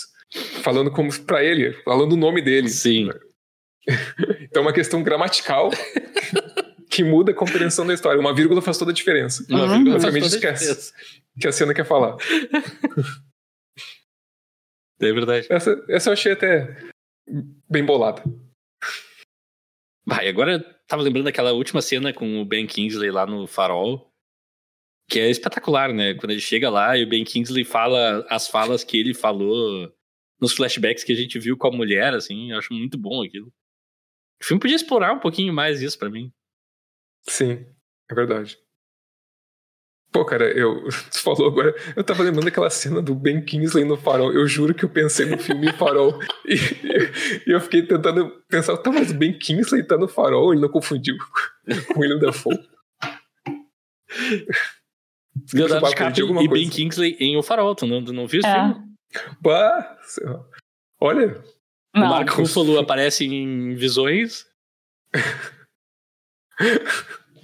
[0.64, 2.70] falando como para ele, falando o nome dele.
[2.70, 3.10] Sim.
[4.44, 5.70] então é uma questão gramatical
[6.90, 8.22] que muda a compreensão da história.
[8.22, 9.46] Uma vírgula faz toda a diferença.
[9.50, 9.84] Uma uhum.
[9.84, 10.94] vírgula faz esquece
[11.38, 12.16] que a cena quer falar.
[15.02, 15.48] É verdade.
[15.50, 16.74] Essa, essa eu achei até
[17.70, 18.24] bem bolada.
[20.06, 24.14] Vai, agora eu tava lembrando daquela última cena com o Ben Kingsley lá no farol,
[25.10, 26.14] que é espetacular, né?
[26.14, 29.92] Quando ele chega lá e o Ben Kingsley fala as falas que ele falou
[30.40, 33.48] nos flashbacks que a gente viu com a mulher, assim, eu acho muito bom aquilo.
[34.42, 36.32] O filme podia explorar um pouquinho mais isso para mim.
[37.28, 37.66] Sim,
[38.10, 38.58] é verdade.
[40.16, 40.88] Pô, cara, eu.
[41.12, 41.76] Tu falou agora.
[41.94, 44.32] Eu tava lembrando daquela cena do Ben Kingsley no farol.
[44.32, 46.18] Eu juro que eu pensei no filme Farol.
[46.48, 46.56] E,
[47.50, 50.70] e eu fiquei tentando pensar, tá, mas o Ben Kingsley tá no farol, ele não
[50.70, 51.16] confundiu
[51.92, 52.56] com o William Dafoe.
[55.54, 58.54] Leonardo DiCaprio e Ben Kingsley em O Farol, tu não, tu não viu esse é.
[58.54, 58.76] filme?
[59.42, 59.98] Bah,
[61.02, 61.44] olha.
[61.94, 62.06] Não.
[62.06, 64.46] O Mark Ruffalo aparece em Visões.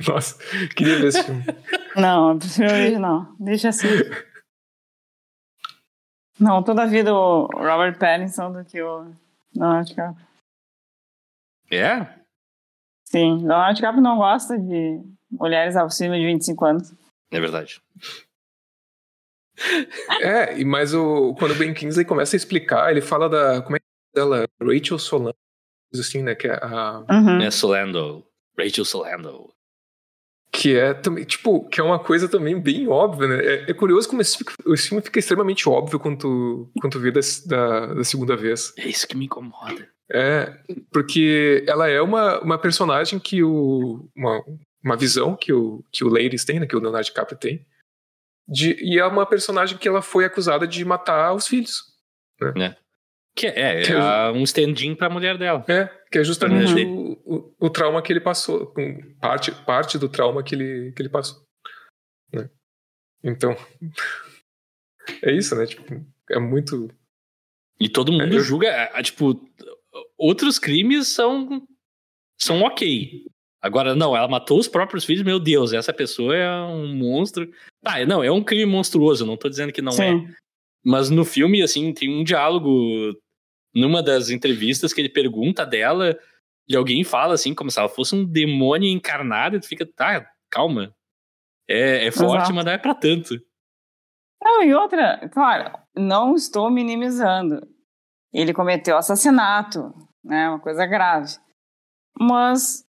[0.07, 0.37] Nossa,
[0.75, 1.43] queria ver esse filme.
[1.95, 3.35] Não, eu prefiro o original.
[3.39, 3.87] Deixa assim.
[6.39, 9.13] Não, toda a vida o Robert Pattinson do que o
[9.55, 10.27] Leonardo DiCaprio.
[11.71, 12.07] É?
[13.05, 16.93] Sim, Leonardo DiCaprio não gosta de mulheres acima de 25 anos.
[17.31, 17.81] É verdade.
[20.21, 23.61] É, mas o, quando o Ben Kingsley começa a explicar, ele fala da.
[23.61, 24.47] Como é que é dela?
[24.59, 25.35] Rachel Solano,
[25.93, 26.33] assim, né?
[26.33, 27.03] Que é a.
[27.07, 27.41] Uhum.
[27.41, 28.25] É Solando.
[28.57, 29.50] Rachel Solando
[30.61, 33.43] que é também, tipo, que é uma coisa também bem óbvia, né?
[33.43, 37.09] É, é curioso como esse, esse, filme fica extremamente óbvio quando tu, quando tu vê
[37.09, 38.71] da, da, da, segunda vez.
[38.77, 39.89] É isso que me incomoda.
[40.13, 40.55] É,
[40.91, 44.07] porque ela é uma, uma personagem que o.
[44.15, 44.43] Uma,
[44.83, 46.67] uma visão que o, que o Ladies tem, né?
[46.67, 47.65] Que o Leonardo DiCaprio tem.
[48.47, 51.85] De, e é uma personagem que ela foi acusada de matar os filhos.
[52.55, 52.77] Né?
[53.31, 53.41] É.
[53.41, 55.63] Que é, que é um stand-in pra mulher dela.
[55.67, 58.73] É, que é justamente o, o, o, trauma que ele passou.
[59.19, 61.41] Parte, parte do trauma que ele, que ele passou.
[62.33, 62.49] Né?
[63.23, 63.55] Então.
[65.23, 65.65] é isso, né?
[65.65, 66.89] Tipo, é muito.
[67.79, 68.67] E todo mundo é, julga.
[68.67, 69.41] É, tipo,
[70.17, 71.65] outros crimes são.
[72.39, 73.25] são ok.
[73.61, 77.49] Agora, não, ela matou os próprios filhos, meu Deus, essa pessoa é um monstro.
[77.85, 80.27] Ah, não, é um crime monstruoso, não tô dizendo que não Sim.
[80.27, 80.35] é.
[80.83, 83.13] Mas no filme, assim, tem um diálogo
[83.73, 86.17] numa das entrevistas que ele pergunta dela
[86.67, 90.25] e alguém fala assim, como se ela fosse um demônio encarnado, e tu fica, tá,
[90.49, 90.93] calma.
[91.69, 92.53] É, é forte, Exato.
[92.53, 93.35] mas não é pra tanto.
[94.41, 97.61] Não, e outra, claro, não estou minimizando.
[98.33, 99.93] Ele cometeu assassinato,
[100.23, 100.49] né?
[100.49, 101.35] Uma coisa grave.
[102.19, 102.83] Mas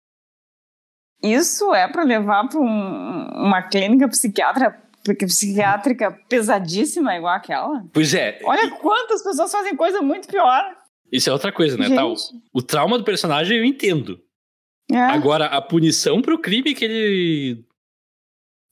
[1.23, 7.85] isso é para levar para um, uma clínica psiquiátrica psiquiátrica pesadíssima igual aquela.
[7.93, 8.39] Pois é.
[8.43, 10.75] Olha quantas pessoas fazem coisa muito pior.
[11.11, 11.93] Isso é outra coisa, né?
[11.93, 12.13] Tá, o,
[12.53, 14.21] o, trauma do personagem eu entendo.
[14.91, 14.97] É.
[14.97, 17.65] Agora, a punição pro crime que ele.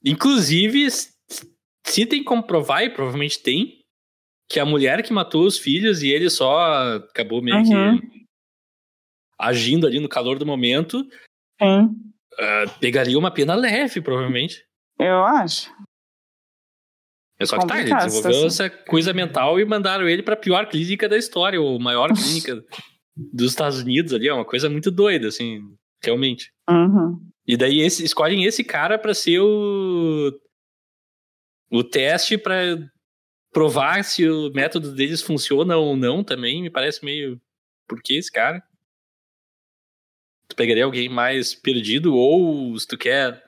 [0.04, 3.80] Inclusive, se tem como provar, e provavelmente tem,
[4.48, 7.98] que a mulher que matou os filhos e ele só acabou meio uhum.
[7.98, 8.18] que
[9.38, 11.06] agindo ali no calor do momento.
[11.60, 14.64] Uh, pegaria uma pena leve, provavelmente.
[14.98, 15.70] Eu acho.
[17.40, 21.08] É só que tá, ele desenvolveu essa coisa mental e mandaram ele pra pior clínica
[21.08, 22.64] da história, ou maior clínica
[23.16, 25.60] dos Estados Unidos ali, é uma coisa muito doida, assim,
[26.02, 26.52] realmente.
[26.68, 27.18] Uhum.
[27.46, 30.32] E daí esse, escolhem esse cara para ser o
[31.70, 32.78] o teste para
[33.52, 37.40] provar se o método deles funciona ou não também, me parece meio
[37.86, 38.62] por que esse cara?
[40.48, 43.42] Tu pegaria alguém mais perdido ou se tu quer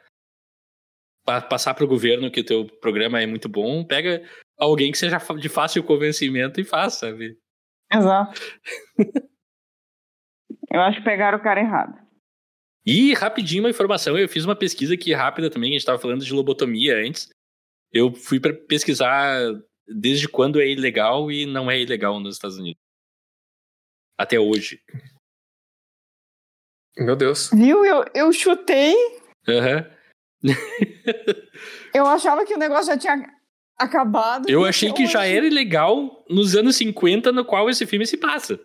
[1.40, 4.22] passar para o governo que o teu programa é muito bom, pega
[4.58, 7.36] alguém que seja de fácil convencimento e faça, sabe?
[7.92, 8.40] Exato.
[10.70, 11.98] eu acho que pegaram o cara errado.
[12.86, 16.24] E rapidinho uma informação, eu fiz uma pesquisa aqui rápida também, a gente estava falando
[16.24, 17.28] de lobotomia antes.
[17.92, 19.38] Eu fui para pesquisar
[19.86, 22.80] desde quando é ilegal e não é ilegal nos Estados Unidos.
[24.18, 24.80] Até hoje.
[26.96, 27.50] Meu Deus.
[27.52, 27.84] Viu?
[27.84, 28.94] Eu, eu chutei.
[29.48, 29.78] Aham.
[29.78, 30.00] Uhum.
[31.94, 33.40] eu achava que o negócio já tinha
[33.78, 34.48] acabado.
[34.48, 38.60] Eu achei que já era ilegal nos anos 50, no qual esse filme se passa.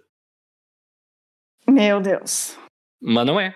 [1.68, 2.58] Meu Deus.
[3.02, 3.56] Mas não é.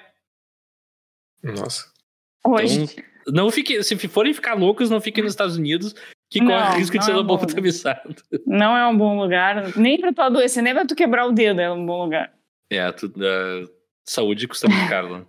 [1.44, 1.92] Nossa.
[2.46, 2.84] Hoje.
[2.84, 5.94] Então, não fique, se forem ficar loucos, não fiquem nos Estados Unidos,
[6.30, 8.16] que corre o risco de ser é um lobotomizado.
[8.46, 11.60] Não é um bom lugar, nem pra tu adoecer, nem pra tu quebrar o dedo
[11.60, 12.34] é um bom lugar.
[12.72, 13.70] É, tu, uh,
[14.08, 15.26] saúde custa muito caro lá.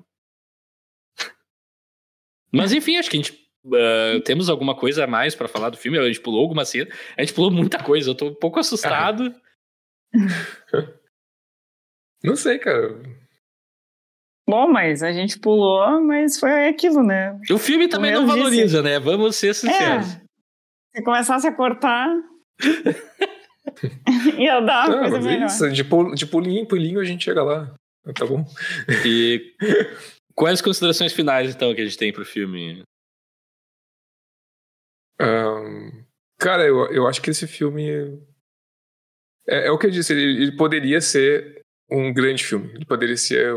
[2.53, 5.77] Mas enfim, acho que a gente uh, temos alguma coisa a mais para falar do
[5.77, 5.99] filme.
[5.99, 6.91] A gente pulou alguma cena.
[7.17, 8.11] A gente pulou muita coisa.
[8.11, 9.35] Eu tô um pouco assustado.
[12.23, 13.01] Não sei, cara.
[14.49, 17.39] Bom, mas a gente pulou, mas foi aquilo, né?
[17.51, 18.83] O filme também não valoriza, disse.
[18.83, 18.99] né?
[18.99, 20.17] Vamos ser sinceros.
[20.17, 20.21] É.
[20.97, 22.09] Se começasse a cortar.
[24.37, 25.47] ia dar uma não, coisa melhor.
[25.47, 25.85] Isso, de,
[26.17, 27.73] de pulinho em pulinho a gente chega lá.
[28.13, 28.45] Tá bom.
[29.07, 29.55] E
[30.41, 32.83] Quais considerações finais, então, que a gente tem pro filme?
[35.21, 36.05] Um,
[36.39, 37.89] cara, eu, eu acho que esse filme.
[39.47, 42.71] É, é o que eu disse, ele, ele, poderia ser um grande filme.
[42.75, 43.55] Ele poderia ser.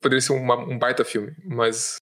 [0.00, 1.34] Poderia ser uma, um baita filme.
[1.44, 1.96] Mas.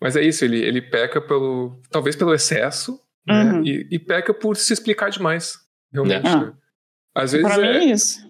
[0.00, 1.80] Mas é isso, ele, ele peca pelo.
[1.90, 3.00] Talvez pelo excesso.
[3.26, 3.62] Né, uhum.
[3.62, 5.58] Né, e, e, peca por se explicar demais.
[5.92, 6.28] Realmente.
[6.28, 6.36] É.
[6.36, 6.56] Né?
[7.14, 7.46] Às vezes.
[7.46, 8.26] Pra é, mim é isso.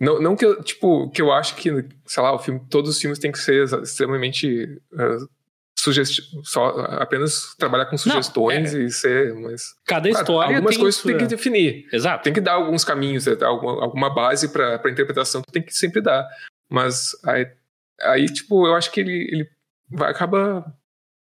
[0.00, 1.70] Não, não que eu, tipo, que eu acho que,
[2.06, 5.28] sei lá, o filme, todos os filmes têm que ser extremamente uh,
[5.92, 6.68] sugesti só
[7.00, 8.84] apenas trabalhar com sugestões não, é.
[8.84, 11.10] e ser, mas cada história algumas tem coisas sua...
[11.10, 11.88] tem que definir.
[11.92, 12.24] Exato.
[12.24, 16.00] Tem que dar alguns caminhos, é, alguma, alguma base para interpretação tu tem que sempre
[16.00, 16.28] dar.
[16.70, 17.50] Mas aí,
[18.02, 19.50] aí tipo, eu acho que ele, ele
[19.90, 20.64] vai acaba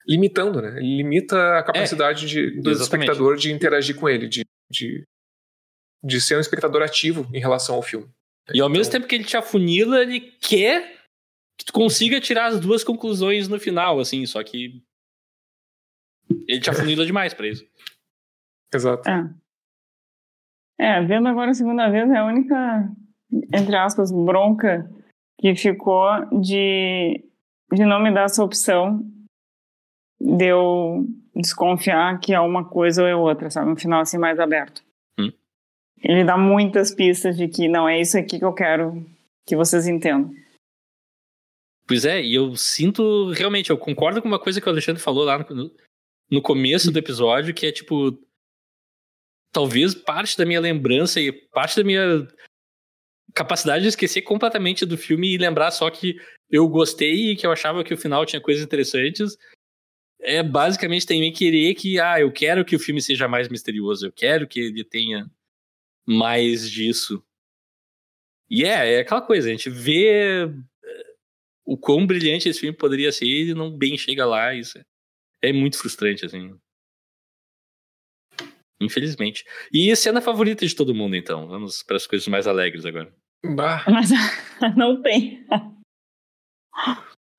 [0.06, 0.78] limitando, né?
[0.78, 3.08] Ele limita a capacidade é, de, do exatamente.
[3.08, 5.04] espectador de interagir com ele, de, de,
[6.02, 8.08] de ser um espectador ativo em relação ao filme.
[8.52, 11.01] E ao mesmo então tempo que ele te afunila, ele quer
[11.62, 14.82] que tu consiga tirar as duas conclusões no final, assim, só que
[16.48, 17.64] ele te afunila demais pra isso.
[18.74, 19.08] Exato.
[19.08, 19.30] É.
[20.78, 22.90] é, vendo agora a segunda vez é a única,
[23.54, 24.90] entre aspas, bronca
[25.38, 26.08] que ficou
[26.40, 27.24] de,
[27.72, 29.04] de não me dar essa opção
[30.20, 33.70] de eu desconfiar que é uma coisa ou é outra, sabe?
[33.70, 34.82] Um final assim mais aberto.
[36.02, 39.06] Ele dá muitas pistas de que não é isso aqui que eu quero
[39.46, 40.34] que vocês entendam.
[41.86, 45.24] Pois é, e eu sinto realmente, eu concordo com uma coisa que o Alexandre falou
[45.24, 45.74] lá no,
[46.30, 48.18] no começo do episódio, que é tipo.
[49.52, 52.26] Talvez parte da minha lembrança e parte da minha
[53.34, 56.16] capacidade de esquecer completamente do filme e lembrar só que
[56.50, 59.36] eu gostei e que eu achava que o final tinha coisas interessantes.
[60.20, 64.12] É basicamente também querer que, ah, eu quero que o filme seja mais misterioso, eu
[64.12, 65.30] quero que ele tenha
[66.06, 67.22] mais disso.
[68.48, 70.48] E é, é aquela coisa, a gente vê
[71.64, 74.54] o quão brilhante esse filme poderia ser e ele não bem chega lá.
[74.54, 74.84] Isso é,
[75.42, 76.50] é muito frustrante, assim.
[78.80, 79.44] Infelizmente.
[79.72, 81.46] E a cena favorita de todo mundo, então?
[81.46, 83.14] Vamos para as coisas mais alegres agora.
[83.44, 83.84] Bah.
[83.88, 84.10] Mas
[84.76, 85.46] não tem.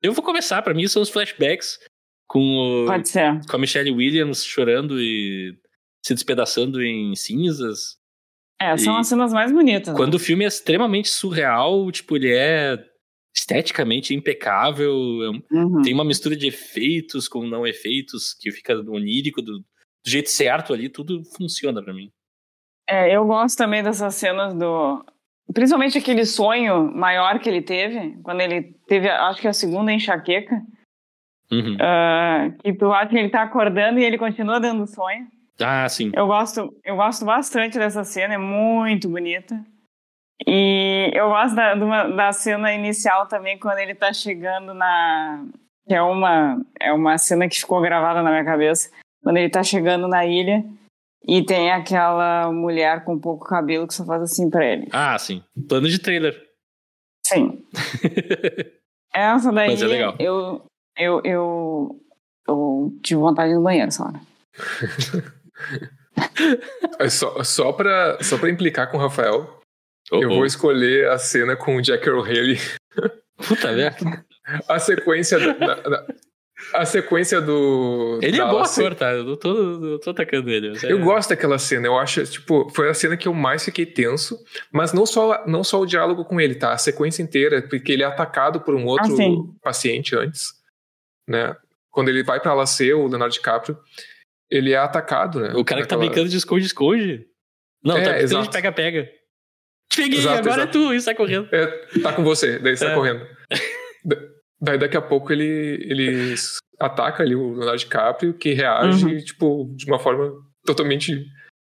[0.01, 1.79] Eu vou começar, para mim são os flashbacks
[2.27, 3.45] com, o, Pode ser.
[3.45, 5.57] com a Michelle Williams chorando e
[6.05, 7.97] se despedaçando em cinzas.
[8.61, 9.95] É, são e as cenas mais bonitas.
[9.95, 12.77] Quando o filme é extremamente surreal, tipo, ele é
[13.35, 15.81] esteticamente impecável, é uhum.
[15.81, 20.73] tem uma mistura de efeitos com não efeitos que fica onírico do, do jeito certo
[20.73, 22.11] ali, tudo funciona para mim.
[22.87, 25.03] É, eu gosto também dessas cenas do.
[25.53, 30.61] Principalmente aquele sonho maior que ele teve, quando ele teve, acho que a segunda enxaqueca.
[31.51, 31.75] Uhum.
[31.75, 35.27] Uh, que tu acha que ele tá acordando e ele continua dando sonho.
[35.59, 36.11] Ah, sim.
[36.15, 39.63] Eu gosto, eu gosto bastante dessa cena, é muito bonita.
[40.45, 41.75] E eu gosto da,
[42.07, 45.45] da cena inicial também, quando ele tá chegando na.
[45.87, 48.89] Que é uma, é uma cena que ficou gravada na minha cabeça.
[49.21, 50.63] Quando ele tá chegando na ilha
[51.25, 54.87] e tem aquela mulher com pouco cabelo que só faz assim pra ele.
[54.91, 55.43] Ah, sim.
[55.67, 56.41] Plano de trailer.
[57.25, 57.63] Sim.
[59.13, 59.69] Essa daí.
[59.69, 60.15] Mas é legal.
[60.19, 60.65] Eu,
[60.97, 61.99] eu, eu,
[62.47, 64.19] eu tive vontade de ir no banheiro essa hora.
[66.99, 69.59] É só, só, pra, só pra implicar com o Rafael,
[70.13, 70.35] oh, eu oh.
[70.35, 72.59] vou escolher a cena com o Jack O'Haley.
[73.47, 74.25] Puta merda.
[74.67, 76.05] A sequência da, da,
[76.73, 78.19] a sequência do.
[78.21, 79.11] Ele é bom ator, tá?
[79.11, 80.73] Eu tô, eu tô atacando ele.
[80.83, 81.87] Eu gosto daquela cena.
[81.87, 84.37] Eu acho, tipo, foi a cena que eu mais fiquei tenso.
[84.71, 86.73] Mas não só, não só o diálogo com ele, tá?
[86.73, 90.53] A sequência inteira, porque ele é atacado por um outro ah, paciente antes,
[91.27, 91.55] né?
[91.89, 93.77] Quando ele vai pra Lacer, o Leonardo DiCaprio
[94.53, 95.53] ele é atacado, né?
[95.55, 97.25] O cara que tá brincando de esconde-esconde.
[97.83, 99.09] Não, é, tá brincando de pega-pega.
[99.95, 100.77] Peguei, exato, agora é exato.
[100.77, 101.47] é tu, e sai correndo.
[101.51, 101.67] É,
[102.01, 102.95] tá com você, daí sai é.
[102.95, 103.25] correndo.
[104.61, 106.35] daí daqui a pouco ele, ele
[106.79, 109.17] ataca ali o Leonardo DiCaprio, que reage, uhum.
[109.19, 110.31] tipo, de uma forma
[110.65, 111.25] totalmente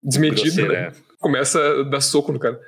[0.04, 0.88] desmedida, né?
[0.88, 0.92] É.
[1.20, 2.60] Começa a dar soco no cara.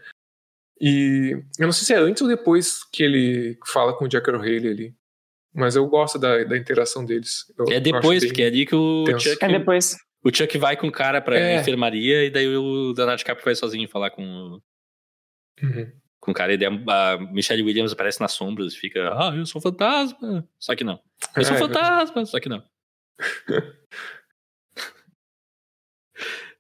[0.80, 4.30] E eu não sei se é antes ou depois que ele fala com o Jack
[4.30, 4.96] O'Haley ali.
[5.54, 7.46] Mas eu gosto da, da interação deles.
[7.58, 9.30] Eu, é depois, porque é ali que o tenso.
[9.30, 9.44] Chuck.
[9.44, 9.96] É depois.
[10.24, 11.60] O Chuck vai com o cara pra é.
[11.60, 14.60] enfermaria e daí o Leonardo DiCaprio vai sozinho falar com,
[15.62, 15.92] uhum.
[16.20, 16.54] com cara.
[16.54, 20.48] E daí a Michelle Williams aparece nas sombras e fica, ah, eu sou fantasma.
[20.60, 21.00] Só que não.
[21.36, 22.64] Eu sou é, fantasma, só que não.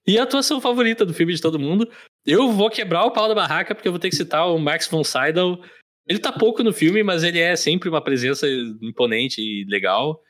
[0.07, 1.91] e a atuação favorita do filme de todo mundo?
[2.25, 4.87] Eu vou quebrar o pau da barraca porque eu vou ter que citar o Max
[4.87, 5.63] von Sydow
[6.07, 8.47] ele tá pouco no filme, mas ele é sempre uma presença
[8.81, 10.21] imponente e legal.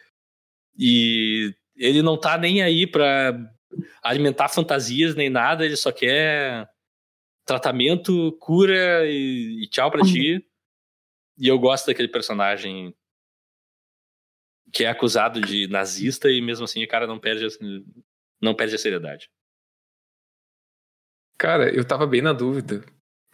[0.78, 3.36] E ele não tá nem aí pra
[4.04, 6.68] alimentar fantasias nem nada, ele só quer
[7.52, 10.46] tratamento, cura e, e tchau pra ti.
[11.38, 12.96] E eu gosto daquele personagem
[14.72, 17.46] que é acusado de nazista e mesmo assim o cara não perde,
[18.42, 19.30] não perde a seriedade.
[21.38, 22.86] Cara, eu tava bem na dúvida.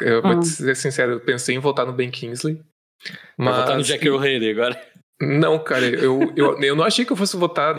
[0.02, 0.42] Eu vou ah.
[0.42, 2.64] ser sincero, eu pensei em votar no Ben Kingsley.
[3.38, 4.92] Mas Vai votar no Jack O'Haley agora?
[5.22, 7.76] Não, cara, eu, eu, eu não achei que eu fosse votar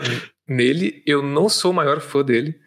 [0.47, 1.03] nele.
[1.05, 2.61] Eu não sou o maior fã dele.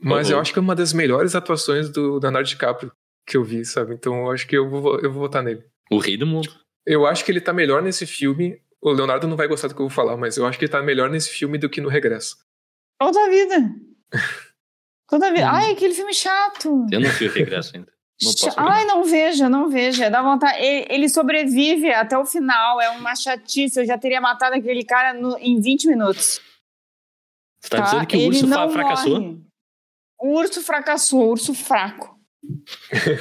[0.00, 0.36] Mas uhum.
[0.36, 2.90] eu acho que é uma das melhores atuações do Leonardo DiCaprio
[3.30, 3.94] que eu vi, sabe?
[3.94, 5.64] Então eu acho que eu vou, eu vou votar nele.
[5.88, 6.50] O rei do mundo.
[6.84, 8.60] Eu acho que ele tá melhor nesse filme.
[8.82, 10.72] O Leonardo não vai gostar do que eu vou falar, mas eu acho que ele
[10.72, 12.36] tá melhor nesse filme do que no Regresso.
[12.98, 13.56] Toda a vida.
[15.08, 15.46] Toda a vida.
[15.46, 15.54] Hum.
[15.54, 16.86] Ai, aquele filme chato.
[16.90, 17.92] Eu não vi o Regresso ainda.
[18.22, 20.10] Não Ai, não veja, não veja.
[20.10, 20.58] Dá vontade.
[20.58, 22.80] Ele, ele, sobrevive até o final.
[22.80, 23.80] É uma chatice.
[23.80, 26.40] Eu já teria matado aquele cara no, em 20 minutos.
[27.62, 27.82] Você tá, tá?
[27.84, 29.20] dizendo que o urso não fracassou?
[29.20, 29.40] Morre.
[30.20, 32.19] O urso fracassou, o urso fraco.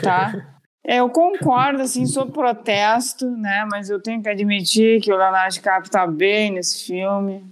[0.02, 0.60] Tá?
[0.86, 3.66] É, eu concordo, assim, sou protesto, né?
[3.70, 7.46] Mas eu tenho que admitir que o Leonardo DiCaprio tá bem nesse filme.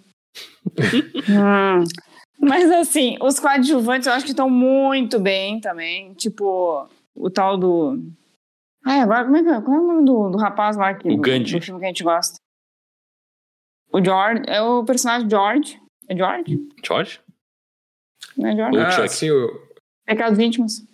[1.30, 1.84] hum.
[2.40, 6.14] Mas, assim, os coadjuvantes eu acho que estão muito bem também.
[6.14, 8.00] Tipo, o tal do.
[8.86, 9.62] Ai, agora como é que é?
[9.62, 11.60] Qual é o nome do, do rapaz lá que, o Gandhi.
[11.60, 12.38] do filme que a gente gosta?
[13.92, 14.44] O George.
[14.48, 15.82] É o personagem George.
[16.08, 16.58] É George?
[16.86, 17.22] George?
[18.38, 18.80] Não é George?
[18.80, 19.68] Ah, sim, o.
[20.06, 20.88] Pecados íntimos.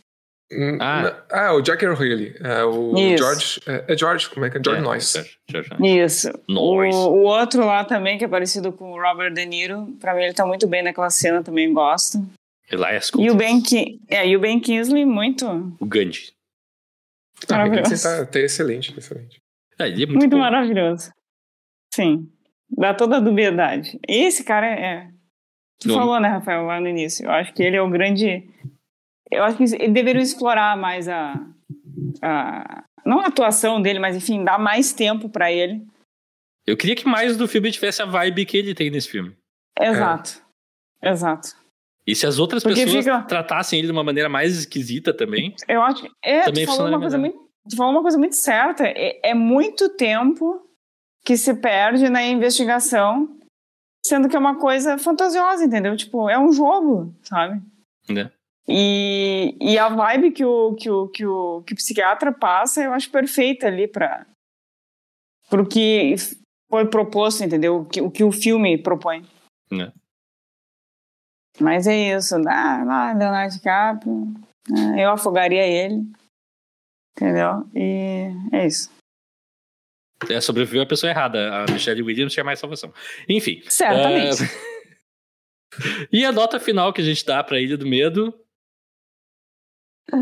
[0.51, 1.23] Hum, ah.
[1.31, 2.35] ah, o Jack O'Reilly.
[2.39, 3.17] É, o Isso.
[3.17, 3.61] George.
[3.65, 4.61] É, é, George, como é que é?
[4.63, 5.37] George é, Noyce.
[5.81, 6.31] Isso.
[6.47, 6.97] Noyce.
[6.97, 10.23] O, o, outro lá também, que é parecido com o Robert De Niro, pra mim
[10.23, 12.23] ele tá muito bem naquela cena, também gosto.
[12.71, 15.45] Elias E o Ben, Ki é, e o ben Kingsley, muito.
[15.79, 16.33] O Gandhi.
[17.49, 18.03] Ah, maravilhoso.
[18.03, 19.41] Tá, tá excelente, excelente.
[19.79, 21.11] É, ele é muito, muito maravilhoso.
[21.93, 22.29] Sim.
[22.69, 23.99] Dá toda a dubiedade.
[24.07, 25.09] Esse cara é.
[25.79, 25.95] Tu Não.
[25.95, 27.25] falou, né, Rafael, lá no início.
[27.25, 28.49] Eu acho que ele é o grande.
[29.33, 31.33] Eu acho que ele deveria explorar mais a.
[32.21, 32.83] a...
[33.05, 35.85] Não a atuação dele, mas enfim, dar mais tempo para ele.
[36.65, 39.35] Eu queria que mais do filme tivesse a vibe que ele tem nesse filme.
[39.79, 40.41] Exato.
[41.01, 41.09] É.
[41.09, 41.49] Exato.
[42.05, 43.21] E se as outras Porque pessoas fica...
[43.23, 45.55] tratassem ele de uma maneira mais esquisita também.
[45.67, 46.05] Eu acho.
[46.21, 47.37] É, também tu falou, uma coisa muito,
[47.69, 48.85] tu falou uma coisa muito certa.
[48.85, 50.61] É, é, muito tempo
[51.25, 53.37] que se perde na investigação,
[54.05, 55.95] sendo que é uma coisa fantasiosa, entendeu?
[55.95, 57.61] Tipo, é um jogo, sabe?
[58.09, 58.29] É.
[58.67, 62.93] E, e a vibe que o, que, o, que, o, que o psiquiatra passa, eu
[62.93, 64.25] acho perfeita ali para
[65.51, 66.15] o que
[66.69, 67.81] foi proposto, entendeu?
[67.81, 69.25] O que o, que o filme propõe.
[69.71, 69.91] É.
[71.59, 74.33] Mas é isso, ah, lá, Leonardo DiCaprio,
[74.71, 76.01] ah, eu afogaria ele,
[77.15, 77.69] entendeu?
[77.75, 78.89] E é isso.
[80.29, 81.63] É, sobreviveu a pessoa errada.
[81.63, 82.93] A Michelle Williams tinha mais salvação.
[83.27, 83.61] Enfim.
[83.67, 84.43] Certamente.
[84.43, 86.07] Uh...
[86.11, 88.33] e a nota final que a gente dá pra Ilha do Medo?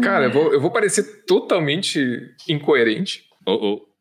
[0.01, 1.99] Cara, eu vou, eu vou parecer totalmente
[2.47, 3.23] incoerente.
[3.45, 3.91] Oh, oh.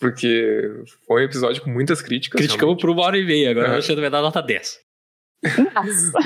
[0.00, 0.62] Porque
[1.06, 2.38] foi um episódio com muitas críticas.
[2.38, 3.82] Criticamos por uma hora e meia, agora uhum.
[3.82, 4.80] você vai dar nota 10.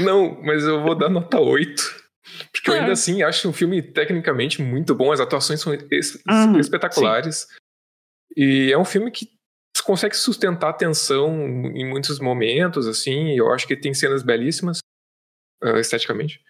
[0.00, 2.02] Não, mas eu vou dar nota 8.
[2.52, 6.58] Porque eu ainda assim acho um filme tecnicamente muito bom, as atuações são es uhum,
[6.58, 7.40] espetaculares.
[7.40, 7.56] Sim.
[8.36, 9.28] E é um filme que
[9.84, 11.34] consegue sustentar a tensão
[11.74, 14.78] em muitos momentos, assim, eu acho que tem cenas belíssimas,
[15.62, 16.40] uh, esteticamente.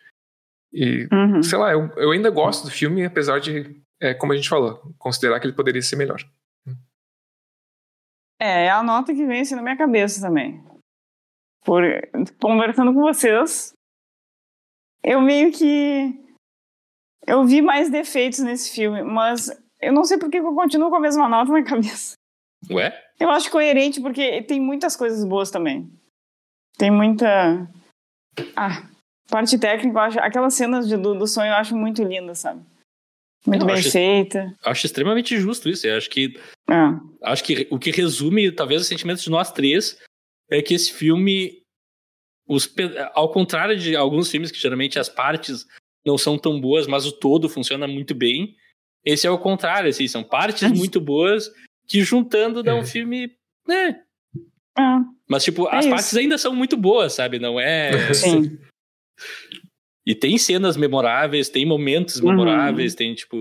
[0.73, 1.43] E, uhum.
[1.43, 4.81] sei lá, eu, eu ainda gosto do filme, apesar de, é, como a gente falou,
[4.99, 6.21] considerar que ele poderia ser melhor.
[8.41, 10.65] É, é a nota que vem assim na minha cabeça também.
[11.65, 11.83] Por,
[12.41, 13.73] conversando com vocês,
[15.03, 16.21] eu meio que.
[17.25, 19.49] Eu vi mais defeitos nesse filme, mas
[19.81, 22.15] eu não sei por que eu continuo com a mesma nota na cabeça.
[22.71, 22.93] Ué?
[23.21, 25.89] Eu acho coerente porque tem muitas coisas boas também.
[26.77, 27.69] Tem muita.
[28.57, 28.89] Ah,
[29.33, 30.21] parte técnica, eu acho.
[30.21, 32.61] Aquelas cenas de, do, do sonho eu acho muito lindas, sabe?
[33.47, 34.55] Muito bem feita.
[34.65, 35.87] Acho extremamente justo isso.
[35.87, 36.39] Eu acho que.
[36.71, 36.75] É.
[37.23, 39.99] Acho que o que resume, talvez, os sentimentos de nós três
[40.51, 41.61] é que esse filme.
[42.47, 42.73] Os,
[43.15, 45.67] ao contrário de alguns filmes que geralmente as partes
[46.05, 48.55] não são tão boas, mas o todo funciona muito bem.
[49.05, 51.51] Esse é o contrário, assim, são partes muito boas
[51.89, 52.87] que juntando dá um é.
[52.87, 53.33] filme,
[53.67, 54.03] né?
[54.79, 54.83] É.
[55.29, 55.95] Mas, tipo, é as isso.
[55.95, 57.39] partes ainda são muito boas, sabe?
[57.39, 58.13] Não é.
[58.13, 58.59] Sim.
[60.07, 62.31] E tem cenas memoráveis, tem momentos uhum.
[62.31, 63.37] memoráveis, tem, tipo.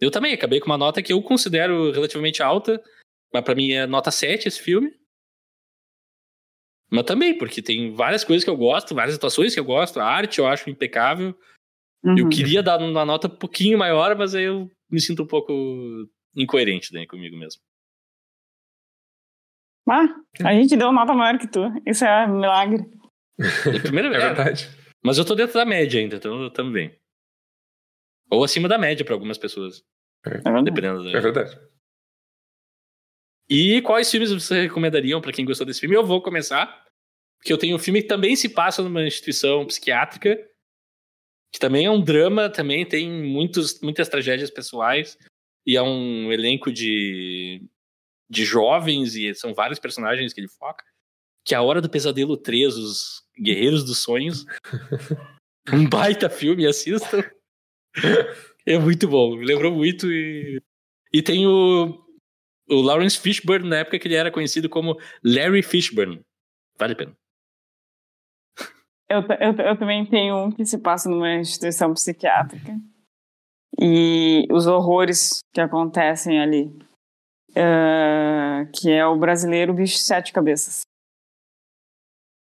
[0.00, 2.82] Eu também acabei com uma nota que eu considero relativamente alta,
[3.32, 4.90] mas para mim é nota 7 esse filme.
[6.90, 10.04] Mas também, porque tem várias coisas que eu gosto, várias atuações que eu gosto, a
[10.04, 11.36] arte eu acho impecável.
[12.04, 12.18] Uhum.
[12.18, 15.52] Eu queria dar uma nota um pouquinho maior, mas aí eu me sinto um pouco
[16.36, 17.60] incoerente né, comigo mesmo.
[19.88, 20.06] Ah,
[20.44, 21.60] a gente deu nota maior que tu.
[21.86, 22.84] Isso é um milagre.
[23.66, 24.22] É, primeira vez.
[24.22, 24.70] é verdade.
[25.02, 26.96] Mas eu tô dentro da média ainda, então também.
[28.30, 29.82] Ou acima da média para algumas pessoas.
[30.24, 31.10] É, é dependendo da...
[31.10, 31.58] É verdade.
[33.48, 35.94] E quais filmes você recomendariam para quem gostou desse filme?
[35.94, 36.84] Eu vou começar,
[37.38, 40.36] porque eu tenho um filme que também se passa numa instituição psiquiátrica,
[41.52, 45.18] que também é um drama, também tem muitos, muitas tragédias pessoais,
[45.66, 47.62] e é um elenco de,
[48.30, 50.84] de jovens, e são vários personagens que ele foca,
[51.44, 54.44] que é A Hora do Pesadelo 3, Os Guerreiros dos Sonhos.
[55.72, 57.22] um baita filme, assistam.
[58.66, 60.10] É muito bom, me lembrou muito.
[60.10, 60.60] E,
[61.12, 62.02] e tem o,
[62.68, 66.20] o Lawrence Fishburne, na época que ele era conhecido como Larry Fishburne.
[66.78, 67.16] Vale a pena.
[69.08, 72.74] Eu, eu, eu também tenho um que se passa numa instituição psiquiátrica.
[73.78, 76.66] E os horrores que acontecem ali.
[77.50, 80.82] Uh, que é o brasileiro Bicho de Sete Cabeças.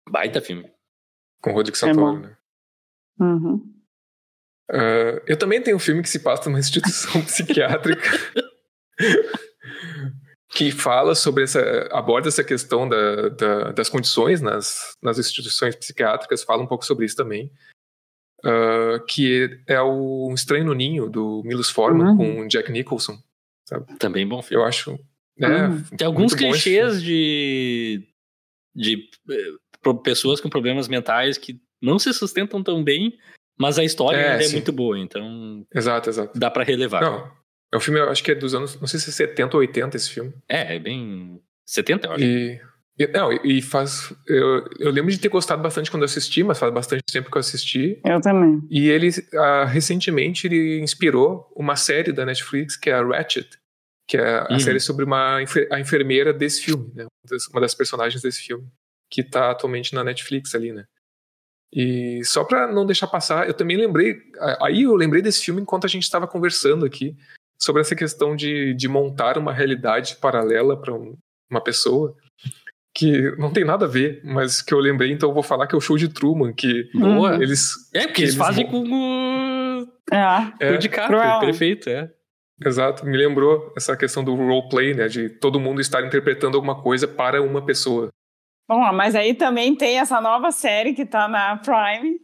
[0.08, 0.70] Baita filme.
[1.42, 2.36] Com o Rodrigo Santoro, é né?
[3.20, 3.74] Uhum.
[4.70, 8.10] Uh, eu também tenho um filme que se passa numa instituição psiquiátrica
[10.48, 11.88] que fala sobre essa.
[11.92, 17.04] aborda essa questão da, da, das condições nas, nas instituições psiquiátricas, fala um pouco sobre
[17.04, 17.50] isso também.
[18.44, 22.16] Uh, que é o Um Estranho no Ninho, do Milos Forman, uhum.
[22.16, 23.18] com Jack Nicholson.
[23.66, 23.96] Sabe?
[23.98, 24.62] Também bom filme.
[24.62, 24.98] Eu acho.
[25.40, 25.82] É, uhum.
[25.96, 28.06] Tem alguns clichês de,
[28.74, 29.08] de
[29.92, 33.18] pessoas com problemas mentais que não se sustentam tão bem,
[33.58, 35.66] mas a história é, ainda é muito boa, então.
[35.74, 36.38] Exato, exato.
[36.38, 37.02] Dá para relevar.
[37.02, 37.30] Não,
[37.72, 39.60] é um filme, eu acho que é dos anos, não sei se é 70 ou
[39.60, 40.32] 80 esse filme.
[40.48, 41.40] É, é bem.
[41.66, 42.24] 70, eu acho.
[42.24, 42.60] E,
[42.98, 44.14] e não, e faz.
[44.26, 47.36] Eu, eu lembro de ter gostado bastante quando eu assisti, mas faz bastante tempo que
[47.36, 48.00] eu assisti.
[48.04, 48.60] Eu também.
[48.70, 53.48] E ele, uh, recentemente, ele inspirou uma série da Netflix que é a Ratchet,
[54.08, 54.60] que é a uhum.
[54.60, 55.38] série sobre uma,
[55.70, 57.06] a enfermeira desse filme, né?
[57.50, 58.68] Uma das personagens desse filme
[59.10, 60.84] que está atualmente na Netflix ali, né?
[61.72, 64.16] E só para não deixar passar, eu também lembrei,
[64.60, 67.16] aí eu lembrei desse filme enquanto a gente estava conversando aqui
[67.58, 71.16] sobre essa questão de, de montar uma realidade paralela para um,
[71.50, 72.14] uma pessoa
[72.94, 75.74] que não tem nada a ver, mas que eu lembrei, então eu vou falar que
[75.74, 77.42] é o show de Truman, que Boa.
[77.42, 80.72] eles é porque eles, eles fazem com o é, é.
[80.72, 82.08] o DiCaprio, perfeito, é.
[82.64, 87.08] Exato, me lembrou essa questão do roleplay, né, de todo mundo estar interpretando alguma coisa
[87.08, 88.10] para uma pessoa.
[88.68, 92.18] Bom, mas aí também tem essa nova série que tá na Prime,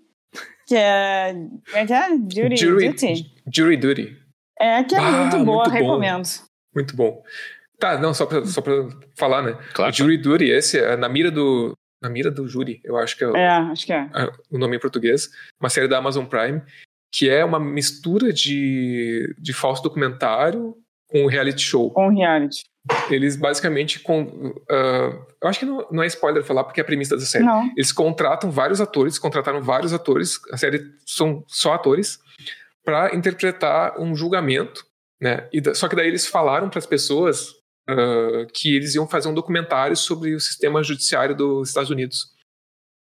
[0.67, 1.33] que é.
[1.35, 2.09] Como é que é?
[2.11, 3.35] Jury, Jury Duty.
[3.53, 4.17] Jury Duty.
[4.59, 6.29] É, que é ah, muito boa, muito recomendo.
[6.75, 7.23] Muito bom.
[7.79, 8.73] Tá, não, só pra, só pra
[9.17, 9.59] falar, né?
[9.73, 9.91] Claro.
[9.91, 13.25] O Jury Duty, esse é na mira do, na mira do júri, eu acho que
[13.25, 14.09] é, é, acho que é.
[14.51, 15.31] o nome em português,
[15.61, 16.62] uma série da Amazon Prime,
[17.12, 20.77] que é uma mistura de, de falso documentário
[21.09, 21.91] com reality show.
[21.91, 22.62] Com reality.
[23.11, 24.01] Eles basicamente.
[24.01, 27.23] Com, uh, eu acho que não, não, é spoiler falar, porque é a premissa da
[27.23, 27.44] série.
[27.44, 27.70] Não.
[27.77, 32.19] Eles contratam vários atores, contrataram vários atores, a série são só atores,
[32.85, 34.85] para interpretar um julgamento.
[35.20, 35.47] Né?
[35.52, 37.51] E, só que daí eles falaram para as pessoas
[37.89, 42.28] uh, que eles iam fazer um documentário sobre o sistema judiciário dos Estados Unidos.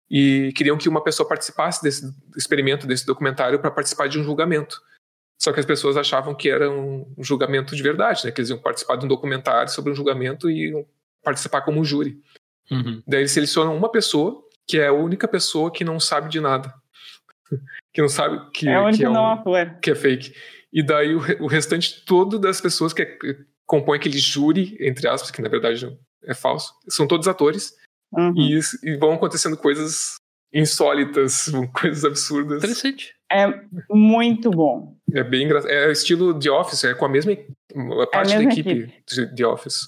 [0.10, 4.82] E queriam que uma pessoa participasse desse experimento, desse documentário, para participar de um julgamento.
[5.40, 8.32] Só que as pessoas achavam que era um julgamento de verdade, né?
[8.32, 10.86] Que eles iam participar de um documentário sobre um julgamento e iam
[11.24, 12.20] participar como júri.
[12.72, 13.02] Uhum.
[13.08, 16.74] Daí eles selecionam uma pessoa, que é a única pessoa que não sabe de nada.
[17.94, 20.34] que não sabe que é, que é, um, que é fake.
[20.74, 23.18] E daí o, o restante todo das pessoas que é,
[23.66, 27.74] compõem aquele júri, entre aspas, que na verdade é falso, são todos atores.
[28.12, 28.34] Uhum.
[28.36, 30.16] E, e vão acontecendo coisas
[30.54, 32.64] insólitas, coisas absurdas.
[32.64, 33.14] Interessante.
[33.32, 33.48] É
[33.90, 34.97] muito bom.
[35.14, 35.72] É bem engraçado.
[35.72, 39.04] É estilo The Office, é com a mesma a parte é a da equipe, equipe,
[39.08, 39.88] de The Office.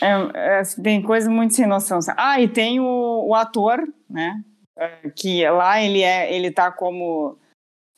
[0.00, 1.98] É, é, tem coisa muito sem noção.
[2.16, 4.42] Ah, e tem o, o ator, né?
[4.76, 7.36] É, que lá ele é, ele tá como,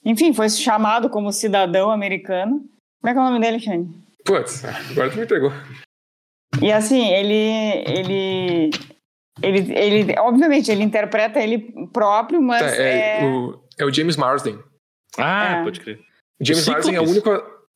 [0.05, 2.65] enfim, foi chamado como cidadão americano.
[3.01, 3.89] Como é que é o nome dele, Shane?
[4.25, 5.53] Putz, agora tu me pegou.
[6.63, 8.71] E assim, ele, ele,
[9.43, 13.25] ele, ele, obviamente, ele interpreta ele próprio, mas tá, é, é...
[13.25, 14.59] O, é o James Marsden.
[15.19, 15.65] Ah, é.
[15.65, 16.10] pode crer.
[16.41, 17.31] James Marsden é o, único,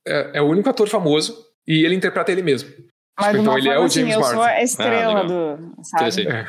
[0.07, 2.71] é, é, o único ator famoso e ele interpreta ele mesmo.
[3.19, 4.39] Mas então ele é o assim, James Marsden.
[4.39, 6.29] Eu sou a estrela ah, do, sabe?
[6.29, 6.47] É.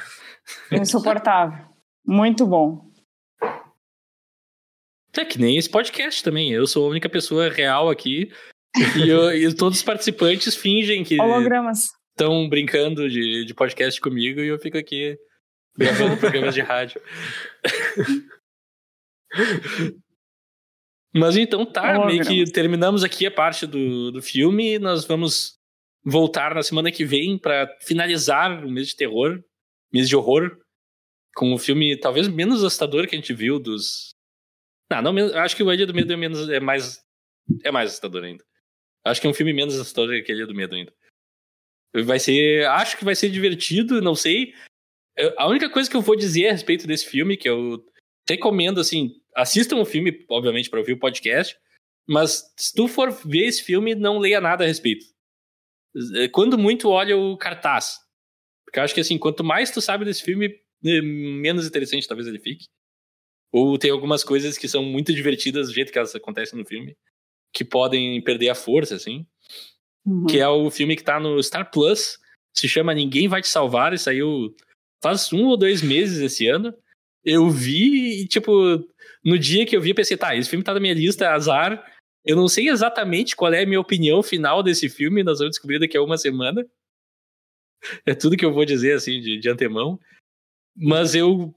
[0.78, 1.66] Insuportável.
[2.06, 2.86] Muito bom.
[5.18, 6.52] É que nem esse podcast também.
[6.52, 8.32] Eu sou a única pessoa real aqui.
[8.98, 11.18] e, eu, e todos os participantes fingem que
[12.12, 15.18] estão brincando de, de podcast comigo e eu fico aqui
[15.78, 17.02] gravando programas de rádio.
[21.18, 24.78] Mas então tá, meio que terminamos aqui a parte do, do filme.
[24.78, 25.58] Nós vamos
[26.04, 29.42] voltar na semana que vem para finalizar o mês de terror,
[29.94, 30.60] mês de horror,
[31.34, 34.10] com o filme talvez menos assustador que a gente viu dos.
[34.92, 37.02] Não, não acho que o Ilha do Medo é, menos, é mais.
[37.64, 38.44] É mais assustador ainda.
[39.06, 40.94] Acho que é um filme menos assustador que Ilha do Medo ainda.
[42.04, 42.68] Vai ser.
[42.68, 44.54] Acho que vai ser divertido, não sei.
[45.38, 47.82] A única coisa que eu vou dizer a respeito desse filme, que eu
[48.28, 51.58] recomendo, assim, assistam o filme, obviamente, para ouvir o podcast,
[52.08, 55.06] mas se tu for ver esse filme, não leia nada a respeito.
[56.16, 58.00] É, quando muito, olha o cartaz.
[58.66, 60.48] Porque eu acho que, assim, quanto mais tu sabe desse filme,
[60.84, 62.66] é, menos interessante talvez ele fique.
[63.52, 66.96] Ou tem algumas coisas que são muito divertidas do jeito que elas acontecem no filme,
[67.54, 69.26] que podem perder a força, assim.
[70.06, 70.26] Uhum.
[70.26, 72.18] Que é o filme que tá no Star Plus,
[72.54, 74.54] se chama Ninguém Vai Te Salvar, e saiu
[75.02, 76.74] faz um ou dois meses esse ano.
[77.24, 78.52] Eu vi e, tipo,
[79.26, 81.84] no dia que eu vi, eu pensei, tá, esse filme tá na minha lista, azar.
[82.24, 85.80] Eu não sei exatamente qual é a minha opinião final desse filme, nós vamos descobrir
[85.80, 86.66] daqui a uma semana.
[88.06, 90.00] É tudo que eu vou dizer, assim, de, de antemão.
[90.76, 91.54] Mas eu,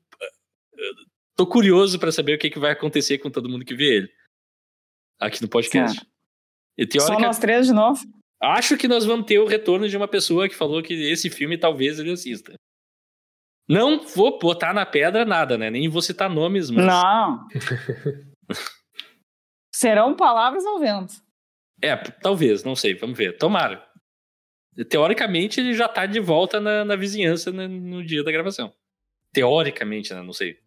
[0.76, 0.94] eu
[1.36, 4.12] tô curioso para saber o que, que vai acontecer com todo mundo que vê ele.
[5.20, 6.00] Aqui no podcast.
[7.00, 8.00] Só nós três de novo?
[8.40, 11.58] Acho que nós vamos ter o retorno de uma pessoa que falou que esse filme
[11.58, 12.54] talvez ele assista.
[13.68, 15.70] Não vou botar na pedra nada, né?
[15.70, 16.86] Nem vou citar nomes, mas.
[16.86, 17.46] Não.
[19.70, 21.14] Serão palavras ao vento.
[21.82, 23.36] É, talvez, não sei, vamos ver.
[23.36, 23.86] Tomara.
[24.88, 28.72] Teoricamente, ele já tá de volta na, na vizinhança no, no, dia da gravação.
[29.32, 30.22] Teoricamente, né?
[30.22, 30.58] Não sei.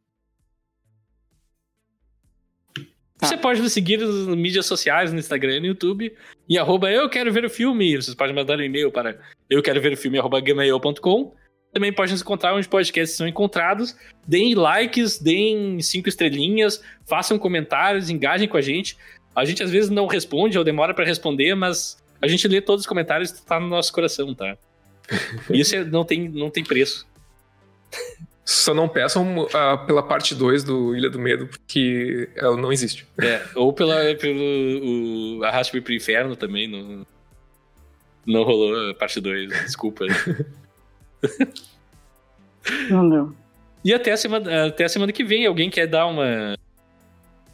[3.17, 3.27] Tá.
[3.27, 6.15] Você pode nos seguir nas mídias sociais, no Instagram e no YouTube,
[6.49, 7.95] em arroba eu quero ver o filme.
[7.95, 9.19] Vocês podem mandar um e-mail para
[9.49, 11.35] eu quero ver o filme, arroba gmail.com.
[11.73, 13.95] Também pode nos encontrar onde podcasts são encontrados.
[14.27, 18.97] Deem likes, deem cinco estrelinhas, façam comentários, engajem com a gente.
[19.33, 22.81] A gente às vezes não responde ou demora para responder, mas a gente lê todos
[22.81, 24.57] os comentários e tá no nosso coração, tá?
[25.49, 27.07] Isso é, não, tem, não tem preço.
[28.43, 33.07] Só não peçam uh, pela parte 2 do Ilha do Medo, porque ela não existe.
[33.21, 37.05] É, ou pela, pelo o Arraste-me pro Inferno também, não,
[38.25, 40.05] não rolou a parte 2, desculpa.
[42.89, 43.35] Não deu.
[43.83, 46.55] E até a, semana, até a semana que vem, alguém quer dar uma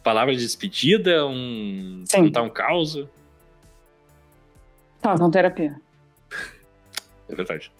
[0.02, 2.24] palavra de despedida, um Sim.
[2.24, 3.06] contar um caos?
[5.00, 5.80] Tá, com terapia.
[7.28, 7.72] É verdade.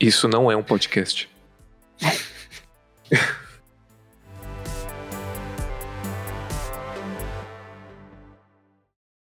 [0.00, 1.28] Isso não é um podcast.